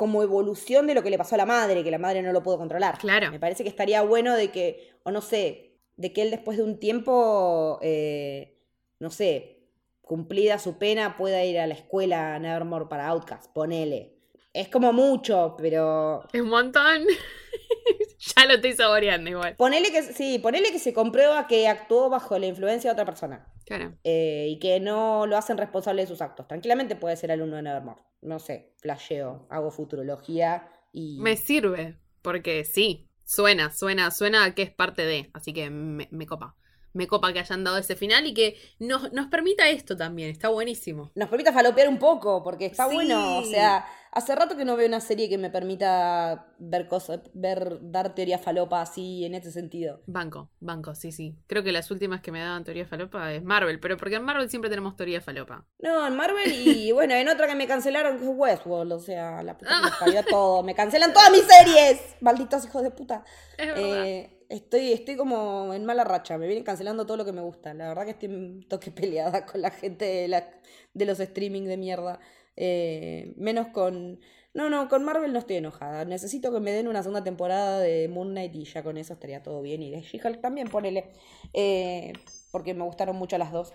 como 0.00 0.22
evolución 0.22 0.86
de 0.86 0.94
lo 0.94 1.02
que 1.02 1.10
le 1.10 1.18
pasó 1.18 1.34
a 1.34 1.38
la 1.38 1.44
madre, 1.44 1.84
que 1.84 1.90
la 1.90 1.98
madre 1.98 2.22
no 2.22 2.32
lo 2.32 2.42
pudo 2.42 2.56
controlar. 2.56 2.96
Claro. 2.96 3.30
Me 3.30 3.38
parece 3.38 3.64
que 3.64 3.68
estaría 3.68 4.00
bueno 4.00 4.34
de 4.34 4.50
que, 4.50 4.94
o 5.02 5.10
no 5.10 5.20
sé, 5.20 5.76
de 5.98 6.10
que 6.14 6.22
él 6.22 6.30
después 6.30 6.56
de 6.56 6.64
un 6.64 6.78
tiempo, 6.80 7.78
eh, 7.82 8.56
no 8.98 9.10
sé, 9.10 9.58
cumplida 10.00 10.58
su 10.58 10.78
pena, 10.78 11.18
pueda 11.18 11.44
ir 11.44 11.58
a 11.60 11.66
la 11.66 11.74
escuela 11.74 12.38
Nevermore 12.38 12.86
para 12.86 13.08
Outcast, 13.08 13.52
ponele. 13.52 14.14
Es 14.54 14.68
como 14.68 14.90
mucho, 14.94 15.54
pero 15.58 16.22
Es 16.32 16.40
un 16.40 16.48
montón. 16.48 17.04
ya 18.18 18.46
lo 18.46 18.54
estoy 18.54 18.72
saboreando 18.72 19.28
igual. 19.28 19.54
ponele 19.56 19.90
que, 19.92 20.02
sí, 20.02 20.38
ponele 20.38 20.72
que 20.72 20.78
se 20.78 20.94
comprueba 20.94 21.46
que 21.46 21.68
actuó 21.68 22.08
bajo 22.08 22.38
la 22.38 22.46
influencia 22.46 22.88
de 22.88 22.94
otra 22.94 23.04
persona. 23.04 23.52
Claro. 23.66 23.92
eh, 24.02 24.46
y 24.48 24.58
que 24.60 24.80
no 24.80 25.26
lo 25.26 25.36
hacen 25.36 25.58
responsable 25.58 26.00
de 26.02 26.08
sus 26.08 26.22
actos. 26.22 26.48
Tranquilamente 26.48 26.96
puede 26.96 27.16
ser 27.18 27.30
alumno 27.30 27.56
de 27.56 27.62
Nevermore. 27.62 28.00
No 28.22 28.38
sé, 28.38 28.74
flasheo, 28.76 29.46
hago 29.50 29.70
futurología 29.70 30.70
y... 30.92 31.18
Me 31.20 31.36
sirve, 31.36 31.98
porque 32.22 32.64
sí, 32.64 33.08
suena, 33.24 33.72
suena, 33.72 34.10
suena 34.10 34.54
que 34.54 34.62
es 34.62 34.70
parte 34.70 35.02
de, 35.02 35.30
así 35.32 35.52
que 35.52 35.70
me, 35.70 36.08
me 36.10 36.26
copa. 36.26 36.56
Me 36.92 37.06
copa 37.06 37.32
que 37.32 37.38
hayan 37.40 37.64
dado 37.64 37.78
ese 37.78 37.96
final 37.96 38.26
y 38.26 38.34
que 38.34 38.56
nos, 38.78 39.12
nos 39.12 39.26
permita 39.28 39.68
esto 39.68 39.96
también, 39.96 40.30
está 40.30 40.48
buenísimo. 40.48 41.10
Nos 41.14 41.28
permita 41.28 41.52
falopear 41.52 41.88
un 41.88 41.98
poco, 41.98 42.42
porque 42.42 42.66
está 42.66 42.88
Sí. 42.88 42.94
bueno. 42.94 43.38
O 43.38 43.44
sea, 43.44 43.86
hace 44.12 44.34
rato 44.34 44.56
que 44.56 44.64
no 44.64 44.76
veo 44.76 44.88
una 44.88 45.00
serie 45.00 45.28
que 45.28 45.38
me 45.38 45.50
permita 45.50 46.46
ver 46.58 46.88
cosas, 46.88 47.20
ver, 47.32 47.78
dar 47.80 48.14
teoría 48.14 48.38
falopa 48.38 48.80
así 48.82 49.24
en 49.24 49.34
ese 49.36 49.52
sentido. 49.52 50.02
Banco, 50.06 50.50
banco, 50.58 50.94
sí, 50.96 51.12
sí. 51.12 51.36
Creo 51.46 51.62
que 51.62 51.70
las 51.72 51.90
últimas 51.92 52.20
que 52.20 52.32
me 52.32 52.40
daban 52.40 52.64
teoría 52.64 52.86
falopa 52.86 53.32
es 53.32 53.42
Marvel, 53.44 53.78
pero 53.78 53.96
porque 53.96 54.16
en 54.16 54.24
Marvel 54.24 54.50
siempre 54.50 54.68
tenemos 54.70 54.96
teoría 54.96 55.20
falopa. 55.20 55.64
No, 55.78 56.06
en 56.06 56.16
Marvel 56.16 56.50
y 56.52 56.90
bueno, 56.92 57.14
en 57.14 57.28
otra 57.28 57.46
que 57.46 57.54
me 57.54 57.66
cancelaron 57.68 58.18
que 58.18 58.24
es 58.24 58.30
Westworld, 58.34 58.92
o 58.92 58.98
sea, 59.00 59.42
la 59.44 59.56
puta 59.56 59.70
que 59.84 59.90
parió 60.04 60.20
a 60.20 60.24
todo. 60.24 60.62
Me 60.64 60.74
cancelan 60.74 61.12
todas 61.12 61.30
mis 61.30 61.42
series, 61.44 62.00
malditos 62.20 62.64
hijos 62.64 62.82
de 62.82 62.90
puta. 62.90 63.24
Es 63.56 63.66
verdad. 63.68 64.06
Eh, 64.06 64.36
estoy, 64.50 64.92
estoy 64.92 65.16
como 65.16 65.72
en 65.72 65.86
mala 65.86 66.04
racha, 66.04 66.36
me 66.36 66.46
vienen 66.46 66.64
cancelando 66.64 67.06
todo 67.06 67.16
lo 67.16 67.24
que 67.24 67.32
me 67.32 67.40
gusta. 67.40 67.72
La 67.72 67.88
verdad 67.88 68.04
que 68.04 68.10
estoy 68.10 68.28
un 68.28 68.62
toque 68.68 68.90
peleada 68.90 69.46
con 69.46 69.62
la 69.62 69.70
gente 69.70 70.04
de, 70.04 70.28
la- 70.28 70.50
de 70.92 71.04
los 71.06 71.18
streaming 71.20 71.62
de 71.62 71.76
mierda. 71.78 72.20
Eh, 72.56 73.32
menos 73.36 73.68
con... 73.68 74.20
No, 74.52 74.68
no, 74.68 74.88
con 74.88 75.04
Marvel 75.04 75.32
no 75.32 75.38
estoy 75.38 75.56
enojada. 75.56 76.04
Necesito 76.04 76.52
que 76.52 76.58
me 76.60 76.72
den 76.72 76.88
una 76.88 77.02
segunda 77.02 77.22
temporada 77.22 77.78
de 77.78 78.08
Moon 78.08 78.30
Knight 78.30 78.52
y 78.56 78.64
ya 78.64 78.82
con 78.82 78.98
eso 78.98 79.12
estaría 79.14 79.42
todo 79.44 79.62
bien. 79.62 79.80
Y 79.80 79.90
de 79.92 80.00
She-Hulk 80.02 80.40
también, 80.40 80.68
ponele. 80.68 81.12
Eh, 81.54 82.12
porque 82.50 82.74
me 82.74 82.82
gustaron 82.84 83.14
mucho 83.16 83.38
las 83.38 83.52
dos. 83.52 83.72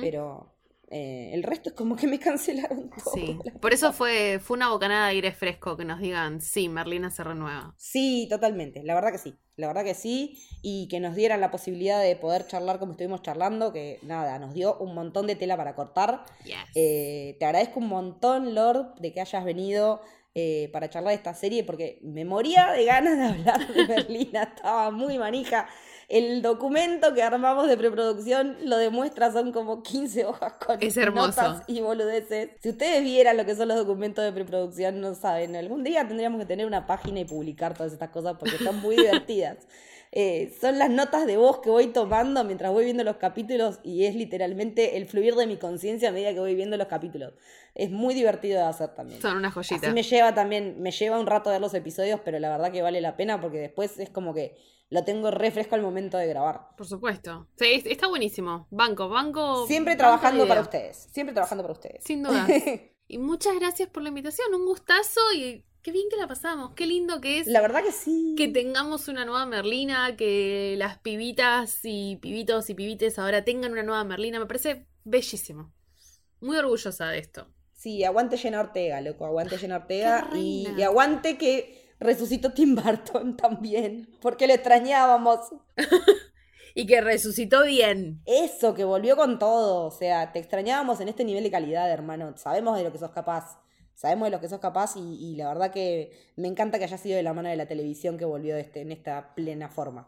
Pero 0.00 0.55
eh, 0.88 1.30
el 1.32 1.42
resto 1.42 1.70
es 1.70 1.74
como 1.74 1.96
que 1.96 2.06
me 2.06 2.18
cancelaron 2.20 2.90
todo. 2.90 3.14
Sí, 3.14 3.38
por 3.60 3.72
eso 3.72 3.92
fue, 3.92 4.38
fue 4.40 4.56
una 4.56 4.68
bocanada 4.68 5.06
de 5.06 5.12
aire 5.12 5.32
fresco 5.32 5.76
que 5.76 5.84
nos 5.84 6.00
digan, 6.00 6.40
sí, 6.40 6.68
Merlina 6.68 7.10
se 7.10 7.24
renueva. 7.24 7.74
Sí, 7.76 8.26
totalmente. 8.30 8.82
La 8.84 8.94
verdad 8.94 9.12
que 9.12 9.18
sí. 9.18 9.34
La 9.56 9.68
verdad 9.68 9.84
que 9.84 9.94
sí. 9.94 10.38
Y 10.62 10.88
que 10.88 11.00
nos 11.00 11.16
dieran 11.16 11.40
la 11.40 11.50
posibilidad 11.50 12.02
de 12.02 12.14
poder 12.16 12.46
charlar 12.46 12.78
como 12.78 12.92
estuvimos 12.92 13.22
charlando, 13.22 13.72
que 13.72 13.98
nada, 14.02 14.38
nos 14.38 14.54
dio 14.54 14.76
un 14.78 14.94
montón 14.94 15.26
de 15.26 15.34
tela 15.34 15.56
para 15.56 15.74
cortar. 15.74 16.24
Yes. 16.44 16.56
Eh, 16.74 17.36
te 17.38 17.44
agradezco 17.46 17.80
un 17.80 17.88
montón, 17.88 18.54
Lord, 18.54 18.94
de 19.00 19.12
que 19.12 19.20
hayas 19.20 19.44
venido 19.44 20.02
eh, 20.34 20.68
para 20.72 20.90
charlar 20.90 21.12
de 21.12 21.16
esta 21.16 21.32
serie, 21.32 21.64
porque 21.64 21.98
me 22.02 22.26
moría 22.26 22.70
de 22.72 22.84
ganas 22.84 23.16
de 23.16 23.24
hablar 23.24 23.74
de 23.74 23.86
Berlina. 23.86 24.42
Estaba 24.42 24.90
muy 24.90 25.18
manija. 25.18 25.66
El 26.08 26.40
documento 26.40 27.14
que 27.14 27.22
armamos 27.22 27.66
de 27.66 27.76
preproducción 27.76 28.56
lo 28.62 28.76
demuestra, 28.76 29.32
son 29.32 29.50
como 29.50 29.82
15 29.82 30.24
hojas 30.26 30.52
con 30.64 30.80
Es 30.80 30.96
notas 30.96 31.62
y 31.66 31.80
boludeces. 31.80 32.50
Si 32.60 32.68
ustedes 32.68 33.02
vieran 33.02 33.36
lo 33.36 33.44
que 33.44 33.56
son 33.56 33.68
los 33.68 33.76
documentos 33.76 34.24
de 34.24 34.32
preproducción, 34.32 35.00
no 35.00 35.14
saben. 35.14 35.56
Algún 35.56 35.82
día 35.82 36.06
tendríamos 36.06 36.38
que 36.40 36.46
tener 36.46 36.66
una 36.66 36.86
página 36.86 37.20
y 37.20 37.24
publicar 37.24 37.74
todas 37.74 37.92
estas 37.92 38.10
cosas 38.10 38.36
porque 38.38 38.56
son 38.58 38.80
muy 38.80 38.96
divertidas. 38.96 39.66
Eh, 40.12 40.54
son 40.60 40.78
las 40.78 40.88
notas 40.88 41.26
de 41.26 41.36
voz 41.36 41.58
que 41.58 41.68
voy 41.68 41.88
tomando 41.88 42.44
mientras 42.44 42.72
voy 42.72 42.84
viendo 42.84 43.02
los 43.02 43.16
capítulos 43.16 43.80
y 43.82 44.04
es 44.04 44.14
literalmente 44.14 44.96
el 44.96 45.06
fluir 45.06 45.34
de 45.34 45.46
mi 45.46 45.56
conciencia 45.56 46.10
a 46.10 46.12
medida 46.12 46.32
que 46.32 46.38
voy 46.38 46.54
viendo 46.54 46.76
los 46.76 46.86
capítulos. 46.86 47.34
Es 47.74 47.90
muy 47.90 48.14
divertido 48.14 48.60
de 48.60 48.66
hacer 48.66 48.94
también. 48.94 49.20
Son 49.20 49.36
una 49.36 49.50
joyita. 49.50 49.74
Así 49.74 49.90
me 49.92 50.04
lleva 50.04 50.32
también, 50.34 50.80
me 50.80 50.92
lleva 50.92 51.18
un 51.18 51.26
rato 51.26 51.50
ver 51.50 51.60
los 51.60 51.74
episodios, 51.74 52.20
pero 52.24 52.38
la 52.38 52.48
verdad 52.48 52.70
que 52.70 52.80
vale 52.80 53.00
la 53.00 53.16
pena 53.16 53.40
porque 53.40 53.58
después 53.58 53.98
es 53.98 54.08
como 54.08 54.32
que 54.32 54.56
lo 54.88 55.04
tengo 55.04 55.30
refresco 55.30 55.74
al 55.74 55.82
momento 55.82 56.16
de 56.18 56.26
grabar. 56.28 56.68
Por 56.76 56.86
supuesto. 56.86 57.48
Sí, 57.58 57.66
es- 57.72 57.86
está 57.86 58.06
buenísimo. 58.08 58.66
Banco, 58.70 59.08
banco. 59.08 59.66
Siempre 59.66 59.96
trabajando 59.96 60.46
para 60.46 60.60
ustedes, 60.60 61.08
siempre 61.12 61.32
trabajando 61.34 61.62
para 61.64 61.72
ustedes. 61.72 62.04
Sin 62.04 62.22
duda. 62.22 62.46
y 63.08 63.18
muchas 63.18 63.54
gracias 63.56 63.88
por 63.88 64.02
la 64.02 64.10
invitación. 64.10 64.54
Un 64.54 64.64
gustazo 64.66 65.20
y 65.34 65.64
qué 65.82 65.92
bien 65.92 66.08
que 66.10 66.16
la 66.16 66.26
pasamos. 66.28 66.72
Qué 66.74 66.86
lindo 66.86 67.20
que 67.20 67.40
es 67.40 67.46
La 67.46 67.60
verdad 67.60 67.82
que 67.82 67.92
sí. 67.92 68.34
que 68.36 68.48
tengamos 68.48 69.08
una 69.08 69.24
nueva 69.24 69.44
Merlina, 69.46 70.16
que 70.16 70.74
las 70.78 70.98
pibitas 70.98 71.80
y 71.84 72.16
pibitos 72.16 72.70
y 72.70 72.74
pibites 72.74 73.18
ahora 73.18 73.44
tengan 73.44 73.72
una 73.72 73.82
nueva 73.82 74.04
Merlina. 74.04 74.38
Me 74.38 74.46
parece 74.46 74.86
bellísimo. 75.04 75.72
Muy 76.40 76.56
orgullosa 76.58 77.08
de 77.08 77.18
esto. 77.18 77.48
Sí, 77.72 78.04
aguante 78.04 78.36
Jenna 78.38 78.60
Ortega, 78.60 79.00
loco, 79.00 79.26
aguante 79.26 79.58
Jenna 79.58 79.76
Ortega 79.76 80.28
y 80.34 80.66
aguante 80.82 81.36
que 81.38 81.85
resucitó 82.00 82.52
Tim 82.52 82.74
Burton 82.74 83.36
también, 83.36 84.08
porque 84.20 84.46
lo 84.46 84.54
extrañábamos. 84.54 85.40
Y 86.78 86.84
que 86.86 87.00
resucitó 87.00 87.64
bien. 87.64 88.20
Eso, 88.26 88.74
que 88.74 88.84
volvió 88.84 89.16
con 89.16 89.38
todo, 89.38 89.86
o 89.86 89.90
sea, 89.90 90.32
te 90.32 90.40
extrañábamos 90.40 91.00
en 91.00 91.08
este 91.08 91.24
nivel 91.24 91.42
de 91.42 91.50
calidad, 91.50 91.90
hermano. 91.90 92.36
Sabemos 92.36 92.76
de 92.76 92.84
lo 92.84 92.92
que 92.92 92.98
sos 92.98 93.12
capaz, 93.12 93.58
sabemos 93.94 94.26
de 94.26 94.32
lo 94.32 94.40
que 94.42 94.48
sos 94.50 94.60
capaz 94.60 94.94
y, 94.94 95.00
y 95.00 95.36
la 95.36 95.48
verdad 95.48 95.72
que 95.72 96.10
me 96.36 96.48
encanta 96.48 96.78
que 96.78 96.84
haya 96.84 96.98
sido 96.98 97.16
de 97.16 97.22
la 97.22 97.32
mano 97.32 97.48
de 97.48 97.56
la 97.56 97.64
televisión 97.66 98.18
que 98.18 98.26
volvió 98.26 98.58
este, 98.58 98.82
en 98.82 98.92
esta 98.92 99.34
plena 99.34 99.70
forma. 99.70 100.06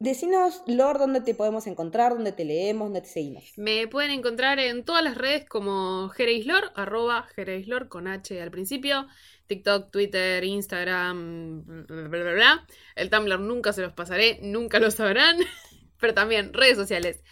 Decinos, 0.00 0.62
Lord, 0.66 0.98
dónde 0.98 1.20
te 1.20 1.34
podemos 1.34 1.66
encontrar, 1.66 2.12
dónde 2.12 2.32
te 2.32 2.44
leemos, 2.44 2.86
dónde 2.86 3.00
te 3.00 3.08
seguimos. 3.08 3.52
Me 3.56 3.88
pueden 3.88 4.10
encontrar 4.10 4.58
en 4.58 4.84
todas 4.84 5.02
las 5.02 5.16
redes 5.16 5.46
como 5.48 6.08
Gereislor, 6.10 6.72
arroba 6.74 7.22
Gereislor 7.34 7.88
con 7.88 8.08
H 8.08 8.42
al 8.42 8.50
principio. 8.50 9.06
TikTok, 9.46 9.90
Twitter, 9.90 10.42
Instagram, 10.44 11.86
bla, 11.86 12.08
bla, 12.08 12.32
bla. 12.32 12.66
El 12.96 13.10
Tumblr 13.10 13.40
nunca 13.40 13.72
se 13.72 13.82
los 13.82 13.92
pasaré, 13.92 14.38
nunca 14.42 14.78
lo 14.78 14.90
sabrán. 14.90 15.38
Pero 16.00 16.14
también 16.14 16.52
redes 16.52 16.76
sociales. 16.76 17.22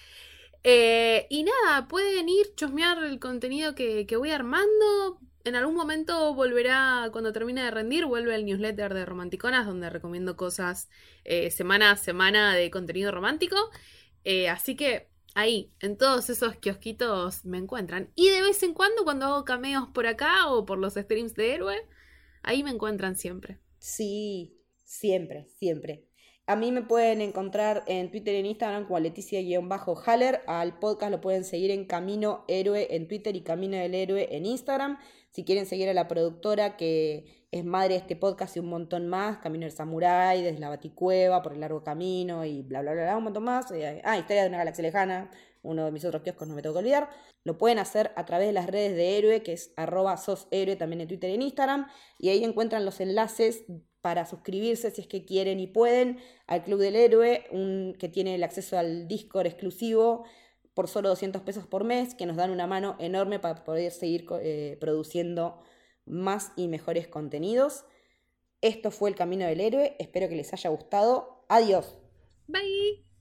Eh, 0.65 1.27
y 1.31 1.45
nada, 1.45 1.89
pueden 1.89 2.29
ir, 2.29 2.55
chusmear 2.55 3.03
el 3.05 3.19
contenido 3.19 3.75
que, 3.75 4.07
que 4.07 4.17
voy 4.17 4.31
armando. 4.31 5.21
En 5.45 5.57
algún 5.57 5.75
momento 5.75 6.35
volverá, 6.35 7.09
cuando 7.13 7.33
termine 7.33 7.65
de 7.65 7.71
rendir, 7.73 8.07
vuelve 8.07 8.35
el 8.35 8.45
newsletter 8.45 8.95
de 8.95 9.05
Romanticonas, 9.05 9.67
donde 9.67 9.91
recomiendo 9.91 10.37
cosas 10.37 10.89
eh, 11.25 11.51
semana 11.51 11.91
a 11.91 11.97
semana 11.97 12.55
de 12.55 12.71
contenido 12.71 13.11
romántico. 13.11 13.57
Eh, 14.25 14.49
así 14.49 14.77
que 14.77 15.09
ahí, 15.35 15.73
en 15.81 15.97
todos 15.99 16.31
esos 16.31 16.57
kiosquitos 16.57 17.45
me 17.45 17.59
encuentran. 17.59 18.11
Y 18.15 18.29
de 18.29 18.43
vez 18.43 18.63
en 18.63 18.73
cuando, 18.75 19.03
cuando 19.05 19.27
hago 19.27 19.45
cameos 19.45 19.89
por 19.93 20.07
acá 20.07 20.49
o 20.49 20.65
por 20.65 20.79
los 20.79 20.95
streams 20.95 21.35
de 21.35 21.55
héroe, 21.55 21.87
ahí 22.43 22.63
me 22.63 22.71
encuentran 22.71 23.17
siempre. 23.17 23.59
Sí, 23.79 24.61
siempre, 24.85 25.49
siempre. 25.59 26.07
A 26.47 26.57
mí 26.57 26.73
me 26.73 26.83
pueden 26.83 27.21
encontrar 27.21 27.85
en 27.87 28.11
Twitter 28.11 28.35
y 28.35 28.39
en 28.39 28.47
Instagram 28.47 28.87
como 28.87 28.99
Leticia-Haller. 28.99 30.43
Al 30.47 30.79
podcast 30.81 31.13
lo 31.13 31.21
pueden 31.21 31.45
seguir 31.45 31.71
en 31.71 31.87
Camino 31.87 32.45
Héroe 32.49 32.89
en 32.95 33.07
Twitter 33.07 33.37
y 33.37 33.43
Camino 33.43 33.77
del 33.77 33.95
Héroe 33.95 34.29
en 34.37 34.45
Instagram. 34.47 34.99
Si 35.31 35.45
quieren 35.45 35.67
seguir 35.67 35.89
a 35.89 35.95
la 35.95 36.09
productora 36.09 36.77
que 36.77 37.47
es 37.53 37.65
madre 37.65 37.95
de 37.95 38.01
este 38.01 38.17
podcast 38.17 38.57
y 38.57 38.61
un 38.61 38.69
montón 38.69 39.09
más, 39.09 39.39
Camino 39.39 39.67
del 39.67 39.73
Samurai, 39.73 40.43
desde 40.43 40.59
la 40.59 40.69
Baticueva, 40.69 41.43
por 41.43 41.53
el 41.53 41.61
largo 41.61 41.85
camino 41.85 42.45
y 42.45 42.63
bla, 42.63 42.83
bla, 42.83 42.93
bla, 42.93 43.03
bla, 43.05 43.17
un 43.17 43.25
montón 43.25 43.45
más. 43.45 43.71
Eh, 43.71 44.03
Ah, 44.05 44.19
Historia 44.19 44.43
de 44.43 44.49
una 44.49 44.59
galaxia 44.59 44.83
lejana, 44.83 45.31
uno 45.63 45.85
de 45.85 45.93
mis 45.93 46.05
otros 46.05 46.23
kioscos, 46.23 46.49
no 46.49 46.55
me 46.55 46.63
tengo 46.63 46.75
que 46.75 46.81
olvidar. 46.81 47.09
Lo 47.45 47.59
pueden 47.59 47.79
hacer 47.79 48.13
a 48.17 48.25
través 48.27 48.49
de 48.49 48.53
las 48.53 48.67
redes 48.67 48.95
de 48.97 49.19
Héroe, 49.19 49.43
que 49.43 49.53
es 49.53 49.73
arroba 49.77 50.17
soshéroe 50.17 50.77
también 50.77 51.01
en 51.01 51.09
Twitter 51.09 51.31
y 51.31 51.35
en 51.35 51.43
Instagram. 51.43 51.89
Y 52.19 52.29
ahí 52.29 52.45
encuentran 52.45 52.85
los 52.85 53.01
enlaces 53.01 53.65
para 54.01 54.27
suscribirse 54.27 54.91
si 54.91 55.03
es 55.03 55.07
que 55.07 55.25
quieren 55.25 55.61
y 55.61 55.69
pueden 55.69 56.19
al 56.47 56.65
Club 56.65 56.81
del 56.81 56.97
Héroe, 56.97 57.47
un, 57.53 57.95
que 57.99 58.09
tiene 58.09 58.35
el 58.35 58.43
acceso 58.43 58.77
al 58.77 59.07
Discord 59.07 59.47
exclusivo 59.47 60.25
por 60.75 60.89
solo 60.89 61.11
200 61.11 61.43
pesos 61.43 61.67
por 61.67 61.85
mes, 61.85 62.15
que 62.15 62.27
nos 62.27 62.37
dan 62.37 62.51
una 62.51 62.67
mano 62.67 62.97
enorme 62.99 63.39
para 63.39 63.63
poder 63.63 63.93
seguir 63.93 64.27
eh, 64.41 64.77
produciendo 64.81 65.63
más 66.07 66.53
y 66.57 66.69
mejores 66.69 67.09
contenidos. 67.09 67.85
Esto 68.61 68.91
fue 68.91 69.11
El 69.11 69.17
Camino 69.17 69.45
del 69.45 69.61
Héroe, 69.61 69.97
espero 69.99 70.29
que 70.29 70.37
les 70.37 70.53
haya 70.53 70.71
gustado. 70.71 71.45
Adiós. 71.49 71.99
Bye. 72.47 73.12